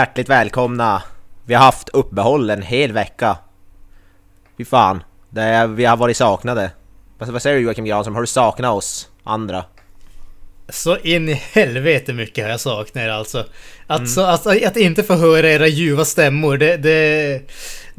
[0.00, 1.02] Hjärtligt välkomna!
[1.44, 3.38] Vi har haft uppehåll en hel vecka.
[4.58, 5.02] Fy fan.
[5.30, 6.70] Det är, vi har varit saknade.
[7.18, 8.14] Vad, säger du Joakim Granström?
[8.14, 9.64] Har du saknat oss andra?
[10.68, 13.44] Så in i helvete mycket har jag saknat er alltså.
[13.86, 17.40] Att, så, att, att inte få höra era ljuva stämmor, det, det,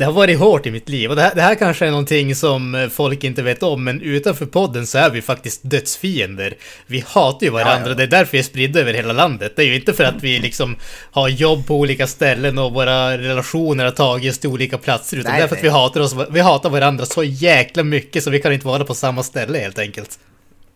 [0.01, 1.09] det har varit hårt i mitt liv.
[1.09, 4.45] Och det här, det här kanske är någonting som folk inte vet om, men utanför
[4.45, 6.53] podden så är vi faktiskt dödsfiender.
[6.87, 7.95] Vi hatar ju varandra, Ja, ja.
[7.95, 9.53] det är därför vi är spridda över hela landet.
[9.55, 10.75] Det är ju inte för att vi liksom
[11.11, 15.39] har jobb på olika ställen och våra relationer har tagits till olika platser, utan Nej,
[15.41, 15.71] det är för att nej.
[15.71, 18.93] vi hatar, oss, vi hatar varandra så jäkla mycket så vi kan inte vara på
[18.93, 20.19] samma ställe helt enkelt.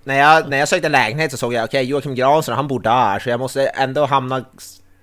[0.03, 3.19] När jag, när jag sökte lägenhet så såg jag okej Joakim Granström han bor där
[3.19, 4.45] så jag måste ändå hamna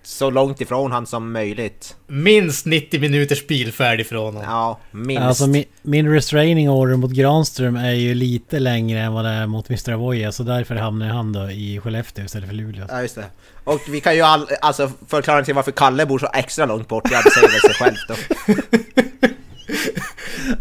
[0.03, 1.97] så långt ifrån han som möjligt.
[2.06, 4.42] Minst 90 minuters bilfärd ifrån honom.
[4.50, 5.22] Ja, minst.
[5.22, 9.47] Alltså min, min restraining order mot Granström är ju lite längre än vad det är
[9.47, 9.92] mot Mr.
[9.92, 12.86] Avoya så därför hamnar han då i Skellefteå istället för Luleå.
[12.89, 13.25] Ja just det.
[13.64, 17.09] Och vi kan ju all, alltså förklara till varför Kalle bor så extra långt bort,
[17.11, 18.14] ja det säger väl sig självt då.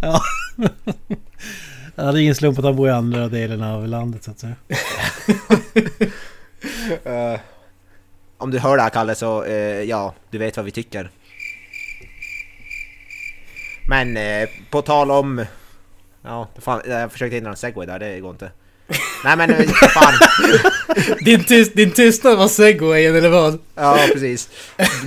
[0.02, 0.22] Ja.
[1.96, 4.40] ja, det är ingen slump att han bor i andra delen av landet så att
[4.40, 4.56] säga.
[7.04, 7.40] Eh,
[8.42, 11.10] om du hör det här Kalle så, eh, ja, du vet vad vi tycker.
[13.88, 15.46] Men eh, på tal om...
[16.24, 18.52] Ja, fan, jag försökte hindra en segway där, det går inte.
[19.24, 20.14] Nej men eh, fan,
[21.26, 23.60] Din, tyst, din tystnad var segwayen eller vad?
[23.76, 24.50] ja precis.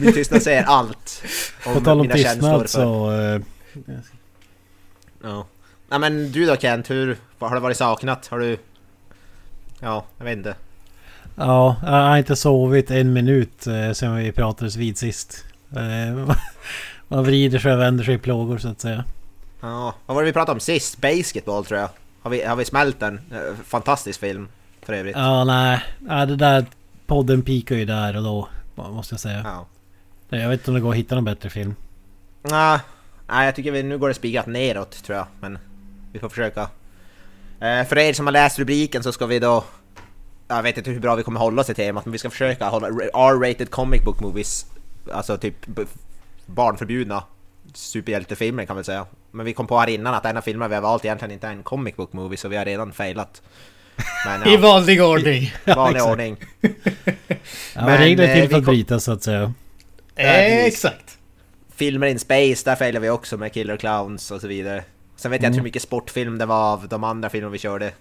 [0.01, 1.23] Min tystnad säger allt.
[1.65, 3.13] På tal om mina känslor tystnad så...
[3.13, 3.41] eh,
[5.23, 5.47] Ja.
[5.89, 8.27] Nej men du då Kent, hur, har du varit saknat?
[8.27, 8.58] Har du...
[9.81, 10.55] Ja, jag vet inte.
[11.36, 15.45] Ja, jag har inte sovit en minut eh, sen vi pratades vid sist.
[15.77, 16.34] Eh,
[17.08, 19.05] Man vrider sig och vänder sig i plågor så att säga.
[19.61, 21.00] Ja, vad var det vi pratade om sist?
[21.00, 21.89] Basketball tror jag.
[22.22, 23.20] Har vi, har vi smält den?
[23.33, 24.48] Eh, Fantastisk film
[24.83, 25.17] för övrigt.
[25.17, 25.84] Ja, nej.
[25.98, 26.67] nej det där
[27.06, 28.48] podden pikar ju där och då.
[28.74, 29.40] Måste jag säga.
[29.45, 29.66] Ja.
[30.39, 31.74] Jag vet inte om det går att hitta någon bättre film.
[32.42, 32.78] Nej,
[33.28, 35.58] nej jag tycker vi, nu går det spikat neråt tror jag, men
[36.12, 36.61] vi får försöka.
[37.61, 39.64] Eh, för er som har läst rubriken så ska vi då...
[40.49, 42.65] Jag vet inte hur bra vi kommer hålla oss till temat, men vi ska försöka
[42.69, 44.67] hålla R-rated comic book movies,
[45.13, 45.55] alltså typ
[46.47, 47.25] barnförbjudna
[47.75, 49.07] superhjältefilmer kan man säga.
[49.31, 51.47] Men vi kom på här innan att en av filmerna vi har valt egentligen inte
[51.47, 53.43] är en comic book movie, så vi har redan failat.
[54.27, 55.53] Men I ja, vanlig ordning.
[55.77, 56.11] vanlig exakt.
[56.13, 56.37] ordning.
[57.75, 59.53] Ja, Men, regler eh, till vi för att brytas så att säga.
[60.15, 61.19] Ja, Eh, exakt.
[61.77, 64.85] Filmer in space, där failar vi också med Killer Clowns och så vidare.
[65.17, 67.93] Sen vet jag inte hur mycket sportfilm det var av de andra filmerna vi körde.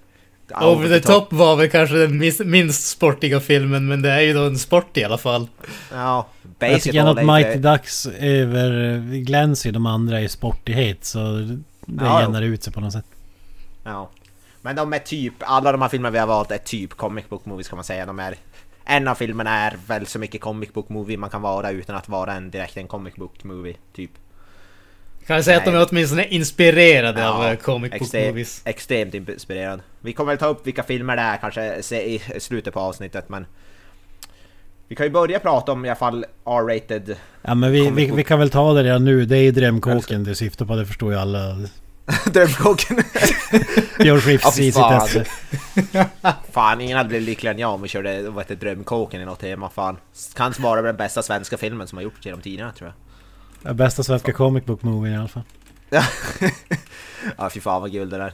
[0.51, 4.43] Over the top var väl kanske den minst, sportiga filmen, men det är ju då
[4.43, 5.47] en sport i alla fall.
[5.91, 6.27] Ja,
[6.59, 7.59] Jag tycker ändå att Mighty.
[7.59, 11.19] Ducks överglänser ju de andra i sportighet så
[11.85, 13.05] det Ja, jämnar ut sig på något sätt.
[13.83, 14.09] Ja.
[14.61, 17.45] Men de är typ, alla de här filmerna vi har valt är typ comic book
[17.45, 18.05] movies kan man säga.
[18.05, 18.35] De är...
[18.85, 22.09] En av filmerna är väl så mycket comic book movie man kan vara utan att
[22.09, 24.11] vara en direkt en comic book movie, typ.
[25.27, 25.81] Kan jag säga att de Nej.
[25.81, 28.61] är åtminstone inspirerade Ja, av eh, comic book extre- movies.
[28.65, 29.81] Extremt inspirerad.
[30.01, 33.45] Vi kommer väl ta upp vilka filmer det är kanske i slutet på avsnittet men...
[34.87, 38.23] Vi kan ju börja prata om i alla fall R-rated Ja men vi, vi, vi
[38.23, 39.25] kan väl ta det redan nu.
[39.25, 40.75] Det är ju drömkåken det syftar på.
[40.75, 41.57] Det förstår ju alla.
[42.25, 42.97] Drömkåken.
[43.97, 45.05] Rips fy i sitt fan.
[45.05, 45.25] esse.
[46.51, 49.39] Fan, ingen hade blivit lyckligare än jag om vi körde vad heter, Drömkåken i något
[49.39, 49.69] tema.
[49.69, 49.97] Fan.
[50.35, 53.12] Kan vara den bästa svenska filmen som har gjorts genom tiderna tror jag.
[53.63, 55.43] Ja, Bästa svenska comic book movie i alla fall.
[55.89, 58.33] Ja, fy fan vad guld det där.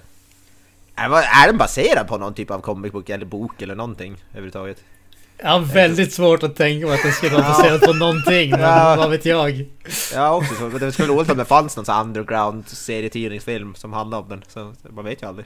[0.95, 4.84] Är, den baserad på någon typ av comic book eller bok eller någonting överhuvudtaget?
[5.38, 8.59] Jag har väldigt svårt att tänka mig att den skulle vara baserad på någonting, men
[8.59, 8.95] Ja.
[8.97, 9.66] vad vet jag?
[10.14, 13.76] Ja också så, men det skulle vara roligt om det fanns någon sån underground serietidningsfilm
[13.76, 14.43] som handlade om den.
[14.47, 15.46] Så man vet ju aldrig.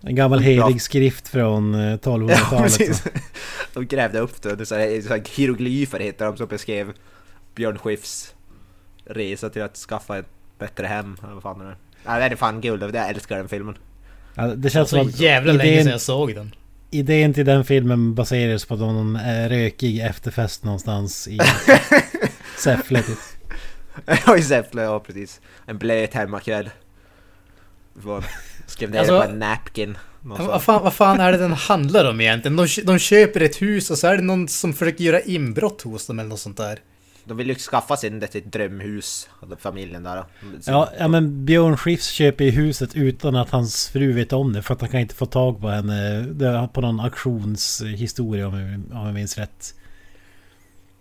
[0.00, 2.62] En gammal helig skrift från eh, Ja 1200-talet.
[2.62, 3.04] precis.
[3.74, 6.92] De grävde upp det, det är så här, så här hieroglyfer heter de som beskrev
[7.54, 8.34] Björn Skifs
[9.06, 10.26] resa till att skaffa ett
[10.58, 11.76] bättre hem, eller vad fan det är.
[12.06, 13.78] Nej det är fan guld, jag älskar den filmen.
[14.34, 16.54] ja, det känns Så som att jävla länge idén, sedan jag såg den.
[16.90, 21.38] idén till den filmen baseras på någon eh, rökig efterfest någonstans i
[22.58, 23.18] Säffle typ.
[24.26, 25.40] Ja i Säffle, ja precis.
[25.66, 26.70] En blöt hemmakväll.
[28.66, 29.98] Skrev ner Alltså- det på en napkin.
[30.20, 32.56] Vad fan, vad fan är det den handlar om egentligen?
[32.56, 36.06] De, de köper ett hus och så är det någon som försöker göra inbrott hos
[36.06, 36.78] dem eller något sånt där
[37.28, 39.28] de vill ju skaffa sig ett drömhus,
[39.58, 40.24] familjen där.
[40.60, 44.52] Så, Ja, ja men Björn Skifs köper ju huset utan att hans fru vet om
[44.52, 44.62] det.
[44.62, 46.18] För att han kan inte få tag på henne.
[46.18, 49.74] Eh, det är på någon auktionshistoria om jag, om jag minns rätt.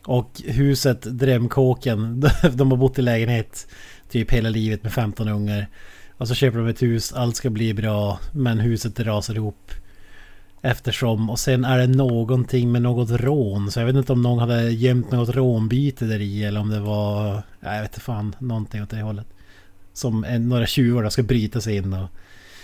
[0.05, 2.23] Och huset, drömkåken,
[2.53, 3.67] de har bott i lägenhet
[4.09, 5.67] typ hela livet med 15 ungar.
[6.17, 9.71] Och så köper de ett hus, allt ska bli bra, men huset rasar ihop.
[10.65, 13.71] Eftersom, och sen är det någonting med något rån.
[13.71, 16.79] Så jag vet inte om någon hade gömt något rånbyte där i eller om det
[16.79, 17.43] var...
[17.59, 19.27] ja, Jag vet inte fan, någonting åt det hållet.
[19.93, 22.07] Som en, några tjuvar ska bryta sig in och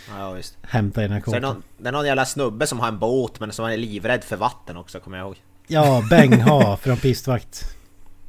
[0.09, 0.57] ja, visst.
[0.61, 1.41] hämta den här det kåken.
[1.41, 4.35] någon, det är någon jävla snubbe som har en båt men som är livrädd för
[4.37, 5.35] vatten också, kommer jag ihåg.
[5.67, 7.75] Ja, Beng Ha från Pistvakt.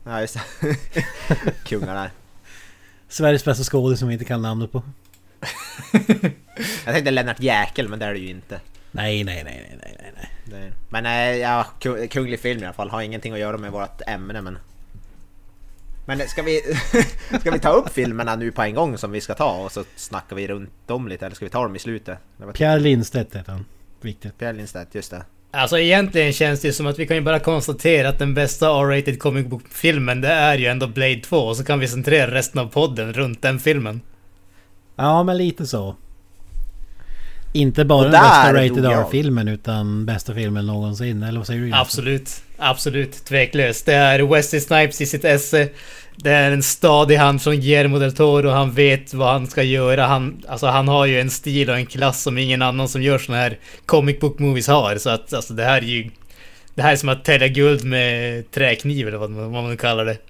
[0.05, 0.77] Ja, just det.
[1.65, 2.11] Kungar där.
[3.09, 4.83] Sveriges bästa skådis som vi inte kan namnet på.
[6.85, 8.61] Jag tänkte Lennart Jäkel, men det är det ju inte.
[8.93, 10.73] Nej, nej, nej, nej, nej, nej, nej.
[10.89, 12.91] Men eh, ja, ku- kunglig film i alla fall.
[12.91, 14.59] Har ingenting att göra med vårt ämne men...
[16.07, 16.61] Men ska vi,
[17.41, 19.85] ska vi ta upp filmerna nu på en gång som vi ska ta och så
[19.97, 22.19] snackar vi runt dem lite eller ska vi ta dem i slutet?
[22.55, 23.65] Pierre Lindstedt heter han.
[24.01, 24.39] Viktigt.
[24.39, 25.23] Pierre Lindstedt, just det.
[25.51, 29.19] Alltså egentligen känns det som att vi kan ju bara konstatera att den bästa R-rated
[29.21, 32.67] comic book-filmen det är ju ändå Blade 2 och så kan vi centrera resten av
[32.67, 34.01] podden runt den filmen.
[34.97, 35.97] Ja, men lite så.
[37.53, 38.85] Inte bara den bästa Rated.
[38.85, 41.23] R-filmen utan bästa filmen någonsin.
[41.23, 41.73] Eller vad säger du?
[41.73, 43.87] Absolut, absolut, tveklöst.
[43.87, 45.69] Det är Wesley Snipes i sitt esse.
[46.17, 48.51] Det är en stadig hand från Guillermo del Toro.
[48.51, 50.07] Han vet vad han ska göra.
[50.07, 53.19] Han, alltså, han har ju en stil och en klass som ingen annan som gör
[53.19, 54.97] såna här comic book movies har.
[54.97, 56.11] Så att alltså, det här är ju...
[56.75, 60.05] Det här är som att tälja guld med träkniv eller vad man, vad man kallar
[60.05, 60.17] det.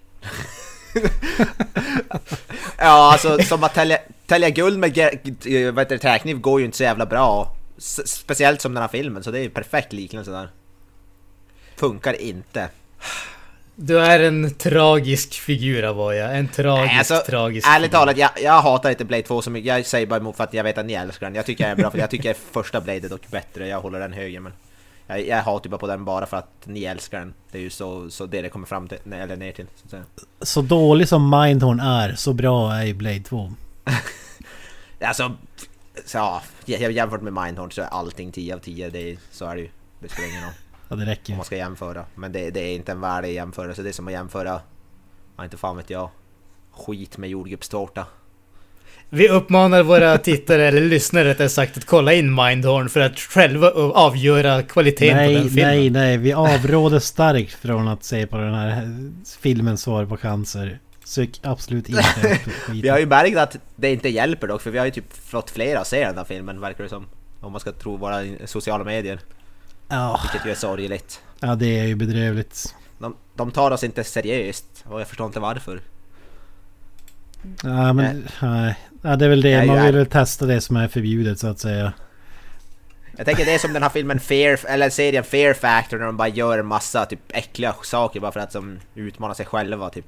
[2.79, 3.99] Ja, alltså som att tälja,
[4.33, 7.55] tälja guld med eh, vad heter det, träkniv går ju inte så jävla bra.
[8.05, 10.49] Speciellt som den här filmen, så det är ju perfekt liknelse där.
[11.77, 12.69] Funkar inte.
[13.75, 16.31] Du är en tragisk figur Avoya.
[16.31, 17.99] En tragisk, Nej, alltså, tragisk Ärligt figur.
[17.99, 19.69] talat, jag, jag hatar inte Blade 2 så mycket.
[19.69, 21.35] Jag säger bara emot för att jag vet att ni älskar den.
[21.35, 23.69] Jag tycker den är bra, för jag tycker första Blade är dock bättre.
[23.69, 24.53] Jag håller den högre, men...
[25.07, 27.35] Jag, jag hatar bara på den bara för att ni älskar den.
[27.51, 29.67] Det är ju så, så det det kommer fram till, eller ner till.
[29.77, 30.03] Så att säga.
[30.41, 33.53] Så dålig som Mindhorn är, så bra är ju Blade 2.
[35.05, 35.37] Alltså,
[36.05, 38.91] så, ja, jä- jämfört med Mindhorn så är allting 10 av 10.
[38.91, 39.69] Det är, så är det ju.
[40.01, 40.53] Det spelar ingen roll
[40.89, 42.05] Ja, det räcker om man ska jämföra.
[42.15, 43.83] Men det, det är inte en värdig jämförelse.
[43.83, 44.61] Det är som att jämföra,
[45.37, 46.11] ja, inte fan vet jag,
[46.73, 48.07] skit med jordgubbstårta.
[49.09, 53.71] Vi uppmanar våra tittare, eller lyssnare rättare sagt, att kolla in Mindhorn för att själva
[53.95, 55.69] avgöra kvaliteten på den Nej, filmen.
[55.71, 56.19] nej, nej.
[56.19, 58.89] Vi avråder starkt från att se på den här
[59.41, 60.79] filmen Svar på cancer.
[61.05, 62.39] Sök absolut inte.
[62.73, 65.51] Vi har ju märkt att det inte hjälper dock, för vi har ju typ fått
[65.51, 67.07] flera att se den här filmen, verkar det som.
[67.41, 69.21] Om man ska tro våra sociala medier,
[69.89, 71.21] Ja, vilket ju är sorgligt.
[71.41, 72.75] ja, det är ju bedrövligt.
[72.99, 75.81] De, de tar oss inte seriöst, och jag förstår inte varför.
[77.63, 78.79] Ja, men nej.
[79.03, 79.57] Ja, det är väl det.
[79.59, 81.93] Nej, Man vill väl testa det som är förbjudet så att säga.
[83.17, 86.17] Jag tänker det är som den här filmen Fear, eller serien Fear Factor när de
[86.17, 90.07] bara gör en massa typ äckliga saker bara för att de utmanar sig själva typ.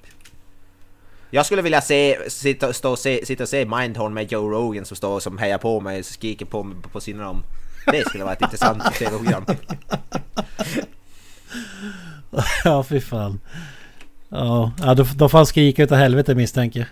[1.34, 4.84] Jag skulle vilja se, sitta, stå och se, sitta och se Mindhorn med Joe Rogan
[4.84, 7.42] som står som hejar på mig, skriker på mig på sidan om.
[7.86, 9.44] Det skulle vara ett intressant tv-program.
[12.64, 13.40] ja, fy fan.
[14.28, 16.88] Ja, ja då, då får skrika utav helvete misstänker jag.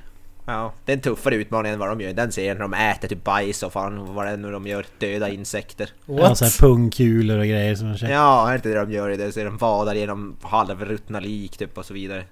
[0.55, 2.75] Ja, det är en tuffare utmaning än vad de gör i den serien när de
[2.75, 5.91] äter typ bajs och fan vad det är nu de gör, döda insekter.
[6.07, 6.39] Ja, What?
[6.39, 8.13] så här pungkulor och grejer som man känner.
[8.13, 9.33] Ja, är inte det de gör i det?
[9.33, 12.25] Så de vadar genom halvruttna lik typ och så vidare.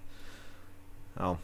[1.18, 1.37] Ja.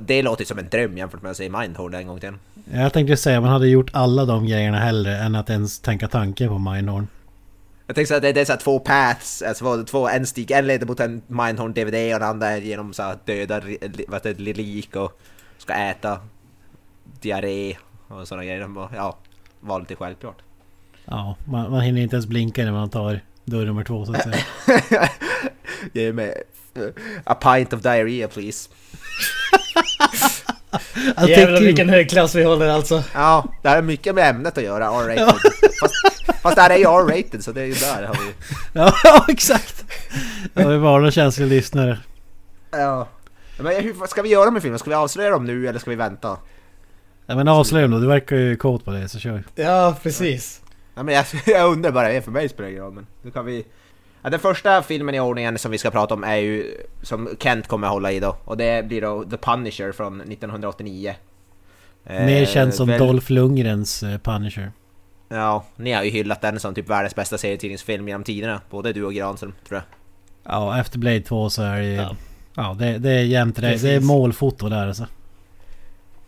[0.00, 2.32] Det låter som en dröm jämfört med att se Mindhorn en gång till.
[2.72, 6.48] Jag tänkte säga man hade gjort alla de grejerna hellre än att ens tänka tanken
[6.48, 7.06] på Mindhorn.
[7.86, 10.86] Jag tänkte att det det är så två paths, alltså två, en stig, en leder
[10.86, 13.60] mot en Mindhorn DVD och den andra genom så döda
[14.08, 15.20] vad det, lik och
[15.58, 16.20] ska äta
[17.20, 17.76] diarré
[18.08, 18.68] och sådana grejer.
[18.96, 19.16] Ja,
[19.60, 20.36] var lite självklart.
[21.04, 24.22] Ja, man, man hinner inte ens blinka när man tar dörr nummer två så att
[24.22, 25.08] säga.
[25.92, 26.42] Ge mig
[27.24, 28.68] a pint of diarrhea please.
[31.28, 33.02] Jävlar vilken hög klass vi håller alltså.
[33.14, 35.50] Ja, det här är mycket med ämnet att göra, R-rated.
[35.80, 35.94] Fast,
[36.42, 38.32] fast det här är ju R-rated så det är ju där har vi...
[38.72, 39.84] Ja, ja, exakt!
[40.54, 41.98] Jag vill varna känsliga lyssnare.
[42.70, 43.08] Ja.
[43.58, 44.78] Men hur vad ska vi göra med filmen?
[44.78, 46.36] Ska vi avslöja dem nu eller ska vi vänta?
[47.26, 49.44] Ja, men avslöja då, du verkar ju kåt på det så kör.
[49.54, 50.60] Ja, precis.
[50.94, 53.44] Ja, men jag, jag undrar bara, för mig spelar det ingen roll men nu kan
[53.44, 53.64] vi...
[54.22, 57.68] Ja, den första filmen i ordningen som vi ska prata om är ju som Kent
[57.68, 61.14] kommer hålla i då och det blir då The Punisher från 1989.
[62.06, 64.72] Eh, Mer känd som väl- Dolph Lundgrens eh, Punisher.
[65.28, 68.60] Ja, ni har ju hyllat den som typ världens bästa serietidningsfilm genom tiderna.
[68.70, 69.76] Både du och Granström tror
[70.44, 70.52] jag.
[70.52, 72.16] Ja, efter Blade 2 så är det ju Ja.
[72.56, 73.82] Ja, det, det är jämnt det.
[73.82, 75.06] Det är målfoto där alltså.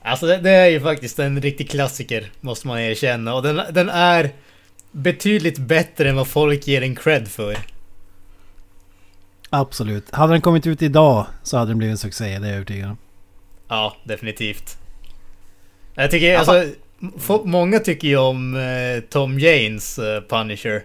[0.03, 3.35] Alltså det, det är ju faktiskt en riktig klassiker, måste man erkänna.
[3.35, 4.31] Och den, den är
[4.93, 7.57] betydligt bättre än vad folk ger en cred för.
[9.55, 10.15] Absolut.
[10.15, 12.91] Hade den kommit ut idag så hade den blivit en succé, det är jag övertygad
[12.91, 12.97] om.
[13.69, 14.79] Ja, definitivt.
[15.95, 16.65] Jag tycker, Ja, alltså,
[17.45, 20.83] många tycker ju om eh, Tom Janes eh, Punisher.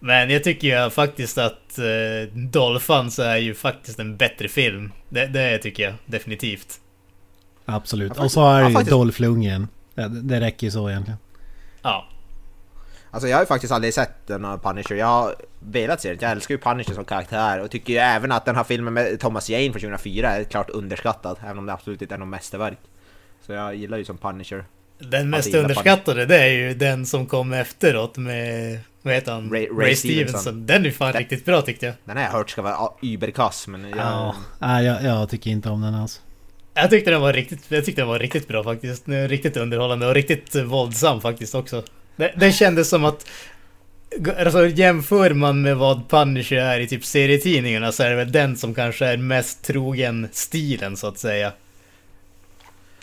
[0.00, 4.92] Men jag tycker ju faktiskt att eh, Dolphins är ju faktiskt en bättre film.
[5.08, 6.80] Det, det tycker jag definitivt.
[7.64, 8.12] Absolut.
[8.16, 8.90] Ja, Och så är det ju.
[8.90, 9.68] Dolph Lundgren.
[9.94, 11.18] Det, det räcker ju så egentligen.
[11.82, 12.06] Ja,
[13.14, 14.94] Alltså jag har ju faktiskt aldrig sett den här Punisher.
[14.96, 16.18] Jag har velat se den.
[16.20, 19.20] Jag älskar ju Punisher som karaktär och tycker ju även att den här filmen med
[19.20, 21.36] Thomas Jane från 2004 är klart underskattad.
[21.44, 22.78] Även om det absolut inte är något mästerverk.
[23.46, 24.64] Så jag gillar ju som Punisher.
[24.98, 29.50] den mest underskattade det är ju den som kom efteråt med, vad heter han?
[29.50, 30.40] Ray- Ray, Ray Stevenson.
[30.40, 30.66] Stevenson.
[30.66, 31.94] Den är ju fan Den- riktigt bra tyckte jag.
[32.04, 33.98] Den har jag hört ska vara ja, überkass men jag...
[33.98, 34.34] Ja.
[34.58, 36.20] Nej, jag, jag tycker inte om den alls.
[36.74, 39.08] Jag tyckte den var riktigt, jag tyckte den var riktigt bra faktiskt.
[39.08, 41.82] Riktigt underhållande och riktigt våldsam faktiskt också.
[42.16, 43.26] Det, det kändes som att
[44.38, 48.56] Alltså jämför man med vad Punisher är i typ serietidningarna så är det väl den
[48.56, 51.52] som kanske är mest trogen stilen så att säga.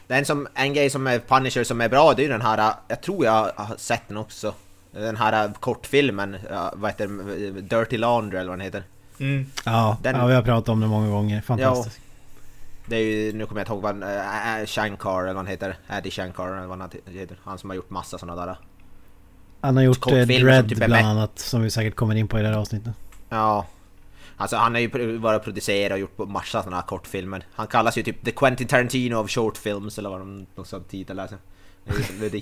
[0.08, 2.74] Den som, en grej som är Punisher som är bra det är ju den här,
[2.88, 4.54] jag tror jag har sett den också.
[4.92, 7.68] Den här kortfilmen, ja, vad heter den?
[7.68, 8.84] Dirty Laundry eller vad den heter.
[9.20, 9.46] Mm.
[9.66, 11.42] Ja, Den- ja vi har pratat om det många gånger.
[11.42, 12.00] Fantastiskt.
[12.86, 15.75] Det är ju, nu kommer jag inte ihåg vad äh, Shankar eller vad han heter.
[15.89, 17.38] Eddie Shankar eller vad han heter.
[17.44, 18.58] Han som har gjort massa sådana där.
[19.62, 21.39] Han har gjort eh, Kortfilmer som Dread typ är bland med- annat.
[21.39, 22.94] Som vi säkert kommer in på i det här avsnittet.
[23.30, 23.66] Ja.
[24.38, 27.46] Alltså han har ju varit producerad och gjort på massa sådana här kortfilmer.
[27.51, 30.84] Han kallas ju typ The Quentin Tarantino of short films eller vad de någon sån
[30.84, 31.38] titel läser.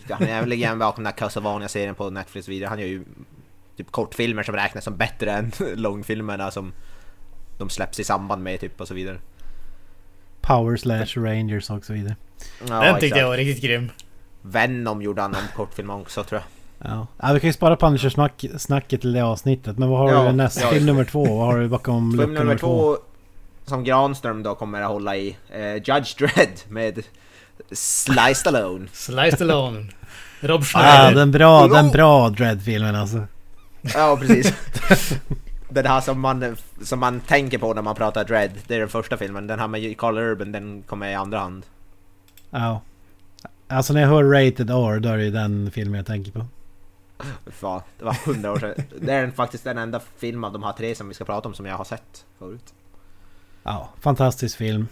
[0.09, 2.69] Han är väl igen bakom den här Castlevania-serien på Netflix och vidare.
[2.69, 3.03] Han gör ju
[3.77, 6.73] typ kortfilmer som räknas som bättre än långfilmerna som
[7.57, 9.17] de släpps i samband med typ och så vidare.
[10.41, 12.15] Power Slash Rangers och så vidare.
[12.67, 13.21] Ja, den tyckte exakt.
[13.21, 13.91] jag var riktigt grym.
[14.41, 16.56] Venom gjorde han om kortfilm också tror jag.
[16.83, 17.07] Ja.
[17.17, 19.77] ja, vi kan ju spara Punisher-snacket till det avsnittet.
[19.77, 20.61] Men vad har Ja, du nästa?
[20.61, 20.69] ja.
[20.69, 21.37] Film nummer två?
[21.37, 22.97] Vad har du bakom lucka Film nummer två
[23.65, 25.37] som Granström då kommer att hålla i.
[25.49, 26.99] Eh, Judge Dredd med
[27.71, 28.87] Sly Stallone.
[28.93, 29.85] Sliced Alone.
[30.39, 31.15] Rob Schneider.
[31.15, 33.21] den bra, den bra Dread-filmen alltså.
[33.93, 34.53] Ja precis.
[35.69, 38.89] Den här som man, som man tänker på när man pratar Dredd, det är den
[38.89, 39.47] första filmen.
[39.47, 41.65] Den här med Carl Urban, den kommer i andra hand.
[42.49, 42.81] Ja.
[43.67, 46.45] Alltså när jag hör Rated R, då är det ju den filmen jag tänker på.
[47.51, 48.83] Fan, det var hundra år sedan.
[49.01, 51.53] Det är faktiskt den enda film av de här tre som vi ska prata om
[51.53, 52.73] som jag har sett förut.
[53.63, 54.87] Ja, fantastisk film.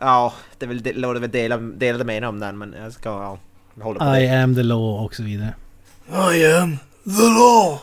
[0.00, 3.38] Ja, det råder väl dela, delade meningar om den men jag ska ja,
[3.82, 4.42] hålla på I det.
[4.42, 5.54] am the law och så vidare.
[6.34, 7.78] I am the law.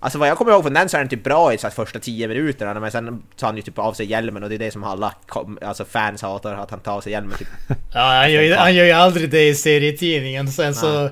[0.00, 1.98] Alltså vad jag kommer ihåg från den så är den typ bra i så första
[1.98, 4.70] 10 minuterna men sen tar han ju typ av sig hjälmen och det är det
[4.70, 7.48] som alla kom, alltså fans hatar, att han tar av sig hjälmen typ.
[7.94, 10.48] Ja, han gör, ju, han gör ju aldrig det i serietidningen.
[10.48, 11.10] Sen så...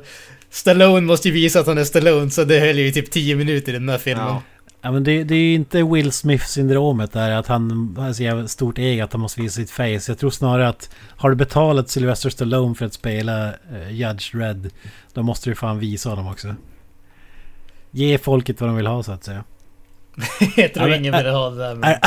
[0.55, 3.73] Stallone måste ju visa att han är Stallone, så det höll ju typ 10 minuter
[3.75, 4.27] i den här filmen.
[4.27, 4.43] Ja.
[4.83, 8.49] Ja men det, det är ju inte Will Smith-syndromet där att han har så jävla
[8.49, 10.01] stort ego att han måste visa sitt face.
[10.09, 14.71] Jag tror snarare att har du betalat Sylvester Stallone för att spela eh, Judge Dredd
[15.15, 16.55] då måste du fan visa honom också.
[17.91, 19.45] Ge folket vad de vill ha så att säga.
[20.57, 21.75] Jag tror Ja, men- ingen vill ha det där.
[21.75, 21.95] Men...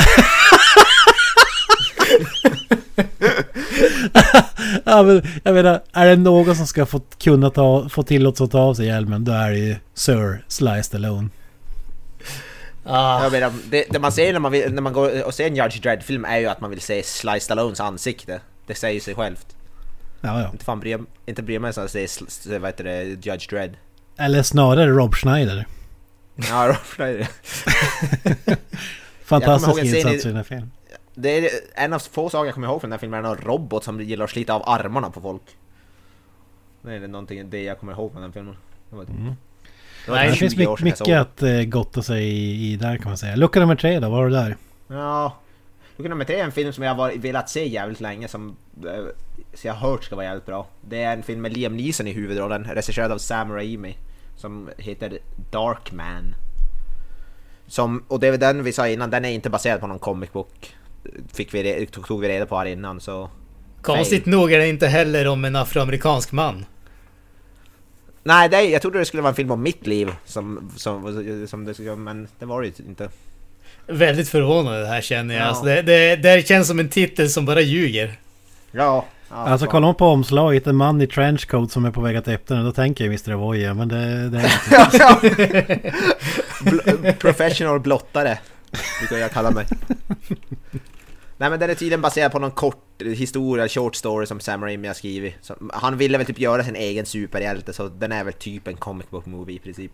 [4.84, 8.50] ja, men, jag menar, är det någon som ska få kunna ta, få tillåtelse att
[8.50, 11.28] ta av sig hjälmen då är det ju Sir Sly Stallone.
[12.84, 15.46] Ah, Jag menar, det, det man ser när man, vill, när man går och ser
[15.46, 18.40] en Judge Dredd-film är ju att man vill se Sly Stallones ansikte.
[18.66, 19.46] Det säger sig självt.
[20.20, 20.50] Ja, ja.
[20.52, 23.48] Inte fan bry, inte bry mig så att se sl- s- vad heter det, Judge
[23.50, 23.76] Dredd.
[24.18, 25.66] Eller snarare Rob Schneider.
[26.36, 27.28] Ja, Rob Schneider.
[29.24, 30.70] Fantastisk i- insats i den här filmen.
[31.20, 33.36] Det är en av få saker jag kommer ihåg från den här filmen, är en
[33.36, 35.42] robot som gillar att slita av armarna på folk.
[36.82, 38.56] Det är någonting, det jag kommer ihåg från den filmen.
[38.90, 39.24] Det var, Mm.
[40.04, 42.72] det var Nej, Det typ finns 20 år mycket, mycket att eh, gotta sig i,
[42.72, 43.36] i där kan man säga.
[43.36, 44.56] Lucka nummer tre då, vad har du där?
[44.88, 45.36] Ja,
[45.96, 49.04] Lucka nummer tre är en film som jag har velat se jävligt länge som eh,
[49.54, 50.66] så jag har hört ska vara jävligt bra.
[50.80, 53.96] Det är en film med Liam Neeson i huvudrollen, regisserad av Sam Raimi.
[54.36, 55.18] Som heter
[55.50, 56.34] Darkman.
[57.66, 60.32] Som, och det är den vi sa innan, den är inte baserad på någon comic
[60.32, 60.74] book.
[61.32, 63.30] Fick vi, tog, vi reda på här innan så...
[63.82, 66.64] konstigt nog är det inte heller om en afroamerikansk man.
[68.22, 71.64] Nej, det, jag trodde det skulle vara en film om mitt liv som, som, som
[71.64, 73.08] det skulle, men det var det ju inte.
[73.86, 75.42] Väldigt förvånande det här känner jag.
[75.42, 75.46] Ja.
[75.46, 78.18] Alltså, det, det, det känns som en titel som bara ljuger.
[78.70, 79.04] Ja.
[79.28, 82.56] alltså kollar man på omslaget, en man i trenchcoat som är på väg att öppna
[82.56, 83.32] den, då tänker jag Mr.
[83.32, 85.92] Avoya, men det, det är inte.
[86.60, 88.38] Bl- professional blottare
[89.00, 89.66] brukar jag kalla mig.
[91.40, 94.86] Nej men den är tydligen baserad på någon kort historia, short story som Sam Raimi
[94.88, 95.34] har skrivit.
[95.40, 98.76] Så han ville väl typ göra sin egen superhjälte så den är väl typ en
[98.76, 99.92] comic book movie i princip.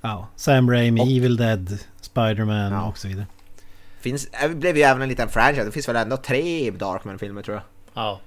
[0.00, 2.88] Ja, Sam Raimi, Och- Evil Dead, Spider-Man Ja.
[2.88, 3.26] och så vidare.
[4.00, 7.54] Finns, det blev ju även en liten franchise, det finns väl ändå tre Darkman-filmer tror
[7.56, 7.62] jag.
[7.94, 8.20] Ja.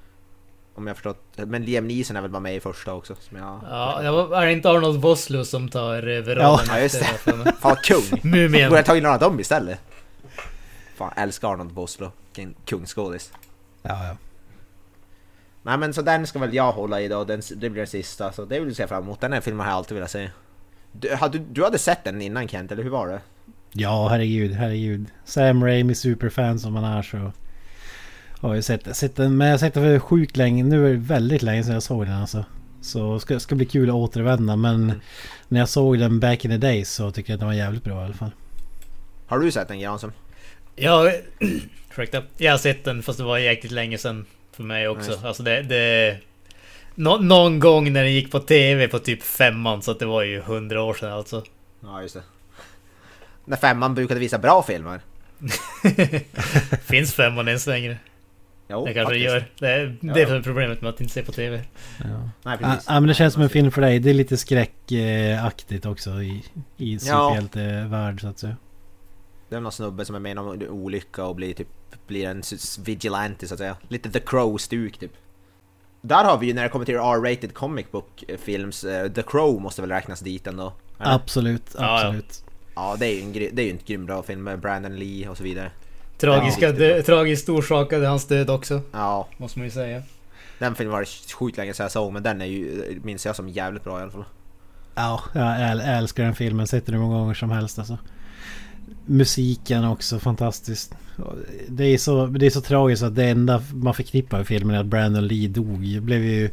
[0.76, 1.24] Om jag förstått.
[1.36, 3.16] Men Liam Neeson är väl bara med i första också.
[3.20, 3.60] Som jag...
[4.04, 6.48] Ja, var, är det inte Arnold Vosloo som tar över Ja.
[6.48, 7.06] rollen Ja, just det.
[7.06, 8.20] Fan vad kung!
[8.32, 8.70] Mumien.
[8.70, 9.80] Borde jag tagit någon av dem istället?
[11.02, 12.12] Fan, älskar Arnold Vosloo.
[12.26, 13.32] Vilken kungsskådis.
[13.82, 14.18] Ja, ja.
[15.64, 18.32] Nej men så den ska väl jag hålla i då, den, det blir den sista.
[18.32, 19.22] Så det vill jag se fram emot.
[19.22, 20.30] Den här filmen har jag alltid velat se.
[20.92, 23.22] Du, hade, du hade sett den innan Kent, eller hur var det?
[23.74, 25.06] Ja, herregud, herregud.
[25.26, 27.32] Sam Raimi, superfan som han är så...
[28.40, 30.64] Har jag sett, sett den, men jag har sett den för sjukt länge.
[30.64, 32.46] Nu är det väldigt länge sedan jag såg den alltså.
[32.82, 35.02] Så ska, ska bli kul att återvända men
[35.48, 37.84] när jag såg den back in the days så tycker jag att den var jävligt
[37.84, 38.32] bra i alla fall.
[39.28, 40.12] Har du sett den Jansson?
[40.76, 41.12] Ja,
[41.92, 42.24] ursäkta.
[42.38, 45.12] Jag har sett den fast det var jäkligt länge sedan för mig också.
[45.12, 45.28] Nice.
[45.28, 45.62] Alltså det...
[45.62, 46.18] det
[46.96, 50.24] nå, någon gång när den gick på TV på typ femman så att det var
[50.24, 51.44] ju hundra år sedan alltså.
[51.84, 52.22] Ja just det.
[53.46, 55.00] När femman brukade visa bra filmer.
[56.86, 57.98] Finns femman ens längre?
[58.70, 59.62] Jo, det kanske det faktiskt.
[59.62, 59.68] gör.
[59.68, 60.28] Det är Ja, det är ja.
[60.28, 61.62] för problemet med att inte se på TV.
[62.00, 62.06] Ja.
[62.44, 62.86] Nej, Ja, precis.
[62.88, 64.00] ja, men det känns som en film för dig.
[64.00, 66.44] Det är lite skräckaktigt också i,
[66.78, 67.00] i Ja.
[67.00, 68.56] superhjältevärld så att säga.
[69.52, 71.68] Det är någon snubbe som är med i någon olycka och blir typ
[72.08, 72.42] blir en
[72.86, 73.78] vigilante så att säga.
[73.88, 75.12] Lite The Crow-stuk typ.
[76.02, 79.22] Där har vi ju när det kommer till R-rated comic book eh, films, eh, The
[79.24, 80.74] Crow måste väl räknas dit ändå?
[81.00, 81.16] eller?
[81.16, 81.96] Absolut, Ja, ja.
[82.08, 82.44] absolut.
[82.76, 85.28] Ja, det är ju en, det är ju en grym bra film med Brandon Lee
[85.30, 85.72] och så vidare.
[86.18, 86.72] Tragiska, Ja.
[86.72, 88.82] dö, tragiskt orsakade hans död också.
[88.92, 90.04] Ja, Måste man ju säga.
[90.60, 93.36] den filmen var det sjukt länge sedan jag såg men den är ju, minns jag
[93.36, 94.26] som jävligt bra i alla fall.
[94.96, 96.68] Ja, jag äl- älskar den filmen.
[96.68, 97.98] Sett den hur många gånger som helst alltså.
[99.06, 100.96] Musiken också fantastiskt.
[101.68, 104.80] Det är, så, det är så tragiskt att det enda man förknippar med filmen är
[104.80, 105.86] att Brandon Lee dog.
[105.86, 106.50] Jag blev ju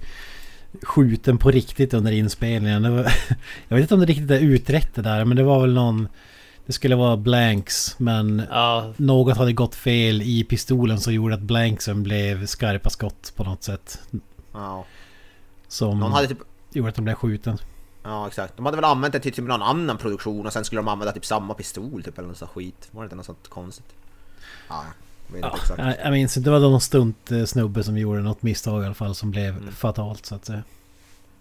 [0.83, 2.97] skjuten på riktigt under inspelningen.
[2.97, 3.13] Var,
[3.69, 6.09] jag vet inte om det riktigt är utrett det där men det var väl någon...
[6.67, 11.41] Det skulle vara blanks men Ja, något hade gått fel i pistolen som gjorde att
[11.41, 14.01] blanksen blev skarpa skott på något sätt.
[14.53, 14.85] Ja.
[15.69, 16.39] Som Någon hade typ
[16.73, 17.59] gjorde att de blev skjuten.
[18.03, 18.57] Ja exakt.
[18.57, 21.13] De hade väl använt det till typ någon annan produktion och sen skulle de använda
[21.13, 22.89] typ samma pistol typ eller något sånt skit.
[22.91, 23.95] Var det inte något sånt konstigt?
[24.69, 24.85] Ja,
[25.33, 25.79] jag Ja, inte exakt.
[25.79, 28.87] jag, jag minns inte, det var någon stunt eh, snubbe som gjorde något misstag i
[28.87, 29.73] alla fall som blev Mm.
[29.73, 30.63] fatalt så att säga.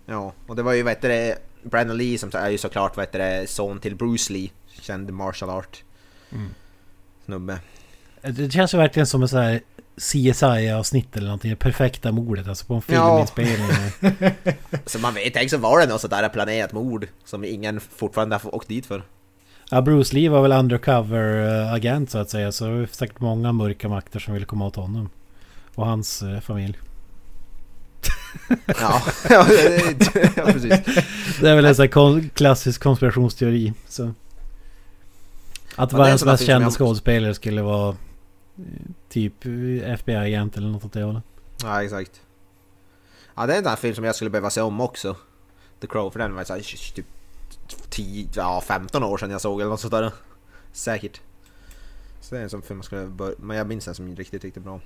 [0.05, 3.05] Ja, och det var ju vad heter det, Brandon Lee som är ju såklart vad
[3.05, 4.49] heter det, son till Bruce Lee,
[4.81, 5.83] känd martial art
[6.31, 6.49] Mm.
[7.25, 7.59] snubbe.
[8.21, 9.61] Det känns ju verkligen som en sån här
[9.97, 11.49] CSI-avsnitt eller någonting.
[11.49, 13.25] Det perfekta mordet alltså på en Ja.
[13.27, 14.35] filminspelning.
[14.85, 18.55] Så man vet, tänk så var det något sådär planerat mord som ingen fortfarande har
[18.55, 19.03] åkt dit för.
[19.71, 22.51] ja, Bruce Lee var väl undercover-agent så att säga.
[22.51, 25.09] Så det var säkert många mörka makter som ville komma åt honom.
[25.75, 26.77] Och hans eh, familj.
[28.67, 29.45] Ja, ja,
[30.35, 30.71] ja precis.
[31.41, 33.73] Det är väl en sån kon- klassisk konspirationsteori.
[33.87, 34.13] Så.
[35.75, 37.95] Att Ja, världens mest kända skådespelare skulle vara eh,
[39.09, 39.51] typ eh,
[39.93, 41.23] FBI-agent eller något åt det hållet.
[41.63, 42.21] Ja, exakt.
[43.35, 45.15] Ja, det är en sån här film som jag skulle behöva se om också.
[45.81, 47.05] The Crow, för den var så här, typ
[47.89, 50.11] 10, ja 15 år sedan jag såg eller något sånt där.
[50.71, 51.21] Säkert.
[52.21, 54.43] Så det är en sån film jag skulle bör- men jag minns den som riktigt,
[54.43, 54.79] riktigt bra.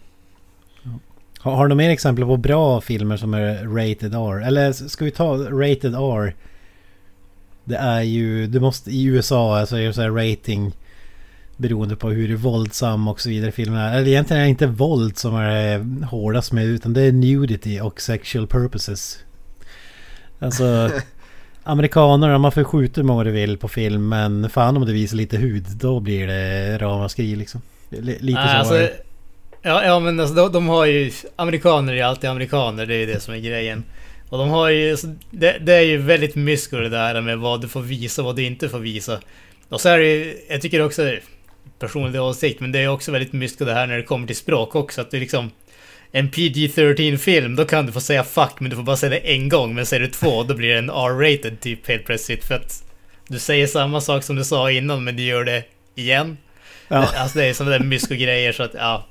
[1.39, 4.41] Har, har du mer exempel på bra filmer som är rated R?
[4.47, 6.35] Eller ska vi ta rated R?
[7.63, 10.75] Det är ju, du måste i USA alltså är det så rating
[11.57, 13.97] beroende på hur våldsam och så vidare filmen är.
[13.97, 17.79] Eller egentligen är det inte våld som är eh, hårdast med utan det är nudity
[17.79, 19.19] och sexual purposes.
[20.39, 20.89] Alltså
[21.63, 25.17] amerikaner, man får skjuta hur många du vill på film men fan om det visar
[25.17, 27.61] lite hud då blir det ramaskri liksom.
[27.91, 28.89] L- lite Nej, så alltså,
[29.61, 31.11] ja, ja men alltså de, de har ju...
[31.35, 33.83] Amerikaner är alltid amerikaner, det är ju det som är grejen.
[34.29, 34.91] Och de har ju...
[34.91, 38.25] alltså, Det, det är ju väldigt mysko det där med vad du får visa och
[38.25, 39.19] vad du inte får visa.
[39.69, 40.37] Och så är det ju...
[40.49, 41.15] Jag tycker också...
[41.81, 44.75] Personlig åsikt, men det är också väldigt mysko det här när det kommer till språk
[44.75, 45.01] också.
[45.01, 45.51] Att det är liksom...
[46.13, 49.17] En PG-13 film, då kan du få säga fuck men du får bara säga det
[49.17, 49.75] en gång.
[49.75, 52.43] Men säger du två, då blir det en R-rated typ helt plötsligt.
[52.43, 52.83] För att
[53.27, 55.63] du säger samma sak som du sa innan men du gör det
[55.95, 56.37] igen.
[56.87, 57.09] Ja.
[57.15, 59.07] Alltså det är sådana där mysko-grejer så att ja.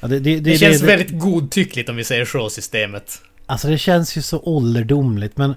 [0.00, 3.22] Ja, det, det, Det, känns väldigt godtyckligt om vi säger så, systemet.
[3.46, 5.54] Alltså det känns ju så ålderdomligt men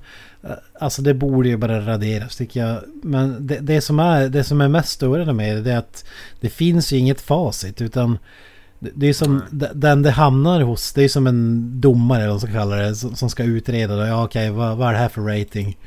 [0.79, 2.79] Alltså det borde ju bara raderas tycker jag.
[3.03, 6.05] Men det, det, som, är, det som är mest störande med det det är att
[6.41, 8.17] det finns ju inget facit utan
[8.79, 10.93] det, det är som d- den det hamnar hos.
[10.93, 13.95] Det är som en domare eller vad man ska kalla det som, ska utreda.
[13.95, 14.05] Då.
[14.05, 15.77] Ja okej vad, vad är det här för rating?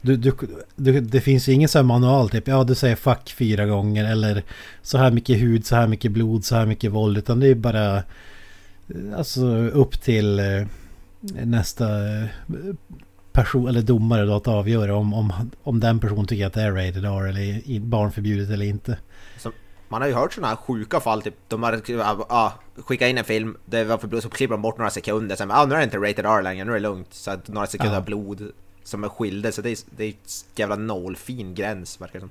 [0.00, 0.32] Du, du,
[0.76, 4.04] du, det finns ju ingen sån här manual typ, ja du säger fuck fyra gånger
[4.04, 4.42] eller
[4.82, 7.18] så här mycket hud, så här mycket blod, så här mycket våld.
[7.18, 8.02] Utan det är bara eh,
[9.16, 10.66] alltså upp till eh,
[11.44, 11.84] nästa
[12.18, 12.24] eh,
[13.32, 16.72] person eller domare då att avgöra om, om, om den personen tycker att det är
[16.72, 18.98] rated R eller barnförbjudet eller inte.
[19.88, 21.82] Man har ju hört sådana här sjuka fall, typ de har
[22.28, 25.36] ja, skickat in en film, det var för blod, så klipper de bort några sekunder,
[25.36, 27.14] sen ah, nu är det inte rated R längre, nu är det lugnt.
[27.14, 28.00] Så att några sekunder Ja.
[28.00, 28.52] blod
[28.84, 30.14] som är skilda, så det är, det är
[30.56, 32.30] jävla nålfin gräns verkar det som.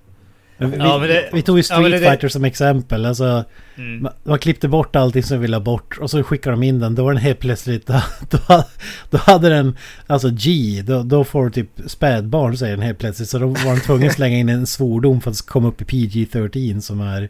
[0.69, 3.05] Vi, Ja, men det- vi tog ju ja, Street det- Fighter som exempel.
[3.05, 3.43] Alltså,
[3.77, 4.03] Mm.
[4.03, 6.79] man, man klippte bort allting som vi ville ha bort och så skickade de in
[6.79, 6.95] den.
[6.95, 7.87] Då var den helt plötsligt...
[7.87, 8.63] Då, då,
[9.09, 9.77] då hade den...
[10.07, 13.29] Alltså G, då, då får du typ spädbarn säger den helt plötsligt.
[13.29, 15.85] Så då var de tvungna att slänga in en svordom för att komma upp i
[15.85, 17.29] PG-13 som är...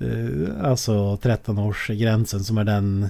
[0.00, 0.92] eh, alltså
[1.22, 3.08] 13-årsgränsen som är den...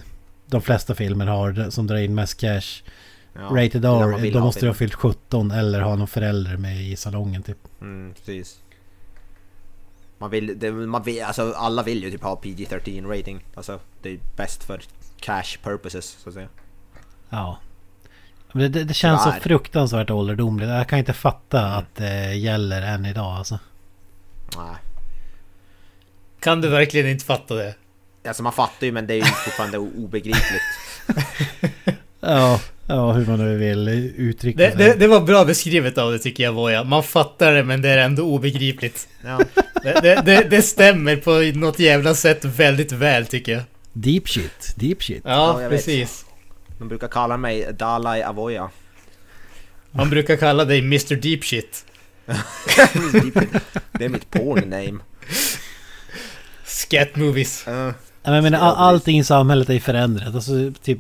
[0.51, 2.83] De flesta filmer har som drar in mest cash.
[3.35, 6.97] Ja, Rated R, då måste du ha fyllt 17 eller ha någon förälder med i
[6.97, 7.59] salongen typ.
[7.81, 8.57] Mm, precis.
[10.19, 13.45] Man vill, det, man vill, alltså alla vill ju typ ha PG-13 rating.
[13.55, 14.81] Alltså det är bäst för
[15.21, 16.49] cash purposes så att säga.
[17.31, 17.59] Ja.
[18.53, 19.41] Men det, det, det känns så Tyvärr.
[19.41, 20.69] fruktansvärt ålderdomligt.
[20.71, 21.79] Jag kan inte fatta Mm.
[21.79, 23.59] att det gäller än idag alltså.
[24.57, 24.75] Nej.
[26.41, 27.75] Kan du verkligen inte fatta det?
[28.29, 30.63] Alltså man fattar ju men det är ju fortfarande obegripligt.
[32.21, 34.79] Ja, ja hur man nu vill uttrycka Det, sig.
[34.79, 36.85] det, det var bra beskrivet av det tycker jag Voja.
[36.85, 39.09] Man fattar det men det är ändå obegripligt.
[39.25, 39.41] Ja.
[39.83, 43.63] Det, det, det, det stämmer på något jävla sätt väldigt väl tycker jag.
[43.93, 45.23] Deep shit, deep shit.
[45.25, 45.79] Ja, Ja, jag vet.
[45.79, 46.25] precis.
[46.79, 48.71] De brukar kalla mig Dalai Avoya.
[49.91, 51.85] Man brukar kalla dig Mr Deep Shit.
[53.93, 54.99] det är mitt porn name.
[56.65, 57.65] Scat movies.
[57.69, 57.91] Uh,
[58.23, 60.35] jag menar, all, allting i samhället är ju förändrat.
[60.35, 60.99] Alltså typ...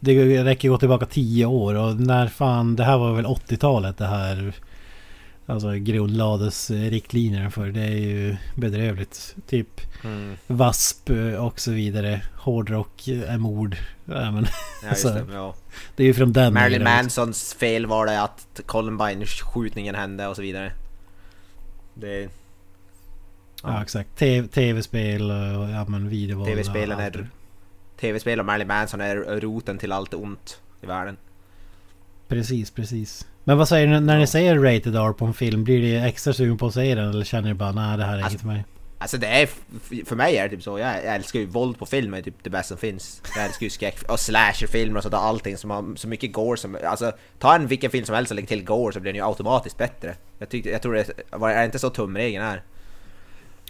[0.00, 2.76] Det räcker gå tillbaka tio år och när fan...
[2.76, 4.52] Det här var väl 80-talet det här...
[5.48, 7.66] Alltså grundlades eh, riktlinjerna för.
[7.66, 9.36] Det är ju bedrövligt.
[9.46, 10.36] Typ mm.
[10.46, 12.22] VASP och så vidare.
[12.34, 13.76] Hårdrock är mord.
[14.04, 14.46] Ja, men
[14.82, 15.54] Ja Så- det, ja.
[15.96, 16.84] det är ju från den Marilyn.
[16.84, 20.72] Mansons fel var det att Columbine-skjutningen hände och så vidare.
[21.94, 22.28] Det...
[23.62, 24.16] Ja exakt.
[24.18, 26.48] T- Tv-spel och ja, men videovåld.
[26.48, 27.28] TV-spelen är...
[28.00, 31.16] TV-spel och Marilyn Manson är roten till allt ont i världen.
[32.28, 33.26] Precis, precis.
[33.48, 35.64] Men vad säger ni när ni säger rated R på en film?
[35.64, 38.18] Blir ni extra sugen på att säga den eller känner ni bara nej det här
[38.18, 38.64] är Alltså, inget för mig?
[38.98, 39.48] Alltså det är...
[40.04, 40.78] För mig är det typ så.
[40.78, 43.22] Jag, älskar ju våld på film är typ det bästa som finns.
[43.36, 45.18] Jag älskar ju skräck och slasherfilmer och sådär.
[45.18, 46.78] Allting som har så mycket gore som...
[46.84, 49.26] Alltså ta en vilken film som helst och lägg till gore så blir den ju
[49.26, 50.14] automatiskt bättre.
[50.38, 52.62] Jag, tyckte, jag tror det är det inte så tumregeln är.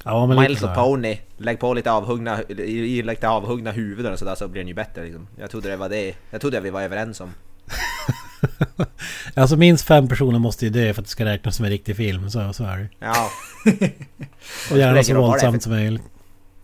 [0.04, 0.74] Ja men Little så.
[0.74, 5.04] Pony, lägg på lite avhuggna, lite avhuggna huvuden och sådär så blir den ju bättre
[5.04, 5.28] liksom.
[5.38, 7.30] Jag trodde det var det, jag trodde vi var överens om.
[9.34, 11.96] Alltså minst fem personer måste ju dö för att det ska räknas som en riktig
[11.96, 12.30] film.
[12.30, 13.30] Så, så är det Ja,
[14.70, 16.02] Och gärna så våldsamt som möjligt.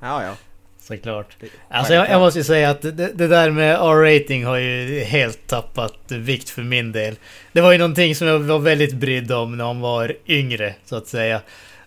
[0.00, 0.34] ja, ja.
[0.80, 1.36] Såklart.
[1.68, 5.46] Alltså jag, jag måste ju säga att det, det där med R-rating har ju helt
[5.46, 7.16] tappat vikt för min del.
[7.52, 10.96] Det var ju någonting som jag var väldigt brydd om när man var yngre, så
[10.96, 11.40] att säga.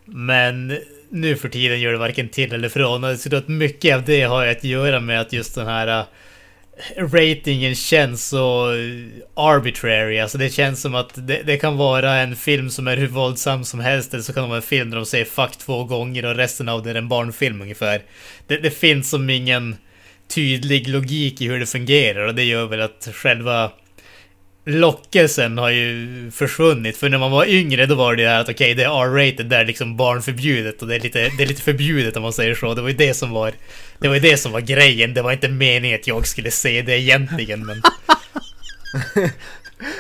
[0.06, 0.78] Men
[1.10, 3.04] nu för tiden gör det varken till eller från.
[3.04, 6.06] Och jag tror att mycket av det har att göra med att just den här
[6.98, 8.72] ratingen känns så
[9.34, 10.20] arbitrary.
[10.20, 13.64] Alltså det känns som att det, det kan vara en film som är hur våldsam
[13.64, 16.26] som helst eller så kan det vara en film där de säger fuck två gånger
[16.26, 18.02] och resten av det är en barnfilm ungefär.
[18.48, 19.76] Det, det finns som ingen
[20.28, 23.72] tydlig logik i hur det fungerar och det gör väl att själva
[24.66, 26.98] lockelsen har ju försvunnit.
[26.98, 29.56] För när man var yngre då var det här att okej det är R-rated, det
[29.56, 32.74] är liksom barnförbjudet och det är, lite, det är lite förbjudet om man säger så.
[32.74, 33.52] Det var ju det som var
[34.00, 35.14] Det var ju det som var grejen.
[35.14, 37.82] Det var inte meningen att jag skulle se det egentligen men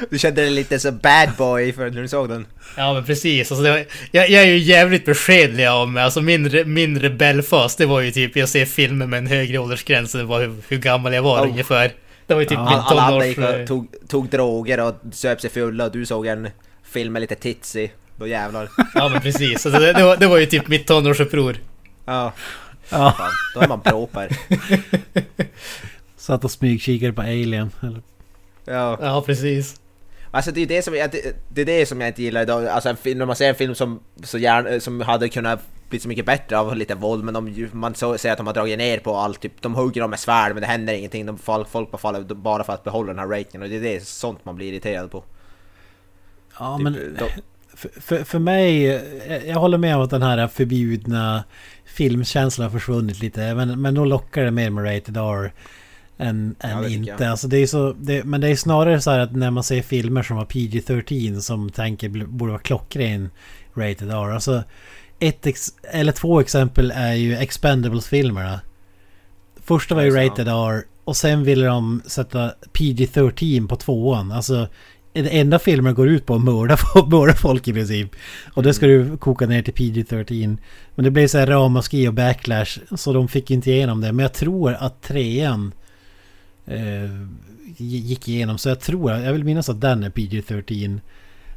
[0.09, 2.45] Du kände dig lite så bad boy för när du såg den.
[2.77, 6.03] Ja men precis, alltså var, jag, jag är ju jävligt beskedlig av mig.
[6.03, 10.15] Alltså min, min rebellfas det var ju typ jag ser filmer med en högre åldersgräns
[10.15, 11.49] än hur, hur gammal jag var Oh.
[11.49, 11.91] ungefär.
[12.27, 12.63] Det var ju typ Ja.
[12.63, 16.05] min Alla, alla andra gick och tog, tog droger och söp sig fulla och du
[16.05, 16.49] såg en
[16.83, 17.91] film med lite tits i.
[18.17, 18.69] Då jävlar.
[18.93, 21.57] Ja men precis, alltså det, det, var, det var ju typ mitt tonårsuppror.
[22.05, 22.33] Ja,
[22.89, 23.31] Ja, fan.
[23.55, 24.29] Då är man proper.
[26.17, 27.71] satt och smygkikade på Alien.
[27.83, 28.01] Eller,
[28.65, 28.97] Ja.
[29.01, 29.75] Ja precis.
[30.31, 32.67] Alltså det är det som jag, det, det är det som jag inte gillar idag.
[32.67, 35.99] Alltså en film, när man ser en film som, så gärna, som hade kunnat bli
[35.99, 38.77] så mycket bättre av lite våld men de, man så, säger att de har dragit
[38.77, 41.25] ner på allt, typ, de hugger dem med svärd men det händer ingenting.
[41.25, 43.81] De, folk, folk bara faller bara för att behålla den här ratingen och det är
[43.81, 45.23] det, sånt man blir irriterad på.
[46.59, 47.41] ja Typ, men de,
[47.75, 51.43] för, för, mig, jag, jag håller med om att den här förbjudna
[51.85, 53.55] filmkänslan har försvunnit lite.
[53.55, 55.53] Men, men då lockar det mer med Rated R.
[56.17, 57.23] än, Ja, än tycker inte.
[57.23, 57.31] jag.
[57.31, 59.81] Alltså det är så, det, men det är snarare så här att när man ser
[59.81, 63.29] filmer som har PG-13 som tänker borde vara klockren
[63.73, 64.31] rated R.
[64.31, 64.63] Alltså
[65.19, 65.47] ett
[65.91, 68.59] eller två exempel är ju Expendables-filmerna.
[69.63, 74.31] Första var ju rated R och sen ville de sätta PG-13 på tvåan.
[74.31, 74.67] Alltså
[75.13, 78.15] den enda filmen går ut på att mörda, folk- mörda folk i princip.
[78.53, 80.57] Och det ska du koka ner till PG-13.
[80.95, 82.79] Men det blev så här ramaskri och backlash.
[82.95, 84.11] Så de fick inte igenom det.
[84.11, 85.73] Men jag tror att trean
[86.65, 87.11] eh,
[87.77, 88.57] gick igenom.
[88.57, 90.99] Så jag tror, jag vill minnas att den är PG-13.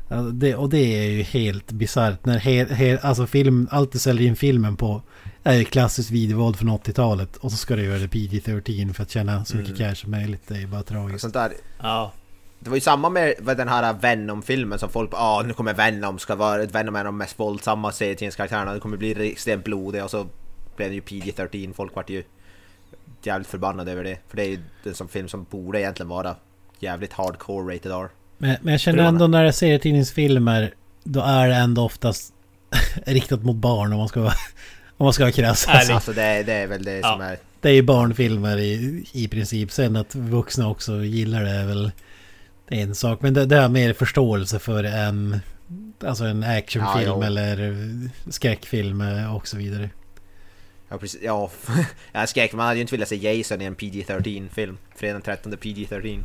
[0.09, 2.25] Ja, det, och det är ju helt bisarrt.
[2.25, 5.03] När he, he, alltså film, allt du säljer in filmen på
[5.43, 7.37] är ju klassiskt videovåld från 80-talet.
[7.37, 9.89] Och så ska du göra det PG-13 för att tjäna så mycket Mm.
[9.91, 10.43] cash som möjligt.
[10.49, 11.21] Det är ju bara tragiskt.
[11.21, 11.53] Sånt där.
[11.81, 12.13] Ja.
[12.61, 16.19] Det var ju samma med den här Venom-filmen som folk bara ah nu kommer Venom,
[16.19, 20.27] ska vara, Venom är de mest våldsamma serietidningskaraktärerna, det kommer bli extremt blodig och så
[20.77, 22.25] blev det ju PG-13, folk vart ju
[23.23, 24.19] jävligt förbannade över det.
[24.29, 26.37] För det är ju en sån film som borde egentligen vara
[26.79, 28.09] jävligt hardcore rated R.
[28.39, 30.75] Men, men jag känner ändå när det är serietidningsfilmer
[31.05, 32.33] då är det ändå oftast
[33.07, 34.35] riktat mot barn om man ska vara,
[34.97, 35.67] om man ska vara krass.
[35.69, 37.13] Alltså, Alltså det, det är väl det Ja.
[37.13, 37.39] som är...
[37.61, 39.73] det är ju barnfilmer i, i princip.
[39.73, 41.91] Sen att vuxna också gillar det är väl
[42.69, 43.23] en sak.
[43.23, 45.41] Men det, det har mer förståelse för en,
[46.05, 47.77] alltså en actionfilm Ja, eller
[48.31, 49.01] skräckfilm
[49.35, 49.91] och så vidare.
[50.89, 51.51] Ja precis, ja.
[52.13, 54.79] jag skräck, man hade ju inte velat se Jason i en PG-13 film.
[54.97, 56.21] Fredag den 13 PG-13.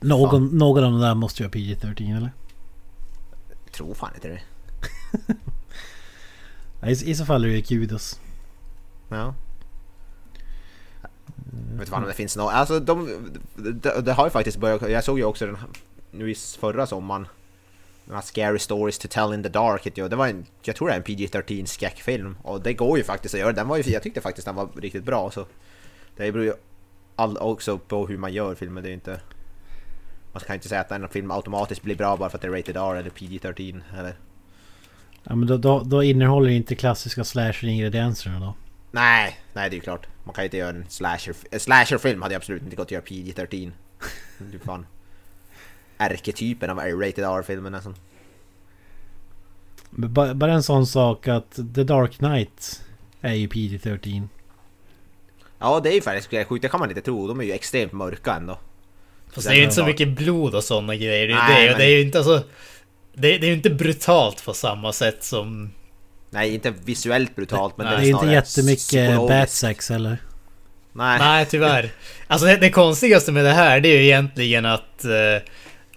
[0.00, 2.32] Någon, någon av de där måste ju ha PG-13 eller?
[3.64, 4.40] Jag tror fan inte det.
[6.90, 8.20] I, I så fall är det Kudos.
[9.08, 9.34] Ja.
[11.70, 13.08] Jag vet fan om det finns något, alltså de,
[13.54, 15.56] det, det har ju faktiskt börjat, jag såg ju också den
[16.10, 17.28] nu i förra sommaren
[18.04, 20.88] den här Scary Stories to Tell in the Dark heter det var en, jag tror
[20.88, 23.82] det är en PG-13 skräckfilm och det går ju faktiskt att göra, den var ju,
[23.82, 25.46] jag tyckte faktiskt den var riktigt bra så
[26.16, 26.54] det beror ju
[27.16, 29.20] all, också på hur man gör filmen, det är inte
[30.42, 32.52] man kan inte säga att en film automatiskt blir bra bara för att det är
[32.52, 34.14] rated R eller PG-13 eller
[35.22, 38.54] Ja men då, då, då innehåller inte klassiska slasher-ingredienserna då.
[38.90, 40.06] Nej, nej det är ju klart.
[40.24, 41.34] Man kan ju inte göra en slasher...
[41.50, 43.72] En slasherfilm hade jag absolut inte gått att göra PG-13.
[44.38, 44.86] Det är fan...
[45.98, 47.94] Ärketypen av rated R-filmen nästan.
[49.90, 52.82] Men ba- Bara en sån sak att The Dark Knight
[53.20, 54.28] är ju PG-13.
[55.58, 56.62] Ja, det är ju faktiskt sjukt.
[56.62, 57.28] Det kan man inte tro.
[57.28, 58.58] De är ju extremt mörka ändå.
[59.34, 61.26] Fast det är ju inte så mycket blod och sådana grejer.
[61.26, 62.42] Det, är Nej, det, och det är ju inte alltså...
[63.14, 65.70] Det, det är ju inte brutalt på samma sätt som...
[66.30, 67.96] Nej, inte visuellt brutalt, men Nej.
[67.96, 70.18] Det är inte jättemycket batsex eller?
[70.92, 71.18] Nej.
[71.18, 71.90] Nej, tyvärr.
[72.26, 75.04] Alltså det, det konstigaste med det här, det är ju egentligen att...
[75.04, 75.42] eh,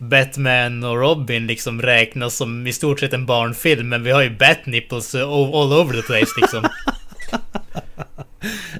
[0.02, 4.30] Batman och Robin liksom räknas som i stort sett en barnfilm, men vi har ju
[4.30, 6.64] Bat-nipples all, all over the place liksom.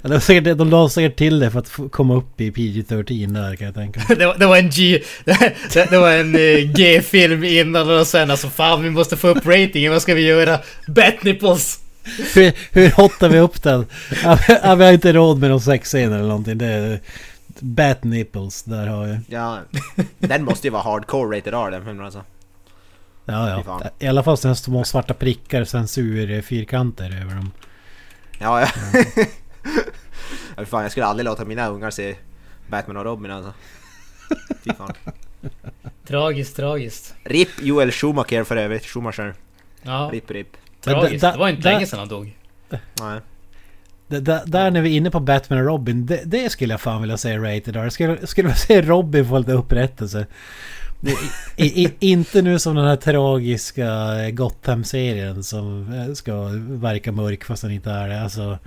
[0.02, 3.34] Ja, de, säkert, de la säkert till det för att få komma upp i PG-13
[3.34, 4.08] där kan jag tänka mig.
[4.18, 5.02] det, var, det var en G...
[5.74, 6.34] Det, det var en
[6.74, 10.60] G-film innan och sen alltså fan vi måste få upp ratingen, vad ska vi göra?
[10.88, 11.80] Bat-nipples!
[12.36, 13.86] Hur, hur hotar vi upp den?
[14.64, 16.58] Ja, vi har inte råd med någon sexscen eller någonting.
[16.58, 17.00] Det är
[17.60, 19.20] Bat Nipples, där har jag.
[19.28, 19.60] Ja,
[20.20, 22.24] den måste ju vara hardcore rated R den filmen alltså.
[23.26, 23.82] Ja, fan.
[23.84, 23.90] ja.
[24.00, 27.52] I alla fall sådana små svarta prickar, censur, fyrkanter över dem.
[28.40, 28.68] Ja, ja.
[30.58, 32.16] Ja fan, jag skulle aldrig låta mina ungar se
[32.68, 33.54] Batman och Robin alltså.
[34.64, 34.94] Fy fan.
[36.08, 37.14] Tragiskt, tragiskt.
[37.24, 39.34] RIP Joel Schumacher för övrigt, Schumacher.
[39.82, 40.48] Ja, RIP RIP.
[40.82, 41.22] tragiskt.
[41.22, 42.38] Det var inte länge sedan han dog.
[43.00, 43.20] Nej.
[44.08, 46.82] D- d- där när vi är inne på Batman och Robin, det, det skulle jag
[46.82, 47.84] fan vilja se rated R.
[47.84, 50.28] Jag skulle, jag skulle vilja se Robin få lite upprättelse.
[51.02, 51.12] Det,
[51.56, 53.86] i, i, inte nu som den här tragiska
[54.32, 56.34] Gotham-serien som eh, ska
[56.68, 58.22] verka mörk fast den inte är det.
[58.22, 58.60] Alltså,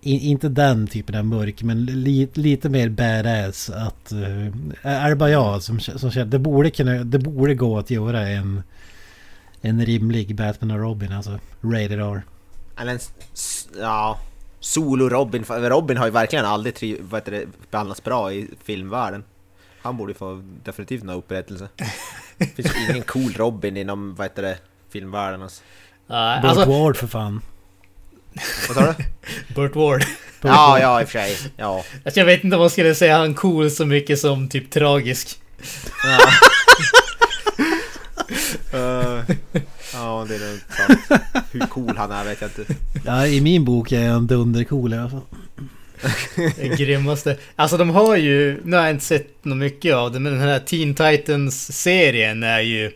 [0.00, 3.70] i, inte den typen av mörk, men li, lite mer badass.
[3.70, 4.46] Att, uh,
[4.82, 6.26] är det bara jag som, som känner...
[6.26, 8.62] Det borde, kunna, det borde gå att göra en,
[9.60, 12.22] en rimlig Batman och Robin, alltså rated R.
[12.80, 12.98] Eller en,
[13.34, 14.18] s- ja,
[14.60, 15.44] solo-Robin.
[15.44, 19.24] För Robin har ju verkligen aldrig tri, vad heter det, behandlats bra i filmvärlden.
[19.82, 21.68] Han borde få definitivt någon upprättelse.
[22.38, 24.58] Det finns ingen cool Robin inom, vad heter det,
[24.90, 25.62] filmvärlden alltså.
[26.06, 27.40] Burt alltså, Ward för fan.
[28.68, 29.04] Vad sa du?
[29.54, 30.04] Burt Ward.
[30.42, 31.36] Ja, ja i och för sig.
[31.56, 31.84] Ja.
[32.04, 35.38] Alltså, jag vet inte om man skulle säga han cool så mycket som typ tragisk.
[36.04, 36.18] Ja,
[38.72, 39.24] Eh,
[39.92, 41.22] ja det är nog sant.
[41.52, 42.74] Hur cool han är vet jag inte.
[43.04, 45.22] Ja, i min bok är han dundercool i alla fall.
[46.56, 47.36] Det grymmaste.
[47.56, 50.42] Alltså de har ju, nu har jag inte sett något mycket av det, men den
[50.42, 52.92] här Teen Titans-serien är ju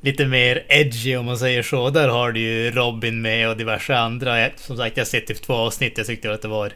[0.00, 1.90] lite mer edgy om man säger så.
[1.90, 4.50] Där har du ju Robin med och diverse andra.
[4.56, 5.98] Som sagt, jag har sett typ två avsnitt.
[5.98, 6.72] Jag tyckte att det var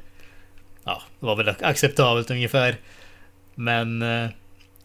[0.84, 2.76] ja, det var väl acceptabelt ungefär.
[3.54, 4.28] Men eh,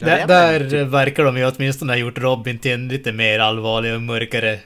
[0.02, 3.94] Ja, där, där verkar de ju åtminstone ha gjort Robin till en lite mer allvarlig
[3.94, 4.62] och mörkare inte,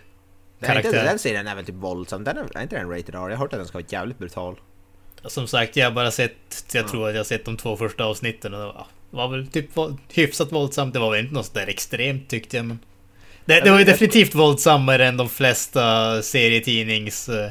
[0.66, 1.04] karaktär.
[1.04, 3.18] den serien är väl typ våldsam, den är, är inte den rated R?
[3.18, 4.56] Jag har hört att den ska vara jävligt brutal.
[5.24, 6.88] Som sagt, jag har bara sett, jag Ja.
[6.88, 9.70] tror att jag har sett de två första avsnitten och det var, var väl typ
[10.12, 10.92] hyfsat våldsamt.
[10.94, 12.78] Det var väl inte något sådär extremt tyckte jag men...
[13.44, 17.50] Det, det var ju definitivt våldsammare än de flesta serietidnings eh,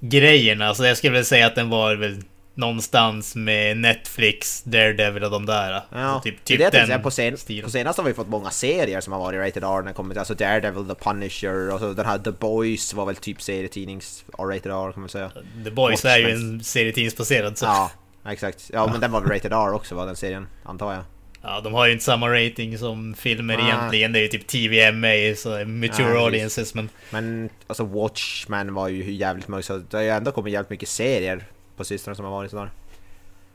[0.00, 0.74] grejerna.
[0.74, 2.22] Så jag skulle väl säga att den var väl
[2.54, 5.82] någonstans med Netflix, Daredevil och de där.
[5.92, 6.98] Ja, Så typ, det är typ det jag den säga.
[6.98, 7.64] På, sen, stilen.
[7.64, 10.34] på senast har vi fått många serier som har varit rated R när till alltså
[10.34, 14.92] Daredevil, The Punisher och så den här The Boys var väl typ serietidnings rated R
[14.92, 15.30] kan man säga.
[15.64, 16.54] The Boys är ju Watchmen.
[16.54, 17.64] en serietidningsbaserad så...
[17.64, 17.90] Ja,
[18.28, 18.70] exakt.
[18.72, 21.02] Ja, men den var väl rated R också var den serien, antar jag.
[21.42, 23.66] Ja, de har ju inte samma rating som filmer Nej.
[23.66, 24.12] egentligen.
[24.12, 26.88] Det är ju typ TVMA, så mature Nej, audiences men...
[27.10, 30.88] Men alltså Watchmen var ju jävligt mörk så det har ju ändå kommit jävligt mycket
[30.88, 31.44] serier
[31.76, 32.70] på sistone som har varit sådär.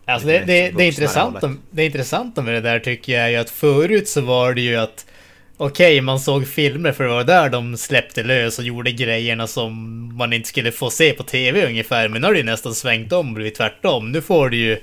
[0.06, 1.44] Alltså det, det, det, hållet.
[1.70, 4.76] det intressanta med det där tycker jag är ju att förut så var det ju
[4.76, 5.06] att
[5.58, 9.74] Okej, man såg filmer för det var där de släppte lös och gjorde grejerna som
[10.18, 12.10] man inte skulle få se på TV ungefär.
[12.10, 14.12] Men nu har det ju nästan svängt om och blivit tvärtom.
[14.12, 14.78] Nu får du ju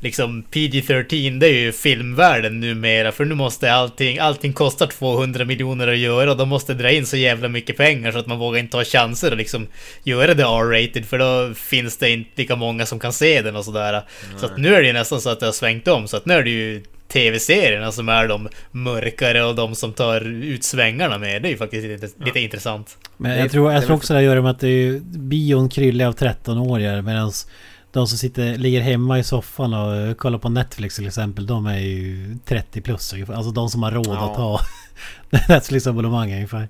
[0.00, 3.12] liksom PG-13, det är ju filmvärlden numera.
[3.12, 7.06] För nu måste allting, allting kostar 200 miljoner att göra och de måste dra in
[7.06, 9.66] så jävla mycket pengar så att man vågar inte ta chanser och liksom
[10.04, 13.64] göra det R-rated för då finns det inte lika många som kan se den och
[13.64, 14.02] sådär.
[14.36, 16.08] Så att nu är det ju nästan så att det har svängt om.
[16.08, 16.82] Så att nu är det ju
[17.12, 21.42] TV-serierna som är de mörkare och de som tar ut svängarna med.
[21.42, 22.98] Det är ju faktiskt lite, lite intressant.
[23.16, 25.68] Men Det- jag tror, jag det tror också det gör med att det är bion
[25.68, 27.32] kryllar av 13-åringar medan
[27.92, 31.78] de som sitter, ligger hemma i soffan och kollar på Netflix till exempel, de är
[31.78, 33.34] ju 30 plus ungefär.
[33.34, 34.30] Alltså de som har råd Ja.
[34.30, 34.60] att ha
[35.48, 36.68] Netflix-abonnemang ungefär.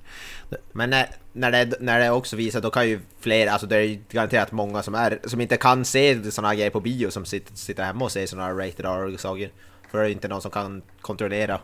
[0.73, 3.81] Men när, när, det, när det också visar, då kan ju fler, alltså det är
[3.81, 7.25] ju garanterat många som är, som inte kan se såna här grejer på bio som
[7.25, 9.51] sitter, sitter hemma och ser såna här rated R-saker.
[9.91, 11.61] För det är inte någon som kan kontrollera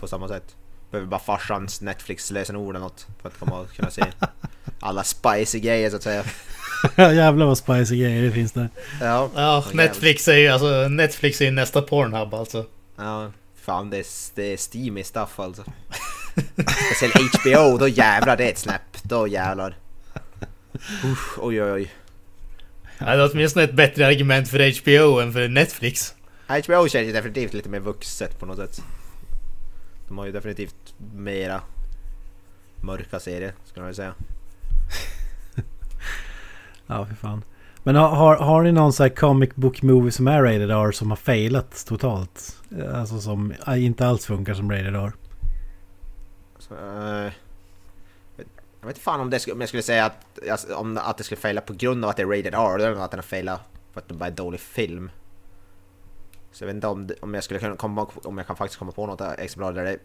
[0.00, 0.56] på samma sätt.
[0.90, 4.02] Behöver bara farsans Netflix-lösenord eller något för att komma och kunna se
[4.80, 6.24] alla spicy grejer så att säga.
[6.96, 8.68] Jävlar vad spicy grejer det finns där.
[9.00, 12.64] Ja, Ja, Netflix är ju alltså Netflix är ju nästa Pornhub alltså.
[12.96, 13.30] ja
[13.66, 15.64] fan det är, det är steamy stuff alltså.
[16.86, 19.02] Speciellt HBO, då jävlar det är ett snäpp.
[19.02, 19.76] Då jävlar.
[21.04, 21.90] Usch, oj oj oj.
[22.98, 26.14] Ja, det är åtminstone ett bättre argument för HBO än för Netflix.
[26.46, 28.82] HBO känns ju definitivt lite mer vuxet på något sätt.
[30.08, 31.60] De har ju definitivt mera
[32.80, 34.14] mörka serier, skulle jag vilja säga.
[36.86, 37.44] Ja, för fan.
[37.82, 40.92] Men har, har, har ni någon sån här comic book movie som är rated R
[40.92, 42.62] som har failat totalt?
[42.78, 45.12] Eh, alltså som eh, inte alls funkar som rated R.
[46.58, 46.74] Så,
[48.80, 51.24] jag vet inte fan om, det, om jag skulle säga att, alltså, om, att det
[51.24, 53.60] skulle faila på grund av att det är rated R, eller att den har failat
[53.92, 55.10] för att det bara är en dålig film.
[56.52, 58.92] Så jag vet inte om, om jag skulle kunna komma, om jag kan faktiskt komma
[58.92, 59.98] på något exemplar där det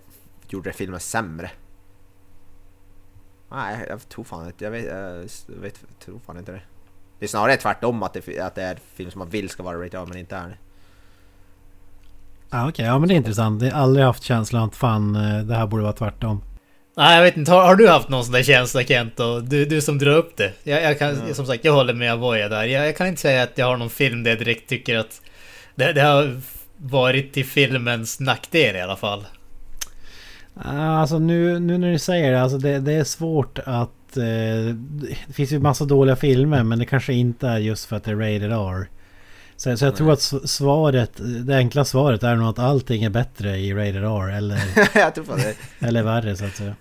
[0.48, 1.52] gjorde filmen sämre.
[3.50, 4.86] Nej, jag tror fan inte, jag vet,
[5.48, 6.62] jag vet, tror fan inte det.
[7.22, 9.78] Det är snarare tvärtom att det, att det är film som man vill ska vara
[9.78, 10.58] rated R men inte är det.
[12.50, 13.62] Ja, Okej, ja men det är intressant.
[13.62, 16.44] Jag har aldrig haft känslan att fan eh, det här borde vara tvärtom.
[16.98, 17.52] Nej, jag vet inte.
[17.52, 19.20] Har, har du haft någon sån där känsla Kent?
[19.20, 20.54] Och du, du som drar upp det.
[20.64, 21.34] Jag, jag kan, Mm.
[21.34, 22.64] Som sagt, jag håller med Avoya där.
[22.64, 25.22] Jag, jag kan inte säga att jag har någon film där jag direkt tycker att
[25.76, 26.42] det, det har
[26.78, 29.26] varit till filmens nackdel i alla fall.
[30.64, 33.92] Ja, Alltså nu, nu när du säger det, alltså det, det är svårt att...
[34.18, 34.76] Eh,
[35.28, 38.12] det finns ju massa dåliga filmer men det kanske inte är just för att det
[38.12, 38.88] är rated R.
[39.58, 40.14] Så, så jag tror Nej.
[40.14, 41.12] att s- svaret,
[41.46, 44.60] det enkla svaret är nog att allting är bättre i rated R eller,
[45.00, 45.56] jag tror det.
[45.88, 46.76] eller värre så att säga.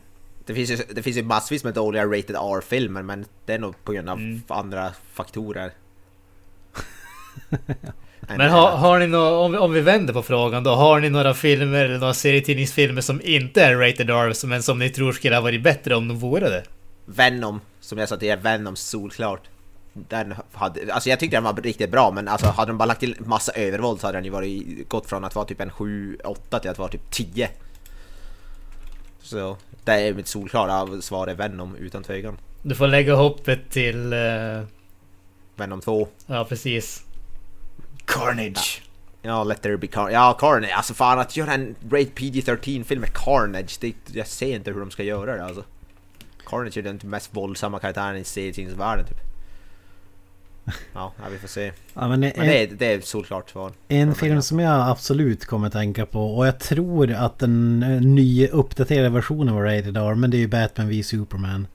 [0.47, 3.85] Det finns, ju, det finns ju massvis med dåliga rated R-filmer men det är nog
[3.85, 4.43] på grund av Mm.
[4.49, 5.71] andra faktorer.
[8.37, 10.71] Men har, har ni nå om, vi- om vi vänder på frågan då.
[10.75, 14.91] Har ni några filmer eller några serietidningsfilmer som inte är rated R men som ni
[14.91, 16.63] tror skulle ha varit bättre om de vore det?
[17.11, 19.41] Venom, som jag sa till er, Venom solklart.
[19.93, 23.01] Den hade, alltså jag tyckte den var riktigt bra men alltså hade de bara lagt
[23.01, 26.59] till massa övervåld så hade den ju varit, gått från att vara typ en 7-8
[26.61, 27.51] till att vara typ 10.
[29.23, 32.39] Så det är mitt solklara svar är Venom utan tvekan.
[32.63, 34.13] Du får lägga hoppet till...
[34.13, 34.63] eh,
[35.57, 36.09] Venom 2.
[36.27, 37.03] ja, precis.
[38.05, 38.83] Carnage.
[39.23, 40.13] Ja, Let There Be Carnage.
[40.13, 40.73] Ja, Carnage.
[40.77, 43.79] Alltså fan att göra en Rate PG-13 film med Carnage.
[43.81, 45.65] Det, jag ser inte hur de ska göra det alltså.
[46.51, 49.19] Carnage är den typ mest våldsamma karaktären i serietidningsvärlden typ.
[50.95, 51.73] Ja, vi får se.
[51.95, 53.73] Ja, men en, Men det är, det är solklart svar.
[53.89, 58.49] en film som jag absolut kommer tänka på och jag tror att den eh, nya
[58.49, 61.67] uppdaterade versionen var rated R men det är ju Batman v Superman.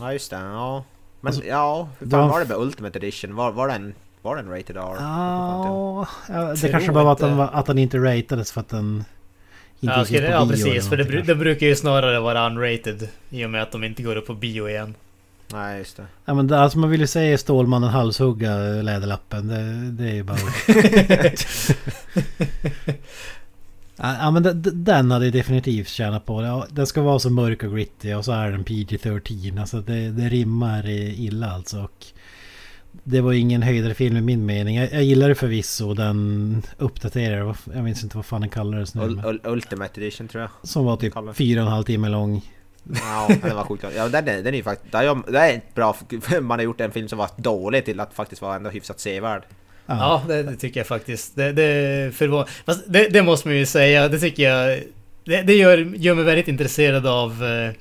[0.00, 0.36] Ja, just det.
[0.36, 0.84] Ja.
[1.20, 3.34] Men Alltså, ja, hur fan var- det med Ultimate Edition?
[3.34, 3.94] Var, var den...
[4.22, 4.96] Var den rated R?
[4.98, 7.38] Ja, ja, det kanske bara var att den, inte.
[7.38, 9.04] var, att den inte ratades för att den
[9.84, 10.88] inte Ja, på ja precis.
[10.88, 11.22] För det, kanske.
[11.22, 13.08] det brukar ju snarare vara unrated.
[13.30, 14.94] I och med att de inte går upp på bio igen.
[15.52, 16.02] Nej, just det.
[16.24, 19.48] Ja men det, alltså man vill ju se Stålmannen halshugga Läderlappen.
[19.48, 20.38] Det, det är ju bara...
[23.96, 26.64] ja men den hade ju definitivt tjänat på det.
[26.70, 29.60] Den ska vara så mörk och gritty och så är den PG-13.
[29.60, 31.78] Alltså det, det rimmar i- illa alltså.
[31.82, 32.06] Och
[33.04, 34.76] det var ingen höjdare film i min mening.
[34.76, 35.94] Jag, jag gillar det förvisso.
[35.94, 37.54] Den uppdaterade.
[37.74, 39.00] Jag minns inte vad fan den kallades nu.
[39.02, 40.50] Ul- Ultimate Edition tror jag.
[40.62, 41.32] Som var typ Kallar.
[41.32, 42.42] fyra och en halv timme lång.
[42.92, 44.92] Ja, den var sjukt Ja, den är, den är ju faktiskt...
[44.92, 44.98] Det
[45.38, 45.96] är, ett bra...
[46.40, 49.42] Man har gjort en film som var dålig till att faktiskt vara ändå hyfsat sevärd.
[49.86, 51.36] Ja, det, det tycker jag faktiskt.
[51.36, 52.12] Det, det,
[52.66, 54.82] Fast det, det måste man ju säga, det tycker jag...
[55.24, 57.72] Det, det gör, gör mig väldigt intresserad av eh,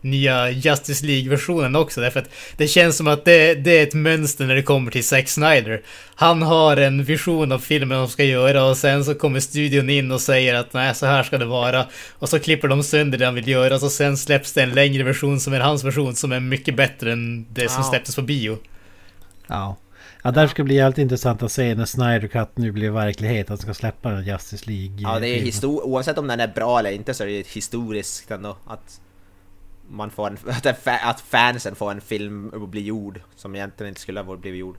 [0.00, 2.00] nya Justice League-versionen också.
[2.00, 5.04] Därför att det känns som att det, det är ett mönster när det kommer till
[5.04, 5.82] Zack Snyder.
[6.14, 10.10] Han har en vision av filmen de ska göra och sen så kommer studion in
[10.10, 11.86] och säger att nej, så här ska det vara.
[12.12, 15.02] Och så klipper de sönder det han vill göra och sen släpps det en längre
[15.02, 18.58] version som är hans version som är mycket bättre än det som släpptes på bio.
[19.46, 19.76] Ja.
[20.22, 23.50] Ja, där ska det bli jävligt intressant att se när Snyder Cut nu blir verklighet.
[23.50, 24.96] Att ska släppa den Justice League.
[25.00, 28.30] Ja, det är histor- Oavsett om den är bra eller inte så är det historiskt
[28.30, 29.00] ändå att...
[29.88, 34.00] Man får en, att, det- fansen får en film att bli gjord som egentligen inte
[34.00, 34.76] skulle ha blivit gjord.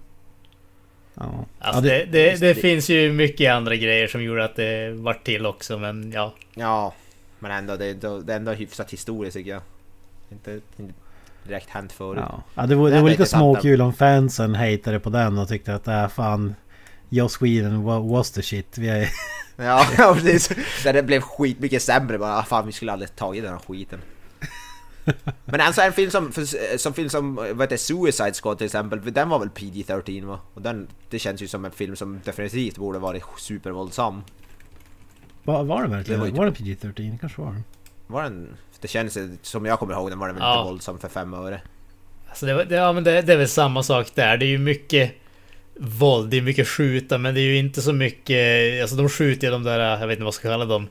[1.13, 1.45] Ja.
[1.59, 5.23] Alltså ja, det, det, det finns ju mycket andra grejer som gjorde att det vart
[5.25, 6.33] till också, men ja.
[6.55, 6.93] Ja,
[7.39, 9.61] men ändå, det, det är ändå hyfsat historiskt tycker jag.
[10.31, 10.93] Inte, inte
[11.43, 12.23] direkt hänt förut.
[12.29, 12.43] Ja.
[12.55, 15.75] ja, det var, det Det var lite småkul om fansen hatade på den och tyckte
[15.75, 16.55] att äh, fan
[17.09, 18.77] Joss Whedon wa- was the shit.
[18.77, 19.09] Vi är...
[19.59, 19.85] Ja,
[20.15, 20.49] precis.
[20.83, 22.37] Det blev skitmycket sämre bara.
[22.37, 23.99] Ah, fan, vi skulle aldrig tagit den här skiten.
[25.45, 26.31] Men alltså en film som,
[26.77, 30.39] som film som, vad heter Suicide Squad till exempel, för den var väl PG-13 va?
[30.53, 34.21] Och den, det känns ju som en film som definitivt borde varit supervåldsam.
[35.43, 36.19] Var, var det verkligen?
[36.21, 37.11] Det var var, ju det PG-13?
[37.11, 37.63] Det kanske var den.
[38.07, 40.59] Var den, det känns som jag kommer ihåg den var den väl Ja.
[40.59, 41.61] inte våldsam för fem öre.
[42.29, 44.37] Alltså det, var- det, ja, men det, det är väl samma sak där.
[44.37, 45.11] Det är ju mycket
[45.79, 48.81] våld, det är mycket skjuta, men det är ju inte så mycket...
[48.81, 50.87] Alltså de skjuter ju de där, jag vet inte vad jag ska kalla dem.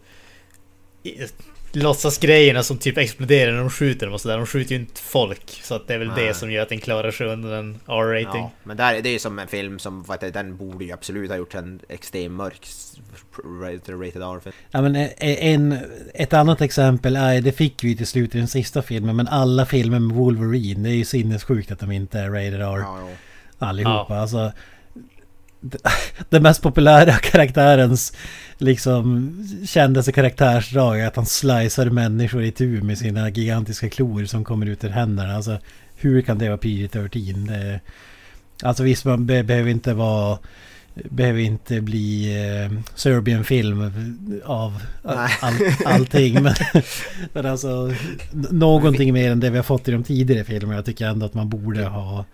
[1.82, 4.36] Låtsasgrejerna som typ exploderar när de skjuter dem och sådär.
[4.36, 5.60] De skjuter ju inte folk.
[5.62, 6.26] Så att det är väl Nej.
[6.26, 8.42] det som gör att den klarar sig under en R-rating.
[8.42, 10.84] Ja, men där, det är ju som en film som, vad heter det, den borde
[10.84, 12.66] ju absolut ha gjort en extrem mörk
[13.60, 14.54] rated R-film.
[14.70, 15.78] Ja, men eh, en,
[16.14, 19.66] ett annat exempel är, det fick vi till slut i den sista filmen, men alla
[19.66, 22.60] filmer med Wolverine, det är ju sinnessjukt att de inte är rated R.
[22.60, 23.08] Ja, ja.
[23.58, 24.16] Allihopa.
[24.16, 24.52] Alltså,
[25.60, 25.78] d-
[26.28, 28.12] den mest populära karaktärens
[28.58, 29.32] liksom
[29.66, 34.66] kändaste karaktärsdrag är att han slicear människor i tur med sina gigantiska klor som kommer
[34.66, 35.36] ut ur händerna.
[35.36, 35.58] Alltså
[35.96, 37.48] hur kan det vara PG-13?
[37.48, 37.80] Det,
[38.62, 40.38] alltså visst man be, behöver inte vara
[41.04, 43.90] Behöver inte bli eh, Serbian film
[44.44, 45.52] av all,
[45.84, 46.34] allting.
[46.42, 46.54] Men,
[47.32, 47.92] men alltså
[48.50, 50.74] någonting mer än det vi har fått i de tidigare filmerna.
[50.74, 52.24] Jag tycker ändå att man borde ha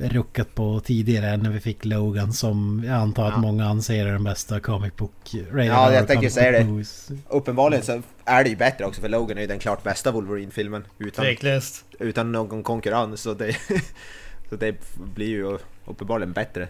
[0.00, 3.40] ruckat på tidigare när vi fick Logan som jag antar att Ja.
[3.40, 5.12] många anser är den bästa comic book
[5.52, 6.64] rated Ja, jag tänker säga det.
[6.64, 7.08] movies.
[7.28, 10.84] Uppenbarligen så är det ju bättre också för Logan är ju den klart bästa Wolverine-filmen
[10.98, 11.84] utan, Tveklöst.
[12.00, 13.56] utan någon konkurrens så det,
[14.50, 14.74] så det
[15.14, 16.68] blir ju uppenbarligen bättre.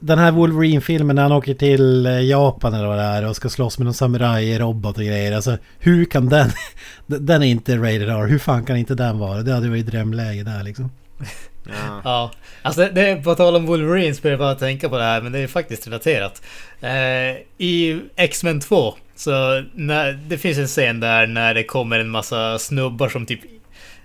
[0.00, 3.48] Den här Wolverine-filmen när han åker till eh, Japan eller vad det är och ska
[3.48, 5.32] slåss med någon samurai-robot och grejer.
[5.32, 6.50] Alltså hur kan den...
[7.06, 8.26] Den är inte rated R.
[8.26, 9.42] Hur fan kan inte den vara?
[9.42, 10.90] Det hade varit drömläge där liksom.
[11.68, 12.00] Ja.
[12.04, 12.30] Ja,
[12.62, 15.22] alltså det, är, på tal om Wolverine så börjar jag bara tänka på det här,
[15.22, 16.42] men det är faktiskt relaterat.
[16.80, 22.10] Eh, I X-Men 2, så när, det finns en scen där när det kommer en
[22.10, 23.40] massa snubbar som typ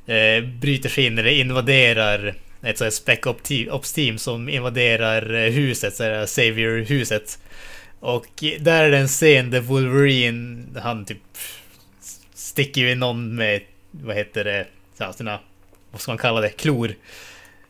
[0.06, 3.20] eh, bryter sig in eller invaderar ett sånt här spec
[3.72, 7.40] ops team som invaderar eh, huset, så här Savior-huset.
[8.00, 11.18] Och där är det en scen där Wolverine, han typ
[12.34, 14.68] sticker ju i någon med, vad heter det,
[15.14, 15.40] sina,
[15.92, 16.96] vad ska man kalla det, klor.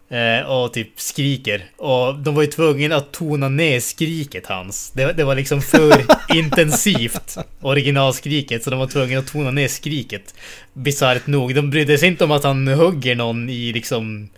[0.09, 1.65] Eh, och typ skriker.
[1.77, 4.91] Och de var ju tvungna att tona ner skriket hans.
[4.91, 10.35] Det, det var liksom för intensivt, originalskriket, så de var tvungna att tona ner skriket.
[10.73, 11.55] Bisarrt nog.
[11.55, 14.29] De brydde sig inte om att han hugger någon i liksom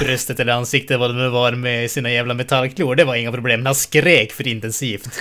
[0.00, 2.94] bröstet eller ansiktet, vad det nu var, med sina jävla metallklor.
[2.94, 3.60] Det var inga problem.
[3.60, 5.10] Men han skrek för intensivt.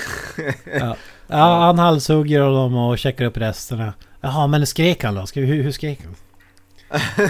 [0.79, 0.95] Ja.
[1.27, 3.93] ja, han halshugger dem och checkar upp resterna.
[4.21, 5.25] Jaha, men skrek han då?
[5.35, 6.15] Hur, hur skrek han?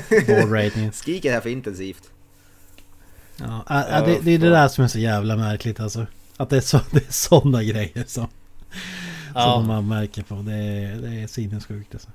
[0.28, 0.92] Board rating.
[0.92, 2.11] Skriket är för intensivt.
[3.48, 6.06] Ja, ja, ja, det, det är det där som är så jävla märkligt alltså.
[6.38, 8.28] Att det är, så, det är sådana grejer som,
[9.36, 9.54] Ja.
[9.54, 10.36] som man märker på.
[10.36, 12.10] Det är, det är sinnessjukt alltså.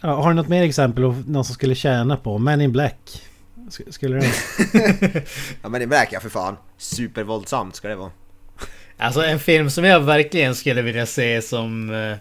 [0.00, 2.38] Ja, har du något mer exempel på någon som skulle tjäna på?
[2.38, 3.22] Men in Black?
[3.68, 4.32] Sk- Skulle det...
[5.62, 6.56] Ja men det märker jag för fan.
[6.78, 8.10] Supervåldsamt ska det vara.
[8.98, 12.16] Alltså en film som jag verkligen skulle vilja se som eh,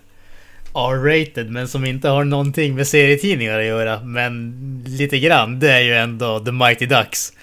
[0.76, 4.04] R-rated men som inte har någonting med serietidningar att göra.
[4.04, 5.60] Men lite grann.
[5.60, 7.34] Det är ju ändå The Mighty Ducks.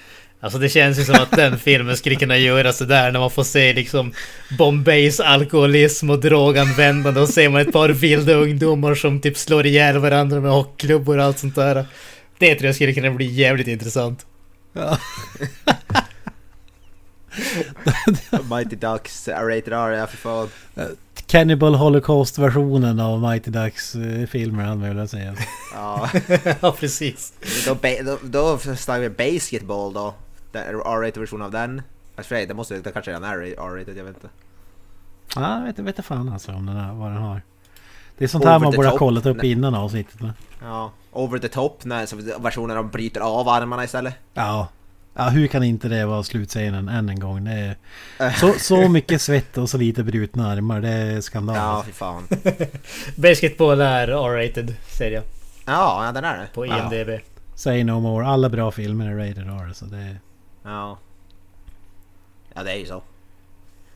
[0.41, 3.45] Alltså det känns ju som att den filmen skulle kunna göra sådär när man får
[3.45, 4.13] se liksom
[4.59, 9.99] Bombays alkoholism och droganvändande och ser man ett par vilda ungdomar som typ slår ihjäl
[9.99, 11.87] varandra med hockeyklubbor och allt sånt där.
[12.39, 14.27] Det tror jag skulle kunna bli jävligt intressant.
[14.73, 14.99] Ja.
[18.51, 20.49] Mighty Ducks, R-rated R, ja för fan.
[21.29, 25.35] Cannibal Holocaust-versionen av Mighty Ducks-filmer hade man velat säga.
[25.75, 26.09] Ja.
[26.61, 27.33] ja precis.
[27.67, 30.15] Då, då, då snackar vi basketball då.
[30.53, 31.83] Den R-rated version av den.
[32.17, 34.29] Alltså för det, det måste det kanske redan är R-rated, jag vet inte.
[35.35, 37.43] Ja, jag vet, vet fan alltså om den här, vad den har.
[38.19, 40.21] Det är sånt Over här man borde ha kollat upp innan avsnittet.
[40.63, 40.91] Ja.
[41.13, 44.15] Over the top, när så versionen de bryter av armarna istället.
[44.35, 44.69] Ja.
[45.19, 47.45] Ja, hur kan inte det vara slutscenen än en gång?
[47.45, 47.77] Det
[48.19, 50.81] är så, så mycket svett och så lite brutna armar.
[50.81, 51.57] Det är skandal.
[51.57, 52.29] Ja, fy fan.
[53.17, 55.23] Basketball är R-rated säger jag
[55.67, 56.47] Ja, ja den är det.
[56.55, 56.79] på Ja.
[56.93, 57.21] IMDB.
[57.55, 58.27] Say no more.
[58.27, 59.71] Alla bra filmer är rated R.
[59.75, 60.21] Så det är...
[60.65, 60.99] Ja.
[62.55, 63.03] Ja, det är ju så.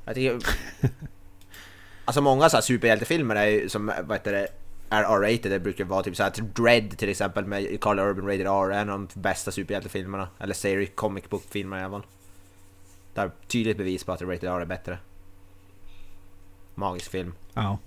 [0.04, 0.38] Jag tycker...
[2.04, 4.48] alltså många så här superhjältefilmer är ju som, vad heter det,
[4.92, 5.50] är R-rated.
[5.52, 8.70] Det brukar vara typ så här Dread till exempel med Carl Urban Rated R.
[8.70, 10.28] är En av de bästa superhjältefilmerna.
[10.38, 12.06] Eller serie comic book filmer i alla fall.
[13.14, 14.98] Där tydligt bevis på att Rated R är bättre.
[16.74, 17.32] Magisk film.
[17.54, 17.78] Ja.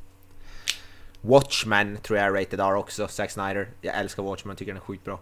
[1.22, 3.68] Watchmen tror jag är Rated R också, Zack Snyder.
[3.82, 5.18] Jag älskar Watchmen, tycker den är skitbra.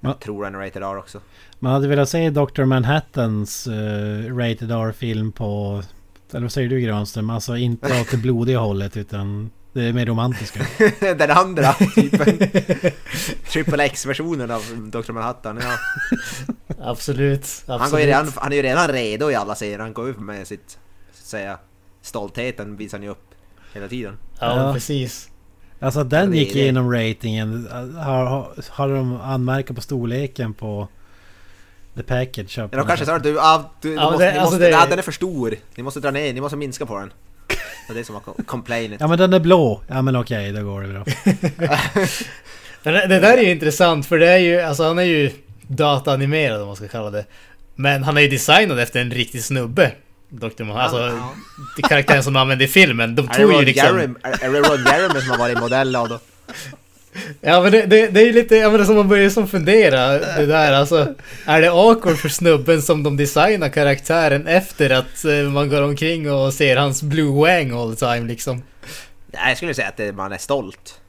[0.00, 0.14] Jag Ja.
[0.14, 1.20] tror den är Rated R också.
[1.58, 2.64] Man hade velat se Dr.
[2.64, 5.82] Manhattans uh, rated R-film på...
[6.30, 7.30] Eller vad säger du Granström?
[7.30, 10.60] Alltså inte åt det blodiga hållet utan det är mer romantiska.
[11.00, 12.38] Den andra typen.
[13.52, 15.12] Triple X-versionen av Dr.
[15.12, 15.76] Manhattan, ja.
[16.80, 17.40] Absolut.
[17.66, 17.80] absolut.
[17.80, 20.20] Han, går ju redan, han är ju redan redo i alla serier, han går upp
[20.20, 20.70] med sitt,
[21.12, 21.58] så att säga,
[22.02, 23.28] stoltheten visar han ju upp
[23.74, 24.16] hela tiden.
[24.40, 24.72] Ja, Ja.
[24.74, 25.28] precis.
[25.80, 26.58] Alltså den Det gick det.
[26.58, 27.68] igenom ratingen.
[27.96, 30.88] Har, har, har de anmärkt på storleken på
[31.96, 32.58] The Package?
[32.58, 34.70] Ja, de kanske sa att du, ah, du, Ja, du måste, det- ni alltså måste,
[34.70, 35.54] det- den är för stor.
[35.74, 37.12] Ni måste dra ner, ni måste minska på den.
[37.86, 39.00] Det är det som var com- complainet.
[39.00, 39.82] Ja men den är blå.
[39.88, 41.04] Ja men okej, då går det bra.
[42.82, 45.30] Det, där- det där är ju intressant för det är ju, alltså han är ju
[45.66, 47.24] dataanimerad om man ska kalla det.
[47.74, 49.92] Men han är ju designad efter en riktig snubbe.
[50.28, 50.64] Dr.
[50.64, 50.84] Mohammed.
[50.84, 51.18] Alltså,
[51.78, 51.88] Ja.
[51.88, 53.14] karaktären som de använde i filmen.
[53.14, 53.86] De tog ju liksom...
[53.98, 56.18] Jeremy, är det Ron Jeremy som har varit modell av då?
[57.40, 59.30] Ja men det, det, det är ju lite, ja men det är som man börjar
[59.30, 61.14] som fundera det där alltså.
[61.44, 66.32] Är det awkward för snubben som de designar karaktären efter att eh, man går omkring
[66.32, 68.62] och ser hans blue wang all the time liksom?
[69.26, 71.00] Nej, jag skulle säga att det, man är stolt.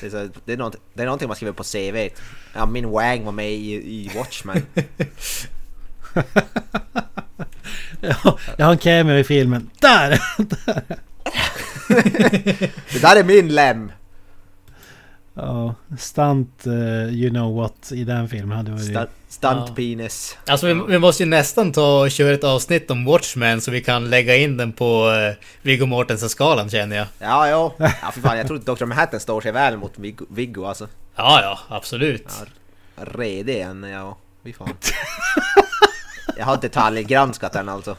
[0.00, 2.08] Det är, så, det, är något, det är någonting man skriver på CV.
[2.54, 4.66] Ja, min Wang var med i, i Watchmen.
[8.00, 9.70] Ja, jag har en cameo i filmen.
[9.80, 10.22] Där!
[12.92, 13.92] Det där är min lem!
[15.40, 18.84] Ja, stunt uh, you know what i den filmen hade varit...
[18.84, 19.74] Stunt, stunt Ja.
[19.74, 20.38] penis.
[20.46, 23.80] Alltså vi, vi måste ju nästan ta och köra ett avsnitt om Watchmen så vi
[23.80, 27.06] kan lägga in den på eh, Viggo Mortensen-skalan känner jag.
[27.18, 27.74] Ja, ja.
[27.78, 28.84] Ja, för fan, jag tror att Dr.
[28.84, 30.88] Manhattan står sig väl mot Viggo, Viggo alltså.
[31.16, 32.26] Ja, ja, absolut.
[32.96, 34.16] Ja, redig en, ja.
[34.44, 34.74] Fy fan.
[36.36, 37.96] Jag har detaljgranskat den alltså.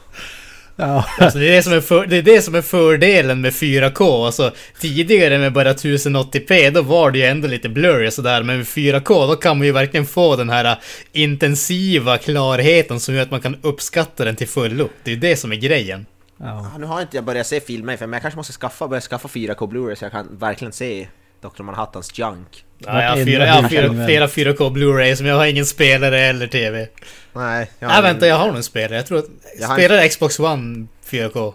[0.80, 3.52] Ja, Alltså det, är det, som är för, det är det som är fördelen med
[3.52, 4.26] 4K.
[4.26, 8.42] Alltså, tidigare med bara 1080p, då var det ju ändå lite blurry sådär.
[8.42, 10.78] Men med 4K, då kan man ju verkligen få den här
[11.12, 14.88] intensiva klarheten som gör att man kan uppskatta den till fullo.
[15.04, 16.06] Det är det som är grejen.
[16.38, 16.70] ja.
[16.72, 19.00] Ja, nu har inte jag börjat se filmer för men jag kanske måste skaffa, börja
[19.00, 21.08] skaffa 4K Blu-ray så jag kan verkligen se
[21.42, 21.62] Dr.
[21.62, 22.64] Manhattans junk.
[22.86, 26.20] Ja, jag har fyra, jag har fyra, flera 4K Blu-rays, men jag har ingen spelare
[26.20, 26.88] eller TV.
[27.32, 28.96] Nej, jag Nej vänta, jag har nog en spelare.
[28.96, 29.24] Jag tror att...
[29.58, 31.54] Jag har en- Spelar Xbox One 4K?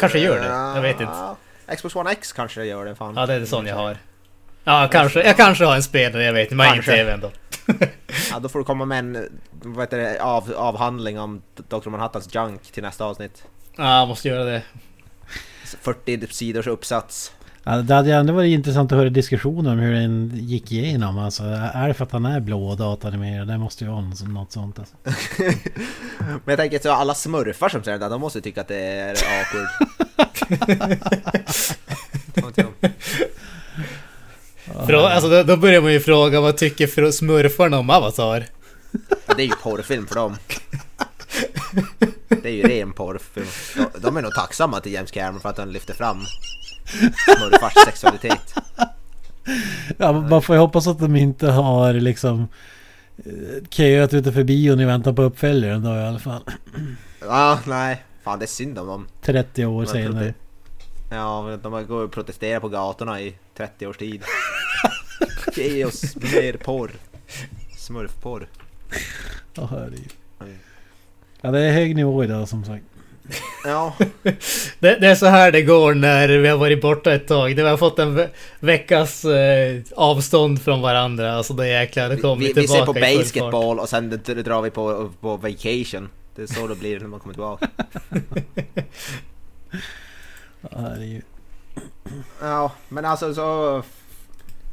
[0.00, 0.46] Kanske gör det,
[0.76, 1.12] jag vet inte.
[1.66, 3.14] Ja, Xbox One X kanske gör det fan.
[3.16, 3.96] Ja, det är det sån jag har.
[4.64, 5.22] Ja, kanske.
[5.22, 6.54] Jag kanske har en spelare, jag vet inte.
[6.54, 6.84] Men jag har ingen.
[6.84, 7.30] TV ändå.
[8.30, 11.88] Ja, då får du komma med en vad heter det, av, avhandling om Dr.
[11.90, 13.44] Manhattans junk till nästa avsnitt.
[13.76, 14.62] Ja, jag måste göra det.
[15.82, 17.32] 40 sidors uppsats.
[17.64, 21.18] Ja, det hade ju ändå varit intressant att höra diskussioner om hur den gick igenom.
[21.18, 21.42] Alltså,
[21.74, 23.48] är det för att han är blå och datanimerad?
[23.48, 24.78] Det måste ju vara något- sånt.
[24.78, 24.94] Alltså.
[26.18, 28.76] Men jag tänker så alla smurfar som säger det där, de måste tycka att det
[28.76, 29.68] är awkward.
[34.86, 38.46] Frå- alltså, då, då börjar man ju fråga vad tycker smurfarna om Avatar?
[39.26, 40.36] Ja, det är ju porrfilm för dem.
[42.28, 43.46] Det är ju ren porrfilm.
[43.76, 46.18] De, de är nog tacksamma till James Cameron för att han lyfter fram
[46.84, 48.54] smurfars sexualitet.
[49.98, 52.48] Ja, man får ju hoppas att de inte har liksom
[53.16, 56.42] eh, köat utanför bion i väntan på uppföljaren då i alla fall.
[57.20, 58.04] Ja, nej.
[58.22, 59.06] Fan det är synd om dem.
[59.22, 60.34] 30 år senare.
[61.10, 64.22] Ja, de har gått och protesterat på gatorna i 30 års tid.
[65.56, 66.90] Ge oss mer porr.
[67.76, 68.48] Smurfporr.
[69.54, 70.12] Ja, herregud.
[71.40, 72.84] Ja, det är hög nivå idag som sagt.
[73.64, 73.94] Ja,
[74.78, 77.54] Det, det är så här det går när vi har varit borta ett tag.
[77.54, 78.28] Vi har fått en ve
[78.60, 81.32] veckas eh, avstånd från varandra.
[81.32, 84.10] Alltså det jäklar, det vi, kommer vi, tillbaka vi ser på basketball och sen
[84.44, 86.08] drar vi på, på vacation.
[86.34, 87.68] Det är så det blir när man kommer tillbaka.
[92.40, 93.82] Ja, men alltså så...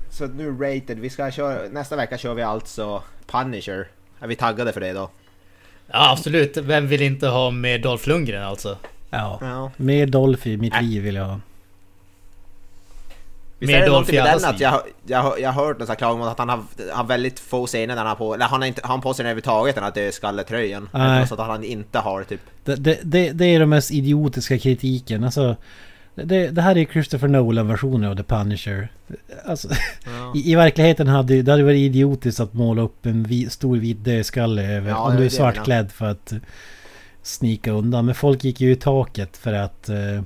[0.10, 3.88] Så nu rated, vi ska köra, nästa vecka kör vi alltså Punisher.
[4.20, 5.10] Är vi taggade för det då?
[5.92, 8.78] Ja absolut, vem vill inte ha med Dolph Lundgren alltså?
[9.10, 9.38] Ja.
[9.42, 9.72] Ja.
[9.78, 10.82] Mer Dolph i mitt Äh.
[10.82, 11.40] liv vill jag ha.
[13.60, 15.88] Visst Mer är det Dolph någonting i med den att jag, jag, jag har hört
[15.88, 16.64] här klagomål att han har,
[16.94, 19.14] har väldigt få scener där han har på, eller han har inte, har han på
[19.14, 20.90] sig överhuvudtaget den här dödskalletröjan.
[21.28, 22.42] Så att han inte har typ.
[22.64, 25.24] Det, det, det, det är den mest idiotiska kritiken.
[25.24, 25.56] Alltså,
[26.26, 28.88] det, det här är Christopher Nolan-versionen av The Punisher.
[29.46, 29.68] Alltså,
[30.06, 30.34] Ja.
[30.36, 33.78] i, I verkligheten hade ju- det hade varit idiotiskt att måla upp en vi, stor
[33.78, 34.90] vit dödskalle över.
[34.90, 36.34] Ja, om du är svartklädd för att
[37.24, 38.06] snika undan.
[38.06, 40.22] Men folk gick ju i taket för att eh,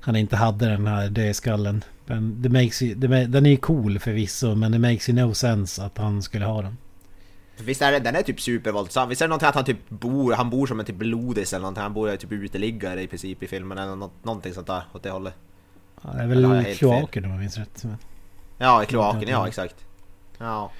[0.00, 1.84] han inte hade den här dödskallen.
[2.06, 5.18] Men det makes you, det, ma- den är ju cool förvisso men det makes you
[5.26, 6.76] no sense att han skulle ha den.
[7.58, 9.08] Visst är det, den är typ supervåldsam.
[9.08, 11.60] Visst är det någonting att han typ bor, han bor som en typ blodis eller
[11.62, 11.82] någonting.
[11.82, 15.10] Han bor typ uteliggare i princip i filmen eller något, någonting sånt där åt det
[15.10, 15.34] hållet.
[16.02, 17.84] Ja, det är väl helt kloaker om jag minns rätt.
[17.84, 17.96] Men,
[18.58, 19.74] Ja, i kloaken, ja exakt.
[20.38, 20.70] Ja.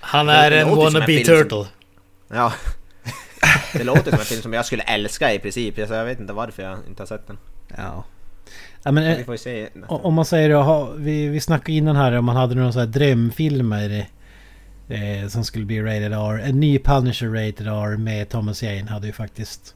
[0.00, 1.64] Han Det är en wannabe film som- turtle.
[2.28, 2.52] Ja.
[3.72, 6.32] Det låter som en film som jag skulle älska i princip, så jag vet inte
[6.32, 7.38] varför jag inte har sett den.
[7.76, 8.04] ja.
[8.82, 9.68] ja men, eh, Vi får ju se.
[9.88, 12.86] Om man säger ha- vi, vi snackade innan här om man hade några så här
[12.86, 14.06] drömfilmer
[14.88, 16.40] eh, som skulle bli rated R.
[16.44, 19.74] En ny Punisher rated R med Thomas Jane hade ju faktiskt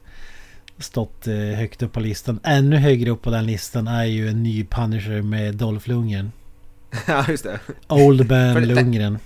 [0.79, 2.41] stått eh, högt upp på listan.
[2.45, 6.33] Ännu högre upp på den listan är ju en ny Punisher med Dolph Lundgren.
[7.07, 7.61] Ja, just det.
[7.89, 9.19] Old Man det- Lundgren.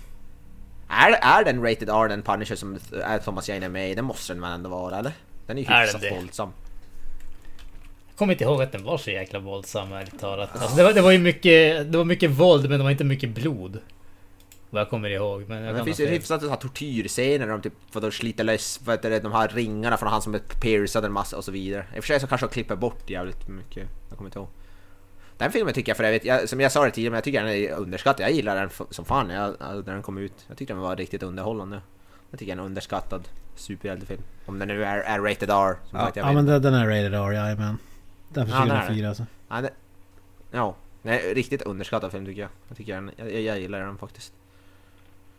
[0.88, 1.10] Är,
[1.40, 3.94] är den rated R den Punisher som är Thomas Jane är med i?
[3.94, 5.12] Det måste den väl ändå vara eller?
[5.46, 6.48] Den är ju hyfsat våldsam.
[8.08, 10.50] Jag kommer inte ihåg att den var så jäkla våldsam ärligt talat.
[10.52, 13.04] Alltså, det, var, det var ju mycket, det var mycket våld men det var inte
[13.04, 13.78] mycket blod.
[14.74, 15.44] Vad jag kommer ihåg.
[15.48, 18.00] Men jag Men det finns ha ju hyfsat så här tortyrscener där de typ får
[18.00, 21.12] då slita lös vad heter det, de här ringarna från han som är piercad en
[21.12, 21.86] massa och så vidare.
[21.96, 23.88] I och för sig så kanske de klipper bort jävligt mycket.
[24.08, 24.48] Jag kommer inte ihåg.
[25.36, 27.44] Den filmen tycker jag för övrigt, jag, som jag sa det tidigare, men jag tycker
[27.44, 28.26] den är underskattad.
[28.26, 29.56] Jag gillar den som fan när, jag,
[29.86, 30.44] när den kom ut.
[30.48, 31.80] Jag tyckte den var riktigt underhållande.
[32.30, 34.22] Jag tycker den är en underskattad superhjältefilm.
[34.46, 35.76] Om den nu är, är rated R.
[35.90, 37.78] Som Ja, sagt, jag ja men den den är rated R, jajamän.
[38.28, 38.80] Den för Ja, den är det.
[38.80, 39.26] 2004 alltså.
[39.48, 39.70] Ja, det,
[40.50, 42.50] ja, nej, riktigt underskattad film tycker jag.
[42.68, 44.32] Jag, tycker den, jag, jag gillar den faktiskt.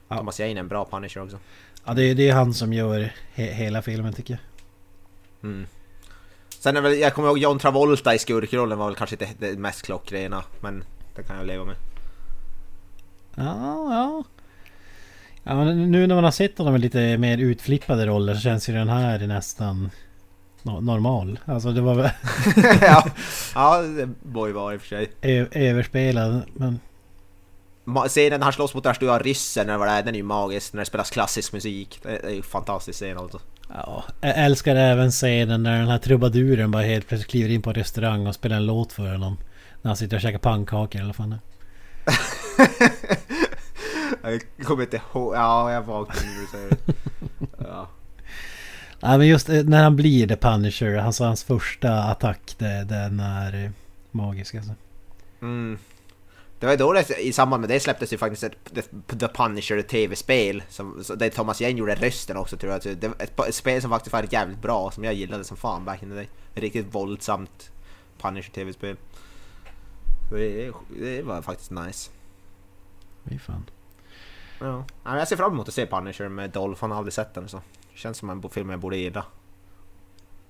[0.08, 0.18] Ja.
[0.18, 1.38] Thomas Jane är en bra Punisher också.
[1.86, 4.42] Ja, det, är- det är han som gör he, hela filmen tycker jag.
[5.52, 5.66] Mm.
[6.60, 9.60] Sen är väl, jag kommer ihåg John Travolta i skurkrollen var väl kanske inte det
[9.60, 10.84] mest klockrena, men
[11.16, 11.76] det kan jag leva med.
[13.36, 14.24] Ja, ja.
[15.44, 18.70] Ja, men nu när man har sett honom i lite mer utflippade roller så känns
[18.70, 19.90] ju den här nästan
[20.64, 21.40] no- normal.
[21.46, 22.10] Alltså det var väl
[22.82, 23.06] ja,
[23.56, 23.82] ja,
[24.48, 25.12] ju vara i och för sig.
[25.22, 26.42] ö- överspelad.
[26.54, 26.80] Men
[28.08, 30.74] Scenen när han slåss mot stora ryssen, eller vad det är, den är ju magisk
[30.74, 32.00] när det spelas klassisk musik.
[32.04, 33.40] Det är ju en fantastisk scen alltså.
[33.70, 37.70] ja, jag älskar även scenen när den här trubaduren bara helt plötsligt kliver in på
[37.70, 39.38] en restaurang och spelar en låt för honom.
[39.82, 41.46] När han sitter och käkar pannkakor eller vad fan det är.
[44.32, 46.78] jag kommer inte ihåg, ja jag vaknade nu när du säger det.
[47.58, 47.90] Ja.
[49.00, 53.20] Ja, men just eh, när han blir The Punisher, alltså hans första attack, det, den
[53.20, 53.72] är
[54.12, 54.72] magisk alltså.
[55.42, 55.78] Mm.
[56.60, 58.56] Det var då det, i samband med det släpptes ju faktiskt ett
[59.20, 62.84] The- Punisher tv-spel som, där Thomas Jane gjorde rösten också tror jag.
[62.84, 65.58] Så Det var ett, ett spel som faktiskt var jävligt bra som jag gillade som
[65.58, 66.28] fan back in the day.
[66.56, 67.72] Ett riktigt våldsamt
[68.22, 68.98] Punisher tv-spel.
[70.32, 72.12] Det, det var faktiskt nice.
[73.24, 73.70] Fy fan.
[74.60, 74.86] Ja.
[75.04, 77.62] Jag ser fram emot att se Punisher med Dolph, han har aldrig sett den så.
[77.94, 79.26] Känns som en film jag borde gilla.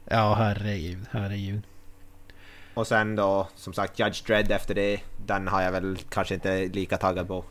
[0.05, 1.63] Ja, herregud, herregud.
[2.75, 4.99] Och sen då, som sagt, Judge Dredd efter det.
[5.25, 7.45] Den har jag väl kanske inte lika taggad på.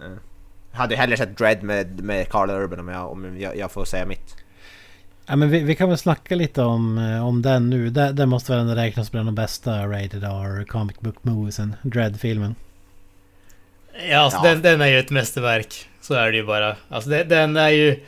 [0.00, 0.12] Eh,
[0.72, 4.06] hade hellre sett Dredd med, med Carl Urban om jag, om jag, jag får säga
[4.06, 4.36] mitt.
[5.26, 7.90] Ja, men vi, vi kan väl snacka lite om, eh, om den nu.
[7.90, 11.76] Den, den måste väl ändå räknas bland de bästa Rated R comic book moviesen.
[11.82, 12.54] Dread-filmen.
[14.10, 14.50] Ja, alltså Ja.
[14.50, 15.88] Den, den är ju ett mästerverk.
[16.00, 16.76] Så är det ju bara.
[16.88, 18.00] Alltså den, den är ju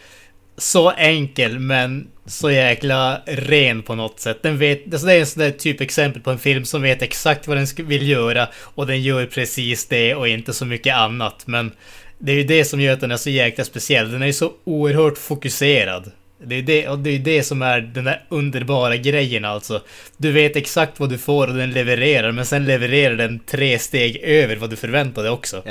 [0.58, 4.42] så enkel men så jäkla ren på något sätt.
[4.42, 7.02] Den vet, alltså det är en sån där typ exempel på en film som vet
[7.02, 11.46] exakt vad den vill göra och den gör precis det och inte så mycket annat.
[11.46, 11.72] Men
[12.18, 14.12] det är ju det som gör att den är så jäkla speciell.
[14.12, 16.10] Den är ju så oerhört fokuserad.
[16.46, 19.82] Det är det, och det är det som är den där underbara grejen alltså.
[20.16, 24.16] Du vet exakt vad du får och den levererar, men sen levererar den tre steg
[24.16, 25.62] över vad du förväntade också.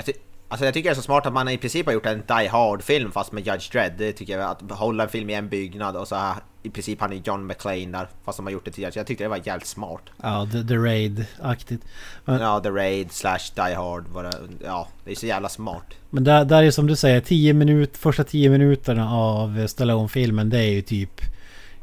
[0.50, 2.48] Alltså jag tycker det är så smart att man i princip har gjort en Die
[2.48, 3.94] Hard-film fast med Judge Dredd.
[3.98, 7.02] Det tycker jag, att hålla en film i en byggnad och så här, i princip
[7.02, 8.92] han är John McClane där fast de har gjort det tidigare.
[8.92, 10.02] Så jag tyckte det var jävligt smart.
[10.24, 11.82] Ja, The, the Raid-aktigt.
[12.26, 14.04] Ja, The Raid slash Die Hard.
[14.24, 14.32] Det,
[14.66, 15.84] ja, det är så jävla smart.
[16.10, 20.60] men där, där är som du säger, 10 minut, första 10 minuterna av Stallone-filmen det
[20.60, 21.22] är ju typ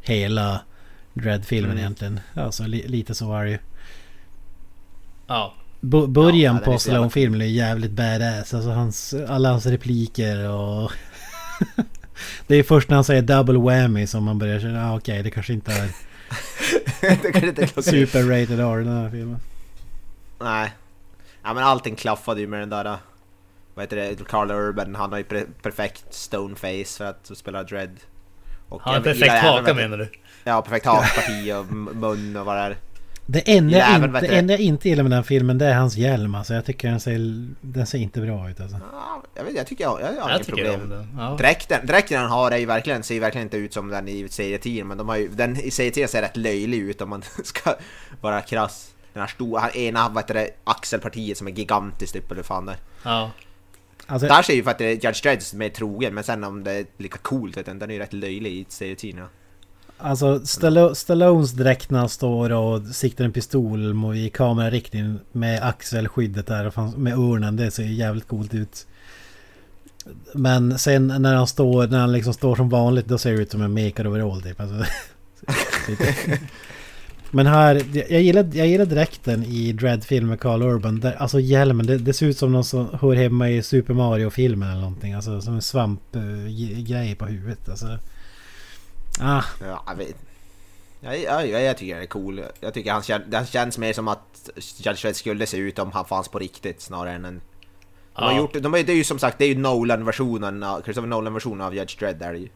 [0.03, 0.61] hela
[1.15, 1.79] Dread-filmen Mm.
[1.83, 2.21] egentligen.
[2.35, 3.59] Alltså li, lite så var det ju.
[5.27, 5.55] Ja.
[6.09, 8.55] Början Ja, på Stallone-filmen är jävligt badass.
[8.55, 10.93] Alltså hans, alla hans repliker och...
[12.47, 15.31] det är först när han säger double whammy som man börjar känna, ah, okej det
[15.31, 15.89] kanske inte är
[17.43, 19.39] det inte super rated R den här filmen.
[20.41, 20.73] Nej.
[21.43, 22.97] Ja men allting klaffade ju med den där...
[23.75, 24.25] Vad heter det?
[24.29, 24.95] Carl Urban.
[24.95, 27.91] Han har ju pre- perfekt stoneface för att spela Dread.
[28.69, 30.11] Och Han har perfekt haka menar du?
[30.45, 32.77] Ja, perfekt hakparti och mun och vad det är.
[33.27, 35.67] Det enda, Ja, men inte, det enda jag inte gillar med den här filmen det
[35.67, 36.35] är hans hjälm.
[36.35, 37.19] Alltså jag tycker den ser,
[37.61, 38.79] den ser inte bra ut alltså.
[38.93, 40.81] Ja, jag, vet, jag tycker jag, jag har Jag inget problem.
[40.83, 41.09] om den.
[41.19, 41.37] Ja.
[41.39, 44.29] Dräkten, dräkten han har är ju verkligen, ser ju verkligen inte ut som den i
[44.29, 47.75] serietidningen men de har ju, den i serietidningen ser rätt löjlig ut om man ska
[48.21, 48.91] vara krass.
[49.13, 52.77] Den här stora, ena vad heter det, axelpartiet som är gigantiskt uppe eller fan där.
[53.03, 53.31] Ja.
[54.07, 57.19] alltså Där ser ju faktiskt Judge Dredd mer trogen men sen om det är lika
[57.19, 59.29] coolt den är ju rätt löjlig i serietidningen.
[59.99, 66.47] Alltså Stall Stallones dräkt när han står och siktar en pistol i kamerariktning med axelskyddet
[66.47, 67.57] där och med urnen.
[67.57, 68.87] Det ser ju jävligt coolt ut.
[70.35, 73.51] Men sen när han står, när han liksom står som vanligt då ser det ut
[73.51, 74.61] som en mekad overall typ.
[74.61, 74.85] Alltså.
[75.87, 75.99] Typ.
[77.31, 81.01] Men här, jag gillar, jag gillar dräkten i Dread-filmen med Carl Urban.
[81.01, 84.71] Där, alltså hjälmen, det, det ser ut som någon som hör hemma i Super Mario-filmen
[84.71, 85.13] eller någonting.
[85.13, 87.69] Alltså som en svampgrej eh, på huvudet.
[87.69, 87.99] Alltså.
[89.21, 90.17] Ah, Ja, jag vet.
[91.01, 92.43] Ja, ja, ja, jag tycker den är cool.
[92.61, 96.29] Jag tycker han det känns mer som att Judge skulle se ut om han fanns
[96.29, 97.41] på riktigt snarare än en...
[98.17, 98.39] De har Ja.
[98.39, 101.75] gjort, de har, det är ju som sagt, det är ju Nolan-versionen, Christopher Nolan-versionen av
[101.75, 102.49] Judge Dredd är det ju.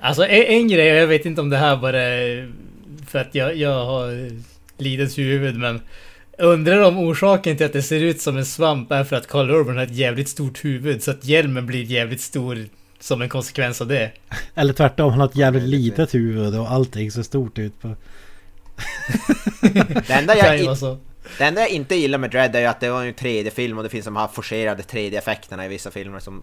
[0.00, 1.98] Alltså en, en grej, jag vet inte om det här bara
[3.06, 4.30] för att jag, jag har
[4.82, 5.80] lidets huvud men
[6.40, 9.50] Undrar om orsaken till att det ser ut som en svamp är för att Carl
[9.50, 12.64] Urban har ett jävligt stort huvud så att hjälmen blir jävligt stor
[13.00, 14.12] som en konsekvens av det.
[14.54, 17.88] Eller tvärtom, han har ett jävligt litet huvud och allting ser stort ut på...
[20.06, 20.98] Det enda, jag, ju i- vara så.
[21.38, 23.84] det enda jag inte gillar med Dredd är ju att det var en 3D-film och
[23.84, 26.42] det finns de här forcerade 3D-effekterna i vissa filmer som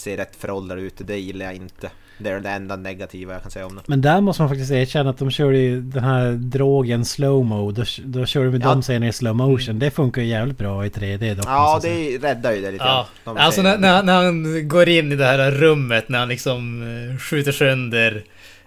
[0.00, 1.90] ser rätt föråldrade ut och det gillar jag inte.
[2.18, 3.82] Det är det enda negativa jag kan säga om det.
[3.86, 7.70] Men där måste man faktiskt erkänna att de kör ju den här drogen slowmo.
[7.70, 8.68] Då, då kör de med Ja.
[8.68, 9.78] de scenerna i slow motion.
[9.78, 11.46] Det funkar ju jävligt bra i 3D dock.
[11.48, 12.18] Ja, jag säga.
[12.20, 13.06] det räddar ju det lite Ja.
[13.24, 16.82] De alltså när, när, när han går in i det här rummet när han liksom
[17.12, 18.24] eh, skjuter sönder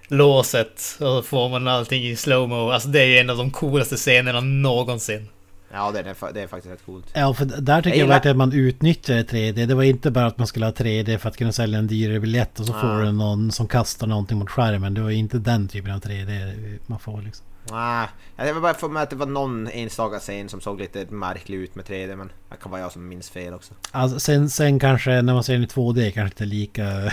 [0.07, 2.69] låset och får man allting i slowmo.
[2.71, 5.27] Alltså det är ju en av de coolaste scenerna någonsin.
[5.73, 7.05] Ja, det är, det är faktiskt rätt coolt.
[7.13, 9.65] Ja, för där tycker jag, gillar- verkligen att man utnyttjade 3D.
[9.65, 12.19] Det var inte bara att man skulle ha 3D för att kunna sälja en dyrare
[12.19, 12.81] biljett och så Ja.
[12.81, 14.93] får du någon som kastar någonting mot skärmen.
[14.93, 16.53] Det var inte den typen av 3D
[16.87, 17.45] man får liksom.
[17.71, 18.07] Nej,
[18.37, 21.57] jag var bara för mig att det var någon enstaka scen som såg lite märklig
[21.57, 23.73] ut med 3D men det kan vara jag som minns fel också.
[23.91, 27.11] Alltså, sen, sen kanske när man ser den i 2D kanske inte lika...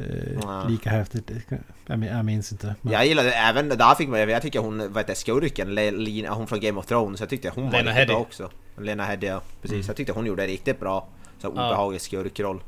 [0.00, 0.68] eh.
[0.68, 1.30] Lika häftigt.
[1.86, 2.74] Jag, min- jag minns inte.
[2.80, 6.30] Men, Jag gillade även, där fick man jag tycker hon, vad heter skurken, Le, Lina,
[6.34, 8.50] hon från Game of Thrones, jag tyckte hon var Lena riktigt bra också.
[8.78, 9.74] Lena Headey ja, precis.
[9.76, 9.86] Mm.
[9.86, 11.08] Jag tyckte hon gjorde det riktigt bra.
[11.38, 12.62] Så obehaglig skurkroll.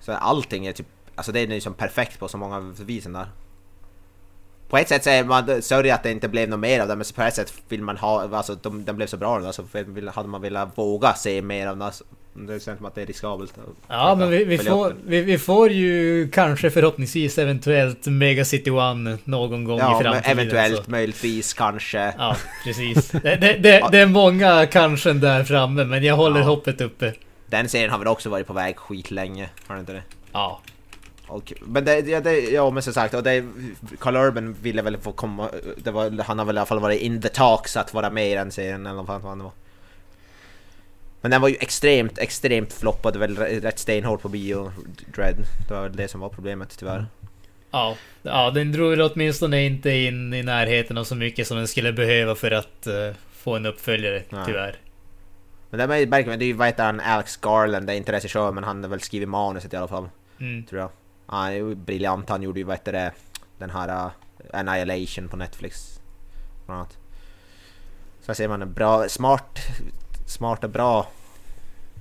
[0.00, 3.26] Så allting är typ, alltså det är liksom perfekt på så många visen där.
[4.68, 6.96] På ett sätt så är man sörj att det inte blev något mer av det,
[6.96, 9.64] men på ett sätt vill man ha, alltså de, den blev så bra då, så
[9.72, 11.92] vill- hade man velat våga se mer av den.
[11.92, 12.04] så
[12.38, 13.54] Det känns som att det är riskabelt.
[13.88, 19.18] Ja, men vi, vi, får, vi, vi får ju kanske förhoppningsvis eventuellt Mega City One
[19.24, 20.30] någon gång Ja, i framtiden.
[20.38, 20.90] eventuellt, så.
[20.90, 22.14] möjligtvis, kanske.
[22.18, 23.10] Ja, precis.
[23.10, 26.46] Det, det, det, det är många kanske där framme, men jag håller Ja.
[26.46, 27.12] hoppet uppe.
[27.46, 30.02] Den serien har väl också varit på väg skitlänge, har den inte det?
[30.32, 30.60] Ja.
[31.28, 33.44] Och, men det, ja, det, ja men som sagt, och det,
[33.98, 37.00] Carl Urban ville väl få komma, det var, han har väl i alla fall varit
[37.00, 39.52] in the talks att vara med i den serien eller vad fan det var.
[41.20, 44.72] Men den var ju extremt, extremt floppad, väl rätt stenhårt på bio,
[45.14, 45.36] Dread.
[45.68, 47.06] Det var väl det som var problemet tyvärr.
[47.70, 51.68] Ja, ja, den drog väl åtminstone inte in i närheten av så mycket som den
[51.68, 54.42] skulle behöva för att eh, få en uppföljare, Nej.
[54.46, 54.76] tyvärr.
[55.70, 58.82] Men det är ju vad heter han, Alex Garland, det är inte regissör men han
[58.82, 60.08] har väl skrivit manuset i alla fall,
[60.40, 60.64] Mm.
[60.64, 60.90] tror jag.
[61.26, 63.12] Han är ju briljant, han gjorde ju vad heter det,
[63.58, 64.10] den här uh,
[64.52, 66.00] Annihilation på Netflix.
[66.66, 66.98] Bland annat.
[68.20, 69.58] Så här ser man en bra, smart,
[70.26, 71.06] Smarta, bra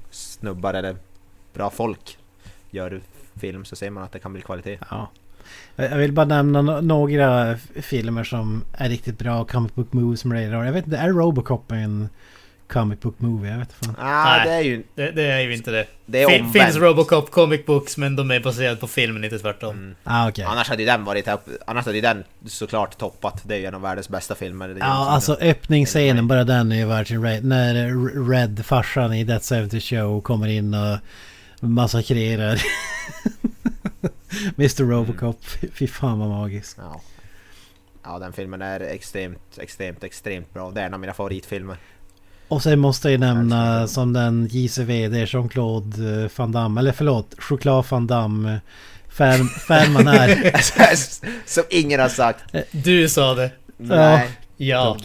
[0.10, 0.96] snubbar eller
[1.54, 2.18] bra folk
[2.70, 3.02] gör
[3.36, 4.80] film så ser man att det kan bli kvalitet.
[4.90, 5.10] Ja.
[5.76, 10.66] Jag vill bara nämna några filmer som är riktigt bra comic book movies som radar.
[10.66, 12.10] Jag vet inte, är Robocop en
[12.68, 13.52] comic book movie?
[13.52, 13.96] Jag vet inte fan.
[14.08, 14.48] Ah, Nej.
[14.48, 15.86] det är ju Det, det är ju inte det.
[16.06, 19.76] det är Fin, finns Robocop comic books men de är baserade på filmen, inte tvärtom.
[19.78, 19.96] Mm.
[20.04, 20.46] Ah, okej.
[20.46, 21.28] Annars hade ju den varit
[21.68, 23.42] annars hade ju den såklart toppat.
[23.44, 24.68] Det är ju en av världens bästa filmer.
[24.68, 27.42] Ja, liksom- alltså öppningsscenen, bara den är ju sin rate.
[27.42, 30.98] När Red, farsan i That 70 Show, kommer in och
[31.60, 32.62] massakrerar
[34.58, 35.40] Mr Robocop.
[35.74, 36.78] Fy fan vad magiskt.
[36.82, 37.02] Ja.
[38.04, 40.72] ja, den filmen är extremt, extremt, extremt bra.
[40.72, 41.78] Det är en av mina favoritfilmer.
[42.48, 46.80] Och sen måste jag ju nämna som den JCV, det är Jean-Claude eh, Van Damme,
[46.82, 48.60] eller förlåt, Choklad Van Damme.
[49.10, 50.56] Fan, fan man är.
[51.46, 52.40] Som ingen har sagt.
[52.72, 53.52] Du sa det.
[53.78, 54.98] Nej, Ja.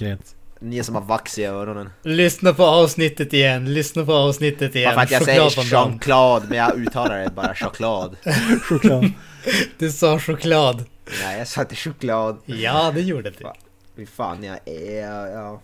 [0.60, 1.90] Ni som har vax i öronen.
[2.02, 3.74] Lyssna på avsnittet igen.
[3.74, 4.94] Lyssna på avsnittet igen.
[4.94, 5.76] Bara för att jag Choklad säger.
[5.76, 8.16] Jean-Claude, men jag uttalar det bara choklad.
[8.62, 9.12] Choklad.
[9.78, 10.84] Du sa choklad.
[11.22, 12.38] Nej, jag sa inte choklad.
[12.46, 13.52] Ja, det gjorde du.
[13.96, 15.26] Fy fan, jag är...
[15.26, 15.60] Ja,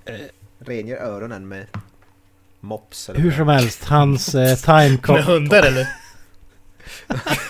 [0.59, 1.66] rengör öronen med
[2.61, 5.88] mops eller Hur som helst, hans eh, time Med hundar eller?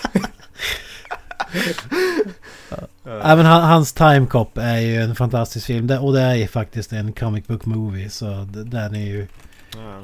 [3.23, 5.89] Även han, hans Time Cop är ju en fantastisk film.
[5.89, 8.09] Och det är ju faktiskt en comic book movie.
[8.09, 9.27] Så den är ju
[9.73, 10.01] Ja.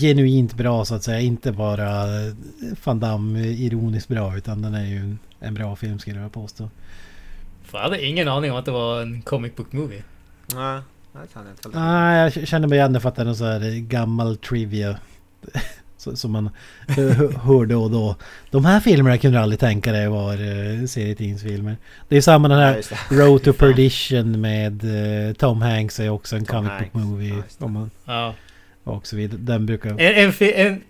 [0.00, 1.20] genuint bra så att säga.
[1.20, 2.32] Inte bara eh,
[2.84, 4.36] Van Damme ironiskt bra.
[4.36, 6.70] Utan den är ju en, en bra film skulle jag påstå.
[7.72, 10.02] Jag hade ingen aning om att det var en comic book movie.
[10.54, 10.80] Nej.
[11.72, 14.98] Nej, jag känner mig igen det för att det är någon så här gammal trivia.
[15.96, 16.50] Som man
[16.86, 18.16] hör då och då.
[18.50, 21.76] De här filmerna kunde du aldrig tänka dig var uh, serietidningsfilmer.
[22.08, 23.16] Det är samma den Ja, här det.
[23.16, 23.52] Road to.
[23.52, 24.84] Perdition med
[25.28, 27.42] eh, Tom Hanks är också en Tom comic Hanks, book movie.
[27.58, 28.34] ja, Ja.
[28.84, 29.38] och så vidare.
[29.40, 29.90] Den brukar...
[29.90, 30.82] En, en, en,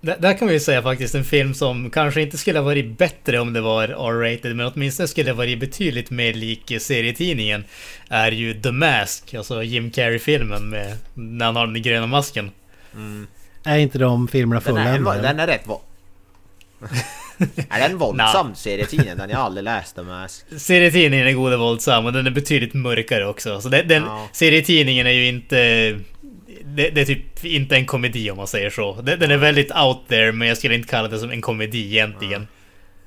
[0.00, 2.98] där där kan vi ju säga faktiskt en film som kanske inte skulle ha varit
[2.98, 7.64] bättre om det var R-rated, men åtminstone skulle ha varit betydligt mer lik serietidningen.
[8.08, 12.50] Är ju The Mask, alltså Jim Carrey-filmen med när han har den gröna masken.
[12.94, 13.26] Mm.
[13.64, 15.22] Är inte de filmerna Den, är, fulländade?
[15.22, 15.80] den är rätt vå-
[17.68, 19.18] Är den våldsam serietidningen?
[19.18, 20.30] Den jag aldrig läst den med.
[20.56, 23.60] Serietidningen är god och våldsam och den är betydligt mörkare också.
[23.60, 24.28] Så den, den Ja.
[24.32, 25.98] serietidningen är ju inte...
[26.78, 29.00] Det, det är typ inte en komedi om man säger så.
[29.02, 31.86] Den, den är väldigt out there men jag skulle inte kalla det som en komedi
[31.86, 32.46] egentligen.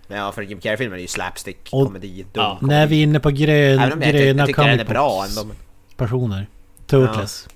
[0.07, 2.57] Men ja, för Jim Carrey-filmen är ju slapstick, Och- komedi, dum Ja.
[2.59, 2.75] komedi.
[2.75, 5.25] När vi är inne på grön, om jag, jag, gröna jag tycker den är bra
[5.29, 5.53] ändå.
[5.97, 6.47] personer.
[6.87, 7.47] Turtles.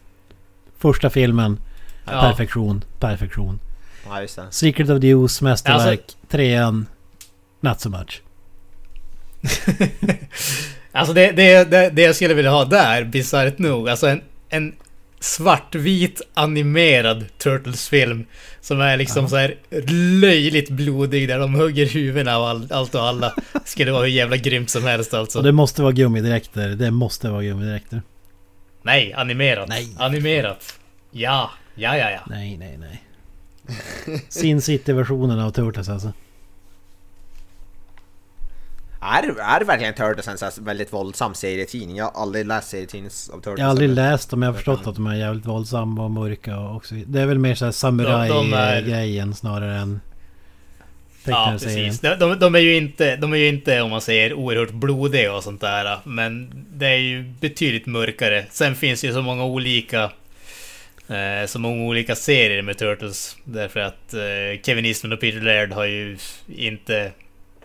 [0.78, 1.60] Första filmen.
[2.06, 2.12] Ja.
[2.22, 2.84] Perfektion.
[3.00, 3.60] Perfektion.
[4.08, 4.46] Ja, just det.
[4.52, 6.00] Secret of the Ooze, mästerverk.
[6.00, 6.86] Alltså- Trean.
[7.60, 8.22] Not so much.
[10.92, 14.76] Alltså det, det, det, det jag skulle vilja ha där, bisarrt nog, alltså en, en
[15.26, 18.26] svartvit animerad Turtles-film
[18.62, 19.30] som är liksom Ja.
[19.30, 19.56] så här
[20.22, 23.34] löjligt blodig där de hugger huvudena av all, allt och alla.
[23.66, 25.38] Skulle vara hur jävla grymt som helst alltså.
[25.38, 26.70] Och det måste vara gummidräkter.
[26.70, 28.02] Det måste vara gummidräkter.
[28.84, 29.70] Nej, animerat.
[29.70, 29.88] Nej.
[29.98, 30.80] Animerat.
[31.12, 32.20] Ja, ja, ja, ja.
[32.30, 33.02] Nej, nej, nej.
[34.30, 36.14] Sin City-versionen av Turtles alltså.
[39.14, 41.98] Är, är det verkligen Turtles en väldigt våldsam serietidning?
[41.98, 43.60] Jag har aldrig läst serietidningen av Turtles.
[43.60, 46.58] Jag har aldrig läst dem, jag har förstått att de är jävligt våldsamma och mörka
[46.58, 46.96] och också.
[46.96, 47.72] Det är väl mer såhär
[48.28, 50.02] de är- snarare än...
[51.28, 52.00] Ja, precis.
[52.00, 55.34] De, de, de är ju inte, de är ju inte, om man säger, oerhört blodiga
[55.36, 55.98] och sånt där.
[56.04, 58.46] Men det är ju betydligt mörkare.
[58.52, 60.12] Sen finns det ju så många olika...
[61.08, 63.38] Eh, så många olika serier med Turtles.
[63.44, 66.18] Därför att eh, Kevin Eastman och Peter Laird har ju
[66.58, 67.12] inte...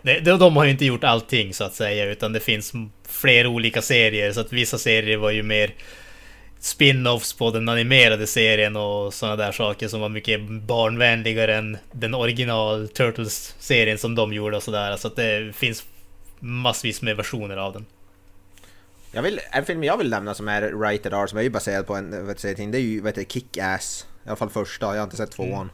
[0.01, 2.73] De, de har ju inte gjort allting så att säga, utan det finns
[3.07, 4.31] fler olika serier.
[4.31, 5.73] Så att vissa serier var ju mer
[6.59, 12.13] spin-offs på den animerade serien och sådana där saker som var mycket barnvänligare än den
[12.13, 14.97] original Turtles-serien som de gjorde och sådär.
[14.97, 15.85] Så att det finns
[16.39, 17.85] massvis med versioner av den.
[19.11, 21.87] Jag vill, en film jag vill nämna som är Rated R, som är ju baserad
[21.87, 24.05] på en vet du, det är ju vet du, Kick-Ass.
[24.25, 25.53] I alla fall första, jag har inte sett tvåan.
[25.53, 25.69] Mm.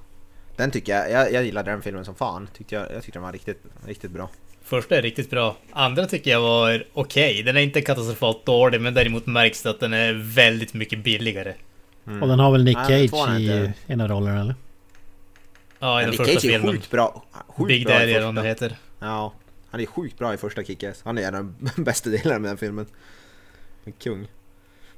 [0.57, 2.47] Den tycker jag, jag, jag gillade den filmen som fan.
[2.57, 4.29] Tyckte jag, jag tyckte den var riktigt, riktigt bra.
[4.63, 5.57] Första är riktigt bra.
[5.71, 7.43] Andra tycker jag var okej.
[7.43, 11.53] Den är inte katastrofalt dålig, men däremot märks det att den är väldigt mycket billigare.
[12.07, 12.23] Mm.
[12.23, 14.55] Och den har väl Nick Nej, Cage är i en av rollerna eller?
[15.79, 16.71] Ja, i den Nick första Cage är filmen.
[16.71, 17.23] sjukt bra.
[17.47, 18.75] Sjukt Big Daddy eller vad den heter.
[18.99, 19.33] Ja,
[19.71, 21.01] han är sjukt bra i första Kick-Ass.
[21.03, 22.85] Han är en av de bästa delarna med den filmen.
[23.85, 24.27] En kung.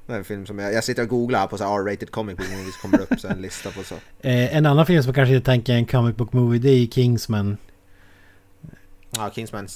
[0.06, 2.36] Det är en film som jag, jag sitter och googlar på så här R-rated comic
[2.36, 3.94] book movies, kommer det upp så en lista på så.
[4.20, 6.76] Eh, en annan film som jag kanske inte tänker en comic book movie, det är
[6.78, 7.56] ju Kingsman.
[9.10, 9.68] Ja, Kingsman.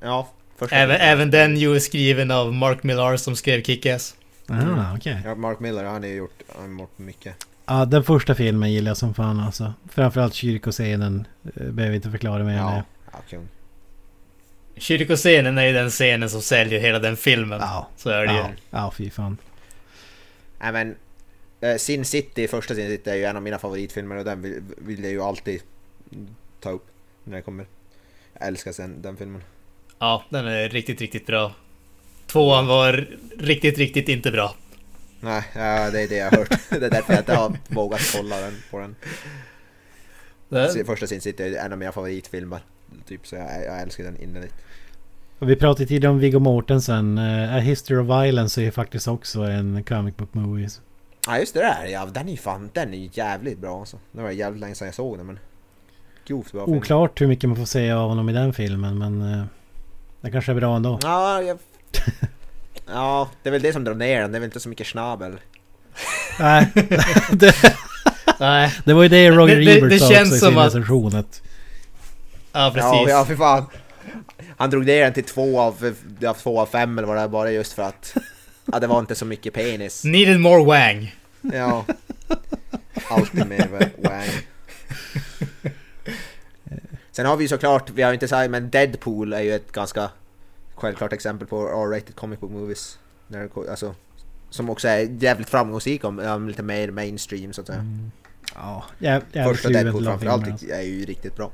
[0.00, 0.76] Ja, första.
[0.76, 4.14] Även, även den ju skriven av Mark Millar som skrev Kick-Ass.
[4.48, 5.20] Ah, okej.
[5.24, 7.46] Ja, Mark Miller, han har ju gjort, han har gjort mycket.
[7.66, 9.72] Ja, den första filmen gillar jag som fan alltså.
[9.90, 11.26] Framförallt kyrkoscenen.
[11.56, 12.82] eh, Behöver inte förklara mer än Ja, det.
[13.12, 13.48] ja kung.
[14.76, 17.58] Kyrkoscenen är ju den scenen som säljer hela den filmen.
[17.62, 17.88] Ja.
[17.96, 18.54] Så är det Ja, ju.
[18.70, 19.36] ja fy fan.
[20.60, 20.96] Nej men,
[21.60, 24.62] eh, Sin City, första Sin City är ju en av mina favoritfilmer och den vill,
[24.78, 25.62] vill jag ju alltid
[26.60, 26.86] ta upp
[27.24, 27.66] när det kommer.
[28.38, 29.42] Jag älskar sen, den filmen.
[29.98, 31.54] Ja, den är riktigt, riktigt bra.
[32.26, 34.54] Tvåan var riktigt, riktigt inte bra.
[35.20, 36.48] Nej, ja, det är det jag har hört.
[36.70, 38.96] det är därför jag inte har vågat kolla den på den.
[40.48, 42.60] Det- Första Sin City är en av mina favoritfilmer.
[43.06, 44.54] Typ, så jag, jag älskar den innerligt.
[45.38, 47.18] Och vi pratade tidigare om Viggo Mortensen.
[47.18, 50.68] Uh, A History of Violence är ju faktiskt också en comic book movie.
[51.26, 53.98] Ja just det där, ja den är ju fan, den är ju jävligt bra alltså.
[54.12, 55.38] Det var jävligt länge sedan jag såg den men...
[56.26, 56.76] Grovt bra film.
[56.76, 59.22] Oklart hur mycket man får säga av honom i den filmen men...
[59.22, 59.44] Uh,
[60.20, 60.98] det kanske är bra ändå.
[61.02, 61.58] Ja, jag...
[62.86, 64.86] Ja, det är väl det som drar ner den, det är väl inte så mycket
[64.86, 65.32] schnabel.
[66.40, 66.72] Nej,
[67.32, 67.54] det,
[68.40, 71.14] Nej, det var ju det Roger Ebert sa känns också i som sin att- recension.
[71.16, 71.42] Att,
[72.52, 72.90] ja precis.
[72.92, 73.66] Ja, ja för fan.
[74.58, 77.28] Han drog ner den till två av, ja, två av fem eller vad det är,
[77.28, 78.14] bara just för att...
[78.72, 80.04] Ja, det var inte så mycket penis.
[80.04, 81.14] Needed more wang.
[81.54, 81.84] Ja.
[83.10, 84.28] Alltid med wang.
[87.12, 89.72] Sen har vi ju såklart, vi har ju inte sagt men Deadpool är ju ett
[89.72, 90.10] ganska
[90.74, 92.98] självklart exempel på R-rated comic book movies.
[93.28, 93.94] När det, ko- alltså,
[94.50, 97.84] som också är jävligt framgångsrik om, om lite mer mainstream så att säga.
[98.54, 100.48] ja, jä, jävligt Första Deadpool framförallt.
[100.48, 100.66] Alltså.
[100.66, 101.50] är ju riktigt bra.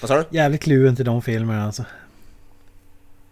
[0.00, 0.24] Vad sa du?
[0.36, 1.84] Jävligt kluven till de filmerna alltså.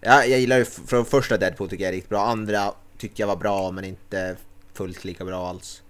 [0.05, 2.27] Ja, jag gillar ju från första Deadpool tycker jag är riktigt bra.
[2.27, 4.37] Andra tyckte jag var bra men inte
[4.75, 5.83] fullt lika bra alls.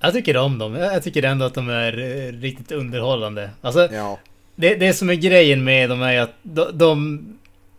[0.00, 0.74] Jag tycker om dem.
[0.74, 3.50] Jag tycker ändå att de är eh, riktigt underhållande.
[3.60, 4.18] Alltså, Ja,
[4.56, 7.24] det, det som är grejen med dem är att de, de,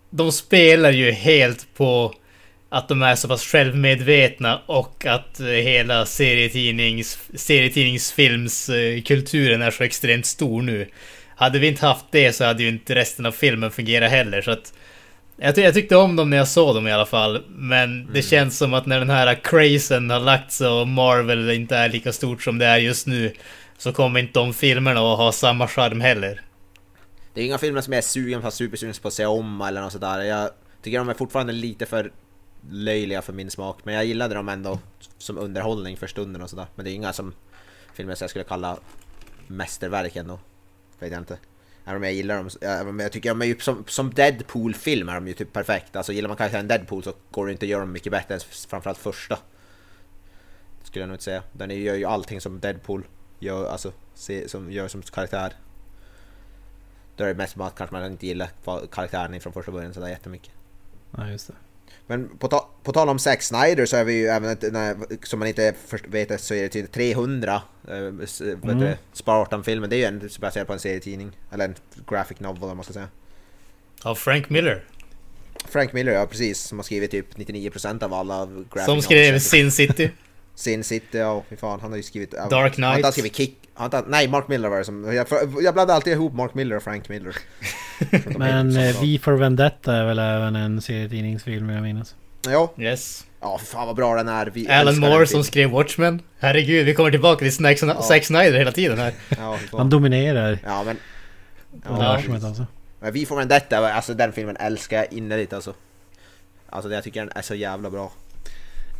[0.09, 2.13] de spelar ju helt på
[2.69, 10.25] att de är så pass självmedvetna och att eh, hela serietidnings, serietidningsfilmskulturen är så extremt
[10.25, 10.87] stor nu.
[11.35, 14.41] Hade vi inte haft det så hade ju inte resten av filmen fungerat heller.
[14.41, 14.73] Så att
[15.41, 17.43] jag, ty- jag tyckte om dem när jag såg dem i alla fall.
[17.47, 21.75] Men det känns som att när den här crazen har lagt sig och Marvel inte
[21.75, 23.33] är lika stort som det är just nu
[23.77, 26.41] så kommer inte de filmerna att ha samma charm heller.
[27.33, 29.81] det är inga filmer som jag är sugen på, supersugen på att se om eller
[29.81, 30.21] något sådär.
[30.21, 30.49] Jag
[30.81, 32.11] tycker de är fortfarande lite för
[32.69, 33.77] löjliga för min smak.
[33.83, 34.79] Men jag gillade dem ändå
[35.17, 36.65] som underhållning för stunden och sådär.
[36.75, 37.33] Men det är inga som
[37.93, 38.77] filmer som jag skulle kalla
[39.47, 40.39] mästerverk ändå.
[40.99, 41.37] Vet jag inte.
[41.85, 45.13] Även om jag gillar dem, även jag tycker de är ju som, som Deadpool-film är
[45.13, 45.99] de ju typ perfekta.
[45.99, 48.39] Alltså gillar man karaktären Deadpool så går det inte att göra dem mycket bättre än
[48.67, 49.37] framförallt första.
[50.83, 51.43] Skulle jag nog inte säga.
[51.53, 53.05] Den gör ju allting som Deadpool
[53.39, 55.53] gör, alltså, se, som gör som karaktär.
[57.15, 58.49] Då är det mest bara att kanske man inte gillar
[58.91, 60.53] karaktären från första början sådär jättemycket.
[61.17, 61.53] Ja, just det.
[62.11, 64.95] Men på, ta på tal om Zack Snyder så är vi ju även, när,
[65.25, 65.73] som man inte
[66.07, 67.93] vet så är det till 300 eh,
[68.23, 68.79] s- vad heter Mm.
[68.79, 69.89] det, Spartan-filmen.
[69.89, 71.31] Det är ju en, baserad på en serietidning.
[71.51, 71.75] Eller en
[72.07, 73.07] graphic novel om man ska säga.
[74.03, 74.83] Av Frank Miller.
[75.69, 79.05] Frank Miller, ja precis, som har skrivit typ 99% av alla graphic Som novels.
[79.05, 80.11] skrev Sin City.
[80.55, 82.31] Sin City, ja fy fan, han har ju skrivit...
[82.31, 83.13] Dark Han har Knight.
[83.13, 83.57] skrivit Kick...
[83.73, 85.13] Han har nej, Mark Miller var det som...
[85.13, 85.27] Jag,
[85.61, 87.35] jag blandade alltid ihop Mark Miller och Frank Miller.
[88.37, 92.15] Men eh, samma V for Vendetta är väl även en serietidningsfilm jag minns.
[92.47, 93.25] Ja, Yes.
[93.41, 94.45] ja fy fan vad bra den är.
[94.45, 96.21] Vi Alan Moore som skrev Watchmen.
[96.39, 99.13] Herregud, vi kommer tillbaka till Snack, Zack Snyder hela tiden här.
[99.37, 99.57] Ja.
[99.71, 100.97] Han dominerar Ja men...
[101.89, 102.65] universumet alltså.
[102.99, 105.73] Men Vi får Vendetta, alltså den filmen älskar jag innerligt alltså.
[106.69, 108.11] Alltså jag tycker den är så jävla bra.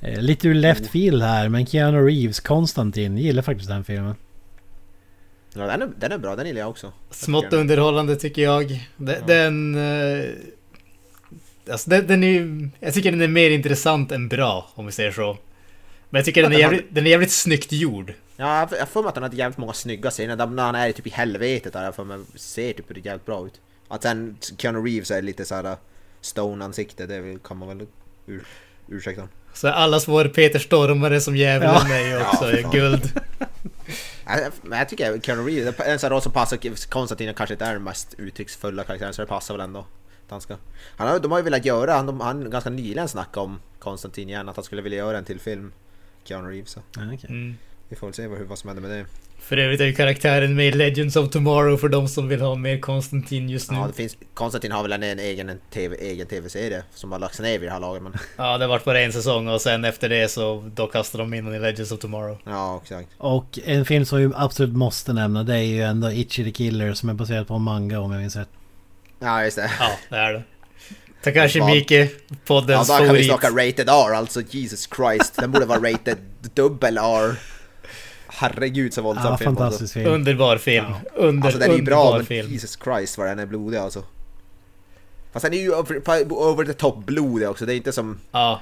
[0.02, 4.16] Eh, Lite ur left field här men Keanu Reeves, Konstantin, gillar faktiskt den filmen.
[5.54, 6.94] Ja, den, är, den är bra, den gillar jag också.
[7.10, 7.60] Smått tycker den.
[7.62, 8.88] underhållande tycker jag.
[8.98, 9.20] De- Ja.
[9.28, 9.76] Den...
[9.76, 10.30] eh,
[11.72, 12.70] Alltså den, den är.
[12.80, 15.38] Jag tycker den är mer intressant än bra, om vi säger så.
[16.10, 18.14] Men jag tycker Ja, den är den jävligt, den är jävligt snyggt gjord.
[18.38, 20.48] Ja, jag får mig att han hade jävligt många snygga scener.
[20.48, 23.62] När han är typ i helvetet där, jag får mig ser typ jävligt bra ut.
[23.88, 25.76] Att sen Keanu Reeves är lite såhär
[26.22, 27.88] Stone-ansikte, det kan man väl
[28.28, 28.44] ur,
[28.90, 29.28] ursäkta.
[29.54, 31.96] Så allas vår Peter Stormare som djävulen Ja.
[31.96, 33.20] är också Ja, guld.
[34.62, 37.74] Men jag tycker Keanu Reeves, en sån här roll som passar Konstantin kanske inte är
[37.74, 39.86] den mest uttrycksfulla karaktären så det passar väl ändå.
[40.30, 40.48] Att
[40.96, 44.30] Han, har, de har ju velat göra, han, de, han ganska nyligen snackat om Konstantin
[44.30, 45.74] igen, att han skulle vilja göra en till film.
[46.24, 46.70] Keanu Reeves.
[46.70, 46.80] Så.
[46.98, 47.20] Okej.
[47.30, 47.58] Mm.
[47.90, 49.06] Vi får väl se vad, vad som händer med det.
[49.42, 52.56] För övrigt är ju karaktären med i Legends of Tomorrow för de som vill ha
[52.56, 53.78] mer Konstantin just nu.
[53.78, 57.12] Ja, Ja, det finns, Konstantin har väl en, en egen, en TV, egen tv-serie som
[57.12, 58.12] har lagts ner vid det här laget men...
[58.38, 61.46] det har varit bara en säsong och sen efter det så då kastar de in
[61.46, 62.38] den i Legends of Tomorrow.
[62.46, 63.10] Ja, exakt.
[63.18, 66.94] Och en film som vi absolut måste nämna det är ju ändå Itchy the Killer
[66.94, 68.50] som är baserad på en manga om jag minns rätt.
[69.20, 69.72] Ja, just det.
[69.80, 70.44] Ja, det är det.
[71.24, 71.70] Takashi Vad?
[71.70, 73.26] Miike, Ja, poddens då kan vi favorit.
[73.26, 75.36] snacka rated R, alltså Jesus Christ.
[75.36, 76.18] Den borde vara rated
[76.54, 77.36] dubbel R.
[78.34, 79.62] Herregud så våldsam Ja, film alltså.
[79.64, 80.08] fantastisk film.
[80.12, 80.86] Underbar film.
[81.16, 82.52] Under, Alltså den är ju bra underbar men film.
[82.52, 84.04] Jesus Christ vad den är blodig alltså.
[85.34, 86.02] Fast den är ju over,
[86.34, 88.20] over the top blodig också, det är inte som...
[88.32, 88.62] Ja.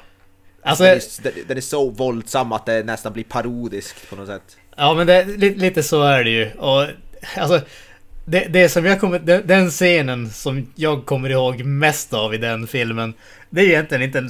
[0.63, 4.57] Alltså, den, är, den- är så våldsam att det nästan blir parodiskt på något sätt.
[4.78, 6.51] ja men det, lite, lite så är det ju.
[6.51, 6.86] Och
[7.38, 7.61] alltså,
[8.26, 12.38] det, det som jag kommer, den, den scenen som jag kommer ihåg mest av i
[12.38, 13.13] den filmen,
[13.49, 14.30] det är egentligen inte en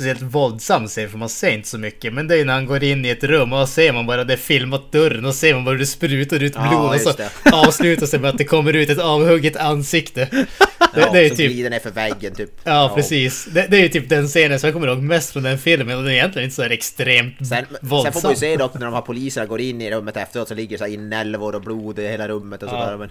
[0.00, 2.12] speciellt våldsam scen för man ser inte så mycket.
[2.12, 4.32] Men det är när han går in i ett rum och ser man bara det
[4.32, 7.04] är filmat dörren och ser man bara hur det sprutar ut Ja, blod och just
[7.06, 7.30] så det.
[7.52, 10.28] avslutas det med att det kommer ut ett avhugget ansikte.
[10.94, 12.50] Det, Ja, det är så typ glider ner för väggen typ.
[12.64, 13.44] Ja, precis.
[13.44, 15.96] Det, det är ju typ den scenen som jag kommer ihåg mest från den filmen
[15.96, 18.12] och den är egentligen inte så här extremt Sen, sen våldsam.
[18.12, 20.54] får man ju se dock när de här poliserna går in i rummet efteråt så
[20.54, 22.72] ligger så här inälvor och blod i hela rummet och Ja.
[22.84, 23.10] sådär men...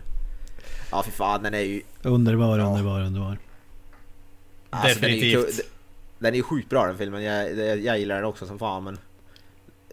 [0.92, 1.82] Ja fy fan den är ju...
[2.02, 2.66] Underbar, Ja.
[2.66, 3.38] underbar, underbar.
[4.70, 5.60] Alltså, Definitivt.
[6.20, 8.84] Den är ju sjukt bra den filmen, jag, jag, jag gillar den också som fan
[8.84, 8.98] men...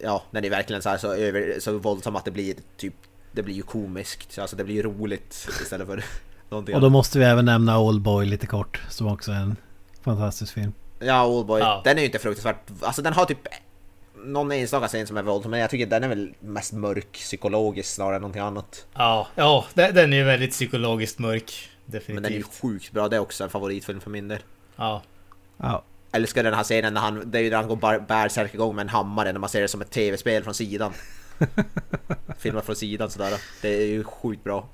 [0.03, 2.95] Ja, den är verkligen så, här, så, över, så våldsam att det blir typ...
[3.33, 6.05] Det blir ju komiskt, alltså det blir ju roligt istället för
[6.49, 6.93] någonting Och då annat.
[6.93, 8.83] måste vi även nämna Oldboy lite kort.
[8.89, 9.57] Som också är en
[10.03, 10.73] fantastisk film.
[10.99, 11.61] Ja, Oldboy.
[11.61, 11.81] Ja.
[11.85, 12.71] Den är ju inte fruktansvärt...
[12.81, 13.39] Alltså den har typ...
[14.25, 17.95] Någon enstaka scen som är våldsam, men jag tycker den är väl mest mörk psykologiskt
[17.95, 18.87] snarare än någonting annat.
[18.95, 21.69] Ja, ja den, den är ju väldigt psykologiskt mörk.
[21.87, 22.15] Definitivt.
[22.15, 24.39] Men den är ju sjukt bra, det är också en favoritfilm för min del.
[24.77, 25.03] Ja.
[25.57, 25.85] Ja,
[26.17, 28.83] Älskar den här scenen när han, det är ju när han går bärsärk igång med
[28.83, 30.93] en hammare när man ser det som ett tv-spel från sidan.
[32.39, 33.33] Filmat från sidan sådär.
[33.63, 34.69] Det är ju sjukt bra.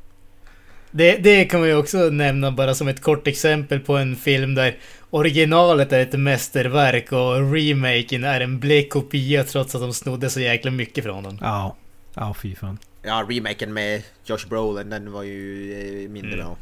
[0.90, 4.54] Det, det kan man ju också nämna bara som ett kort exempel på en film
[4.54, 4.78] där
[5.10, 10.40] originalet är ett mästerverk och remaken är en blek kopia trots att de snodde så
[10.40, 11.38] jäkla mycket från den.
[11.40, 11.76] ja.
[12.14, 12.78] Ja, fy fan.
[13.02, 15.72] Ja, remaken med Josh Brolin, den var ju
[16.04, 16.44] eh, mindre Mm.
[16.44, 16.56] bra.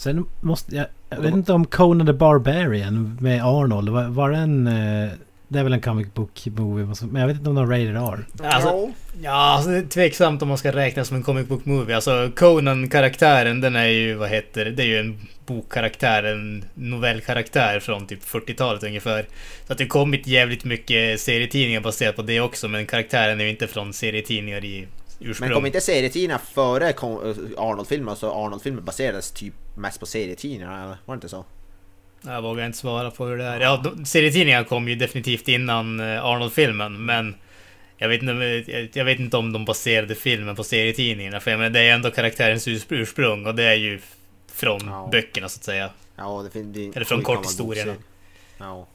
[0.00, 0.86] Sen måste jag...
[1.10, 3.88] Jag vet inte om Conan the Barbarian med Arnold.
[3.88, 4.66] Var, var den...
[4.66, 5.10] eh,
[5.48, 6.94] Det är väl en comic book movie.
[7.10, 8.26] Men jag vet inte om har rated R.
[8.42, 8.90] Alltså,
[9.22, 11.94] ja, alltså det är tveksamt om man ska räkna som en comic book movie.
[11.96, 14.70] Alltså Conan-karaktären, den är ju, vad heter det?
[14.70, 19.26] Det är ju en bokkaraktär, en novellkaraktär från typ 40-talet ungefär.
[19.66, 23.44] Så att det har kommit jävligt mycket serietidningar baserat på det också, men karaktären är
[23.44, 24.86] ju inte från serietidningar i
[25.20, 25.48] ursprung.
[25.48, 28.16] Men kom inte serietidningar före Con- Arnold-filmen?
[28.16, 30.96] Så Arnold-filmen baserades typ mest på serietidningar, eller?
[31.04, 31.44] Var det inte så?
[32.22, 33.60] Jag vågar inte svara på hur det är.
[33.60, 37.34] Ja, de- serietidningar kom ju definitivt innan eh, Arnold-filmen, men
[37.96, 41.70] jag vet, inte, jag- vet inte om de baserade filmen på serietidningarna, för jag menar,
[41.70, 44.00] det är ändå karaktärens urs- ursprung och det är ju
[44.52, 45.08] från Ja.
[45.12, 45.90] böckerna så att säga.
[46.16, 47.94] Ja, det det- Eller från korthistorierna.
[48.58, 48.86] Ja.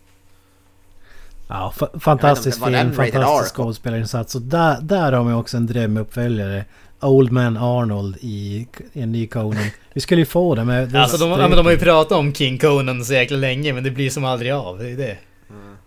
[1.47, 4.35] Ja, fa- fantastisk film, var fantastisk skådespelarinsats.
[4.35, 6.65] Och där, där har man också en drömuppföljare.
[7.01, 9.65] Old Man Arnold i, i en ny Conan.
[9.93, 10.89] Vi skulle ju få det med...
[10.89, 13.73] det Alltså de, ja, men de har ju pratat om King Conan så jäkla länge,
[13.73, 14.77] men det blir som aldrig av.
[14.79, 15.17] Det är det.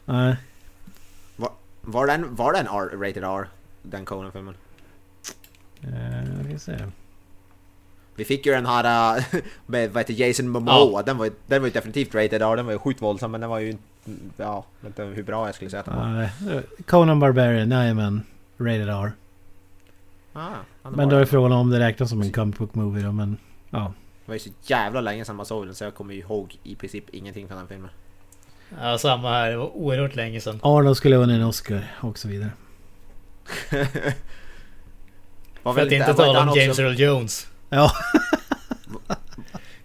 [0.04, 0.36] Nej.
[1.80, 3.48] Var den, var den R, rated R?
[3.82, 4.54] Den Conan-filmen?
[5.82, 6.72] Eh, vi se.
[8.14, 9.22] Vi fick ju den här äh,
[9.66, 12.66] med vad heter Jason Momoa, den, var, ju- den var ju definitivt rated R, den
[12.66, 13.82] var ju sjukt våldsam men den var ju inte...
[14.36, 16.06] Ja, vet inte hur bra jag skulle säga att den var.
[16.08, 16.30] Nej,
[16.86, 18.22] Conan Barbarian, nej men.
[18.58, 19.12] Rated R.
[20.32, 20.48] Ah,
[20.90, 21.26] Men då är det.
[21.26, 23.36] frågan om det räknas som en comic book movie då, men...
[23.70, 23.92] Ja.
[24.24, 26.56] Det var ju så jävla länge sedan man såg den så jag kommer ju ihåg
[26.62, 27.90] i princip ingenting från den filmen.
[28.80, 29.50] Ja, samma här.
[29.50, 30.60] Det var oerhört länge sedan.
[30.62, 32.50] Arnold skulle ha vunnit en Oscar och så vidare.
[35.62, 37.46] För att inte tala om James Earl Jones.
[37.68, 37.90] Ja.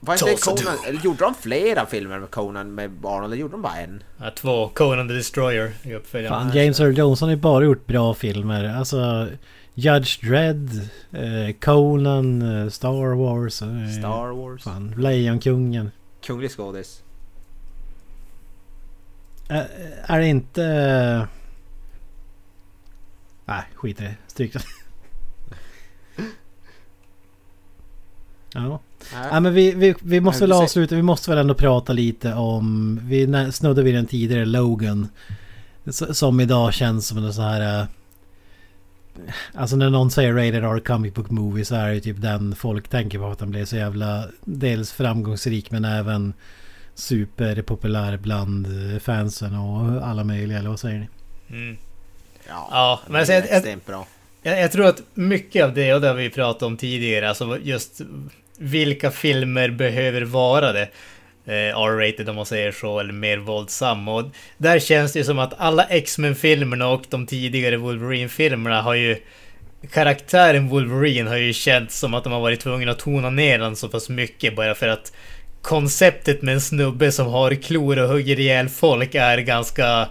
[0.06, 3.62] Var inte Conan, eller gjorde de flera filmer med Conan med Arnold eller gjorde de
[3.62, 4.04] bara en?
[4.18, 4.70] Ja, två.
[4.70, 6.52] Conan the Destroyer i uppföljaren.
[6.52, 8.78] Fan, James Earl Jones han har ju bara gjort bra filmer.
[8.78, 9.28] Alltså...
[9.76, 13.62] Judge Dredd, eh, Conan, eh, Star Wars.
[13.62, 14.64] Eh, Star Wars?
[14.64, 15.92] Fan, Lejonkungen.
[16.22, 17.04] Kunglig skådis.
[19.48, 21.28] Är det inte...
[23.46, 24.16] Nej, skit i det.
[24.28, 24.60] Stryk det.
[28.56, 28.80] Ja.
[29.32, 30.96] Ja, men vi, vi, vi måste Nej, väl avsluta.
[30.96, 33.00] Vi måste väl ändå prata lite om...
[33.04, 35.08] Vi snuddade vid den tidigare Logan.
[36.12, 37.80] Som idag känns som en sån här...
[37.82, 37.86] eh,
[39.54, 42.56] Alltså när någon säger Rated R Comic Book Movie så är det ju typ den
[42.56, 44.26] folk tänker på att den blev så jävla...
[44.46, 46.34] Dels framgångsrik men även
[46.96, 51.08] superpopulär bland eh, fansen och alla möjliga, eller vad säger ni?
[51.56, 51.78] Mm.
[52.48, 54.08] Ja, Ja, men är alltså, jag- jag- extremt bra.
[54.44, 57.58] Jag, jag tror att mycket av det, och det har vi pratat om tidigare, alltså
[57.64, 58.02] just
[58.58, 60.88] vilka filmer behöver vara det?
[61.46, 64.08] Eh, R-rated om man säger så, eller mer våldsam.
[64.08, 64.24] Och
[64.58, 69.18] där känns det ju som att alla X-Men-filmerna och de tidigare Wolverine-filmerna har ju
[69.92, 73.76] karaktären Wolverine har ju känts som att de har varit tvungna att tona ner den
[73.76, 75.14] så pass mycket bara för att
[75.62, 80.08] konceptet med en snubbe som har klor och hugger ihjäl folk är ganska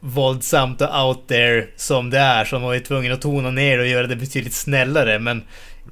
[0.00, 2.44] våldsamt och out there som det är.
[2.44, 5.18] Så de var ju tvungna att tona ner och göra det betydligt snällare.
[5.18, 5.42] Men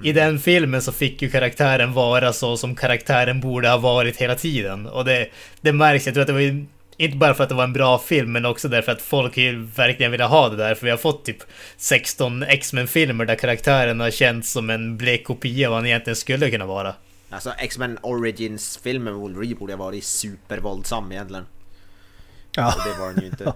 [0.02, 4.34] i den filmen så fick ju karaktären vara så som karaktären borde ha varit hela
[4.34, 4.86] tiden.
[4.86, 5.28] Och det,
[5.60, 6.06] det märks.
[6.06, 6.66] Jag tror att det var ju
[6.96, 9.64] inte bara för att det var en bra film, men också därför att folk ju
[9.64, 10.74] verkligen ville ha det där.
[10.74, 11.42] För vi har fått typ
[11.76, 16.50] 16 X-Men-filmer där karaktären har känts som en blek kopia av vad han egentligen skulle
[16.50, 16.94] kunna vara.
[17.30, 21.46] Alltså X-Men Origins-filmen med Wolverine borde ha varit supervåldsam egentligen.
[22.56, 22.74] Ja.
[22.76, 23.52] Och det var den ju inte.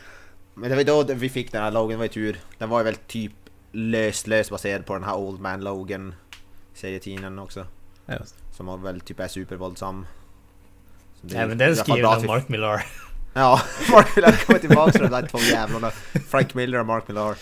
[0.54, 2.36] Men det var då vi fick den här det var ju tur.
[2.58, 3.32] Den var ju väl typ
[3.72, 6.14] löst, löst baserad på den här Old Man Logan
[6.74, 7.66] serietidningen också.
[8.20, 8.34] Just.
[8.56, 10.06] Som väl typ är supervåldsam.
[11.30, 12.86] Så Även den skriven av Mark Millar.
[13.34, 13.60] Ja,
[13.90, 15.90] Mark Millar kommer tillbaka från de där två jävlarna.
[16.28, 17.36] Frank Miller och Mark Millar.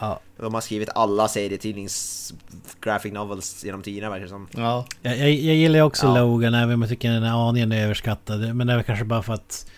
[0.00, 0.20] Ja.
[0.36, 2.34] De har skrivit alla serietidnings
[2.80, 4.48] graphic novels genom tiderna verkar som.
[4.56, 4.86] Ja.
[5.02, 6.20] Jag, jag, jag gillar ju också Ja.
[6.20, 8.54] Logan även om jag tycker den är aningen överskattad.
[8.54, 9.70] Men det är väl kanske bara för att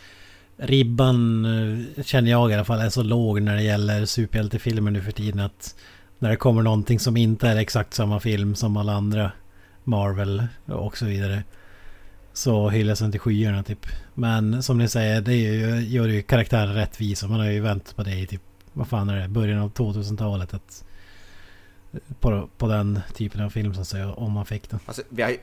[0.60, 5.02] ribban eh, känner jag i alla fall är så låg när det gäller superhjältefilmer nu
[5.02, 5.76] för tiden att
[6.18, 9.32] när det kommer någonting som inte är exakt samma film som alla andra
[9.84, 11.42] Marvel och så vidare
[12.32, 13.86] så hyllas den till skyarna typ.
[14.14, 17.28] Men som ni säger, det är ju, gör ju karaktären rättvisa.
[17.28, 18.42] Man har ju väntat på det i typ,
[18.72, 20.54] vad fan är det, början av 2000-talet.
[20.54, 20.84] Att,
[22.20, 24.80] på, på den typen av film så att säga, om man fick den.
[24.86, 25.38] Alltså, vi har ju,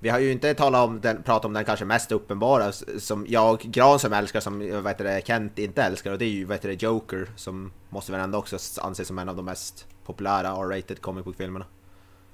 [0.00, 3.60] vi har ju inte talat om den, pratat om den kanske mest uppenbara som jag,
[3.60, 6.82] Gran som älskar, som vet det, Kent inte älskar och det är ju vet det,
[6.82, 11.24] Joker som måste väl ändå också anses som en av de mest populära R-rated comic
[11.24, 11.64] book-filmerna.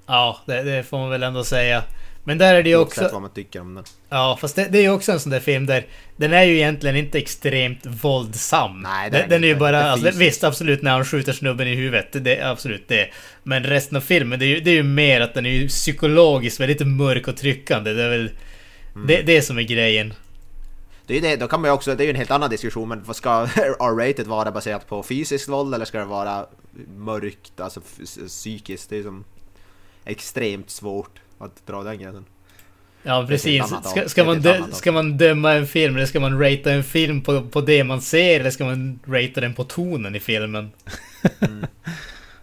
[0.05, 1.83] Ja, det, det får man väl ändå säga.
[2.27, 3.13] Men där är det ju Oavsett också...
[3.13, 3.83] vad man tycker om den.
[4.09, 5.85] Ja, fast det, det är ju också en sån där film där
[6.15, 8.81] den är ju egentligen inte extremt våldsam.
[8.81, 9.91] Nej, den, den är ju bara...
[9.91, 12.07] Alltså, visst, absolut när han skjuter snubben i huvudet.
[12.11, 13.09] Det är absolut det.
[13.43, 15.67] Men resten av filmen, det är ju, det är ju mer att den är ju
[15.67, 17.93] psykologiskt väldigt mörk och tryckande.
[17.93, 18.29] Det är väl
[18.95, 19.07] Mm.
[19.07, 20.13] det, det som är grejen.
[21.05, 22.49] Det är ju det, då kan man ju också, det är ju en helt annan
[22.49, 26.45] diskussion, men ska R-rated vara baserat på fysiskt våld eller ska det vara
[26.97, 27.81] mörkt, alltså
[28.27, 28.89] psykiskt?
[28.89, 29.23] Det är som
[30.05, 32.25] extremt svårt att dra den gränsen.
[33.03, 33.63] Ja, precis.
[33.83, 37.21] Ska, ska, man dö, ska man döma en film eller ska man ratea en film
[37.21, 40.71] på, på det man ser eller ska man ratea den på tonen i filmen?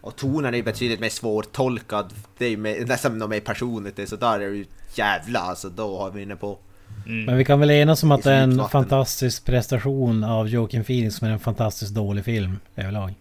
[0.01, 2.13] Och tonen är ju betydligt mer svårtolkad.
[2.39, 3.97] Det är ju mer, nästan något mer personligt.
[3.97, 4.65] Det är så där är det ju
[4.95, 6.59] jävla alltså, då har vi inne på.
[7.07, 7.25] Mm.
[7.25, 11.23] Men vi kan väl enas om att det är en fantastisk prestation av Joaquin Phoenix
[11.23, 13.15] med en fantastiskt dålig film överlag.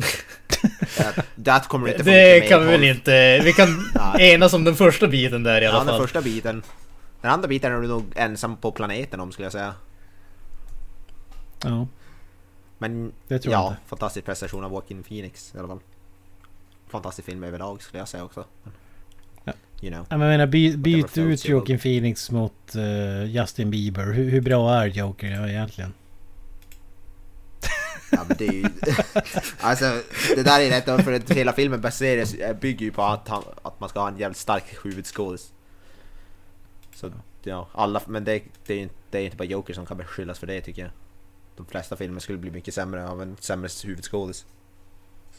[0.00, 3.40] Det, det kommer inte Det kan vi väl inte...
[3.44, 3.68] Vi kan
[4.18, 6.00] enas om den första biten där i alla Ja, den fall.
[6.00, 6.62] första biten.
[7.20, 9.74] Den andra biten är du nog ensam på planeten om skulle jag säga.
[11.64, 11.86] Ja,
[12.78, 13.80] Men det tror jag ja, inte.
[13.88, 15.80] fantastisk prestation av Joaquin Phoenix i alla fall.
[16.88, 18.44] Fantastisk film överlag skulle jag säga också.
[19.44, 19.52] Ja.
[19.82, 20.06] You know.
[20.10, 24.12] Jag menar, by, byt ut Joaquin Phoenix mot eh, Justin Bieber.
[24.12, 25.92] Hur, hur bra är Joker egentligen?
[28.10, 28.64] Ja men det är ju...
[29.60, 30.02] alltså
[30.36, 33.80] det där är rätt för att hela filmen baseras, bygger ju på att, han, att
[33.80, 35.52] man ska ha en jävligt stark huvudskådis.
[36.94, 37.12] Så
[37.42, 39.96] ja, alla, men det, det är ju inte, det är inte bara Joker som kan
[39.96, 40.90] beskyllas för det tycker jag.
[41.56, 44.46] De flesta filmer skulle bli mycket sämre av en sämre huvudskådis.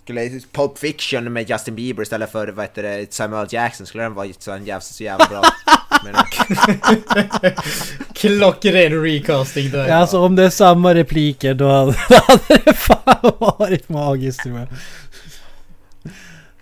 [0.04, 4.14] Skulle Pulp Fiction med Justin Bieber istället för vad heter det, Samuel Jackson skulle den
[4.14, 5.44] vara så, en jävla, så jävla bra.
[8.14, 9.88] Klockren recasting där.
[9.88, 14.44] Ja, alltså om det är samma repliker då hade, då hade det fan varit magiskt
[14.44, 14.68] tror jag.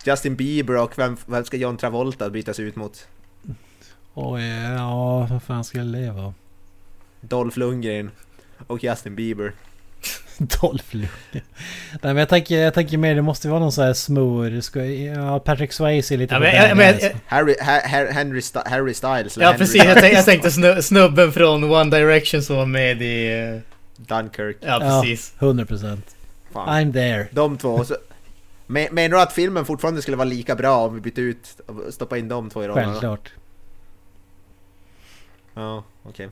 [0.04, 3.06] Justin Bieber och vem, vem ska John Travolta bytas ut mot?
[4.14, 4.42] Oj,
[4.76, 6.34] ja, vad fan skulle det vara?
[7.20, 8.10] Dolph Lundgren
[8.66, 9.52] och Justin Bieber.
[10.38, 11.10] Dolph Lundgren.
[11.92, 14.60] Nej men jag tänker, jag tänker mer det måste vara någon sån här smör.
[14.60, 17.10] Ska, ja, Patrick Swayze är lite Ja, på men, den jag, men, gränsen.
[17.28, 17.54] jag, Harry,
[18.64, 22.66] Henry, Styles ja precis, jag, tänkte, jag tänkte snu, snubben från One Direction som var
[22.66, 23.26] med i...
[23.32, 23.60] eh,
[23.96, 24.56] Dunkirk.
[24.60, 25.02] Ja, Ja.
[25.02, 25.34] precis.
[25.38, 25.98] 100%.
[26.52, 26.68] Fan.
[26.68, 27.26] I'm there.
[27.30, 27.84] De två.
[27.84, 27.96] Så,
[28.66, 31.94] men, menar du att filmen fortfarande skulle vara lika bra om vi bytte ut och
[31.94, 32.86] stoppa in de två i rollerna?
[32.88, 33.32] Självklart.
[35.54, 36.28] Ja, okej.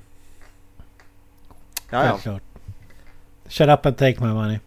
[1.90, 2.10] Ja, ja.
[2.10, 2.42] Självklart.
[3.48, 4.58] Shut up and take my money.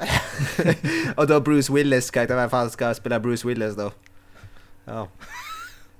[1.16, 3.92] och då Bruce Willis, inte vem fan ska spela Bruce Willis då?
[4.84, 5.08] Ja.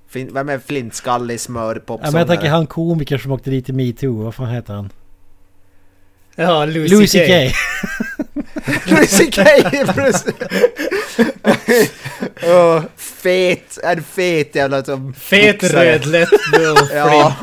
[0.09, 3.73] Fin, vem är flintskallig smör Ja, men jag tänker han komiker som åkte dit i
[3.73, 4.23] metoo.
[4.23, 4.89] Vad fan heter han?
[6.35, 7.27] Ja, Lucy.
[7.27, 7.51] Kay.
[8.85, 9.63] Lucy Kay!
[9.95, 10.33] Bruce.
[12.43, 16.29] oh, fet, en fet jävla som Fet, röd, lätt,
[16.93, 17.35] Ja,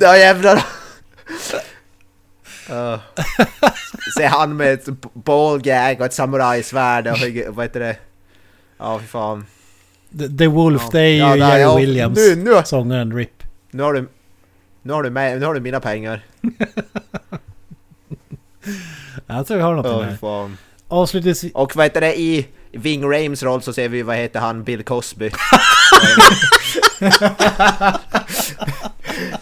[0.00, 0.64] ja jävlar.
[2.70, 2.98] Uh.
[4.18, 7.18] se han med ett ballgag och ett samurajsvärd och
[7.48, 7.96] vad heter det?
[8.78, 9.46] Ja, fy fan.
[10.18, 10.88] The, The Wolf, Ja.
[10.92, 11.76] det är ju Ja, Jerry ja.
[11.76, 12.18] Williams.
[12.18, 13.42] Nu, nu, Sångaren RIP.
[13.70, 14.08] nu har du...
[14.82, 16.24] Nu har du, med, nu har du mina pengar.
[19.26, 20.56] Jag tror vi har något fy fan.
[20.88, 21.52] Avslutningsvis...
[21.54, 24.82] Och vad heter det, i Ving Rames roll så ser vi, vad heter han, Bill
[24.84, 25.30] Cosby.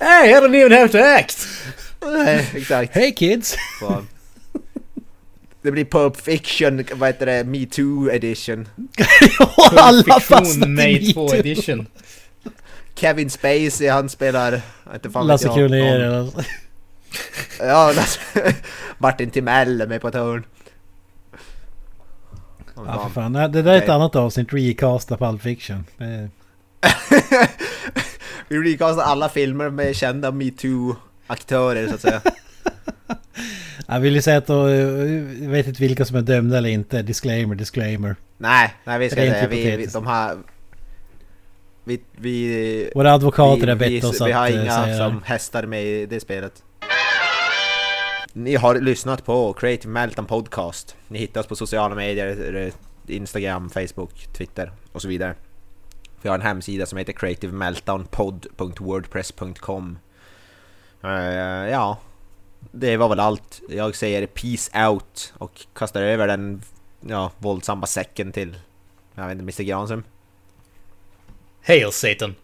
[0.00, 1.46] Hey, I don't even have to act!
[2.02, 2.94] Nej, exakt.
[2.94, 3.56] Hey kids!
[3.80, 4.08] Fan.
[5.62, 8.68] Det blir Pulp Fiction, vad heter det, Me Too edition.
[9.76, 11.36] Alla fastnat i Made 2 metoo.
[11.36, 11.86] edition.
[12.94, 14.60] Kevin Spacey, han spelar...
[14.94, 16.28] Inte fan Lasse Kronér.
[17.58, 18.54] Ja, Lasse-
[18.98, 20.44] Martin Timell är med på ett hörn.
[22.76, 23.32] Åh, Ja, för fan.
[23.32, 24.48] Det där är ett annat avsnitt.
[24.52, 25.84] Recasta Pulp Fiction.
[28.48, 30.30] Vi recastar alla filmer med kända
[31.28, 32.20] metoo-aktörer så att säga.
[33.86, 36.68] Jag vill ju säga att då, eh, jag vet inte vilka som är dömda eller
[36.68, 37.02] inte.
[37.02, 38.16] Disclaimer, disclaimer.
[38.38, 40.38] nej, nej vi ska säga, vi, vi, de har...
[41.84, 45.22] Vi, vi, Våra advokater har vi, bett oss vi har att eh, inga säga som
[45.22, 46.62] hästar med i det spelet.
[48.32, 50.96] Ni har lyssnat på Creative Meltdown Podcast.
[51.08, 52.72] Ni hittar oss på sociala medier,
[53.06, 55.34] Instagram, Facebook, Twitter och så vidare.
[56.22, 59.98] Vi har en hemsida som heter creativemeltdownpod.wordpress.com
[61.04, 61.98] uh, Ja,
[62.70, 63.60] det var väl allt.
[63.68, 66.62] Jag säger peace out och kastar över den
[67.00, 68.56] ja, våldsamma säcken till,
[69.14, 70.04] jag vet inte, Mr Granström.
[71.66, 72.34] Hail Satan.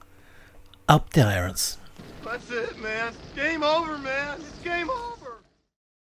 [0.87, 1.79] Up the irons.
[2.25, 3.13] That's it, man.
[3.35, 5.18] Game over, man.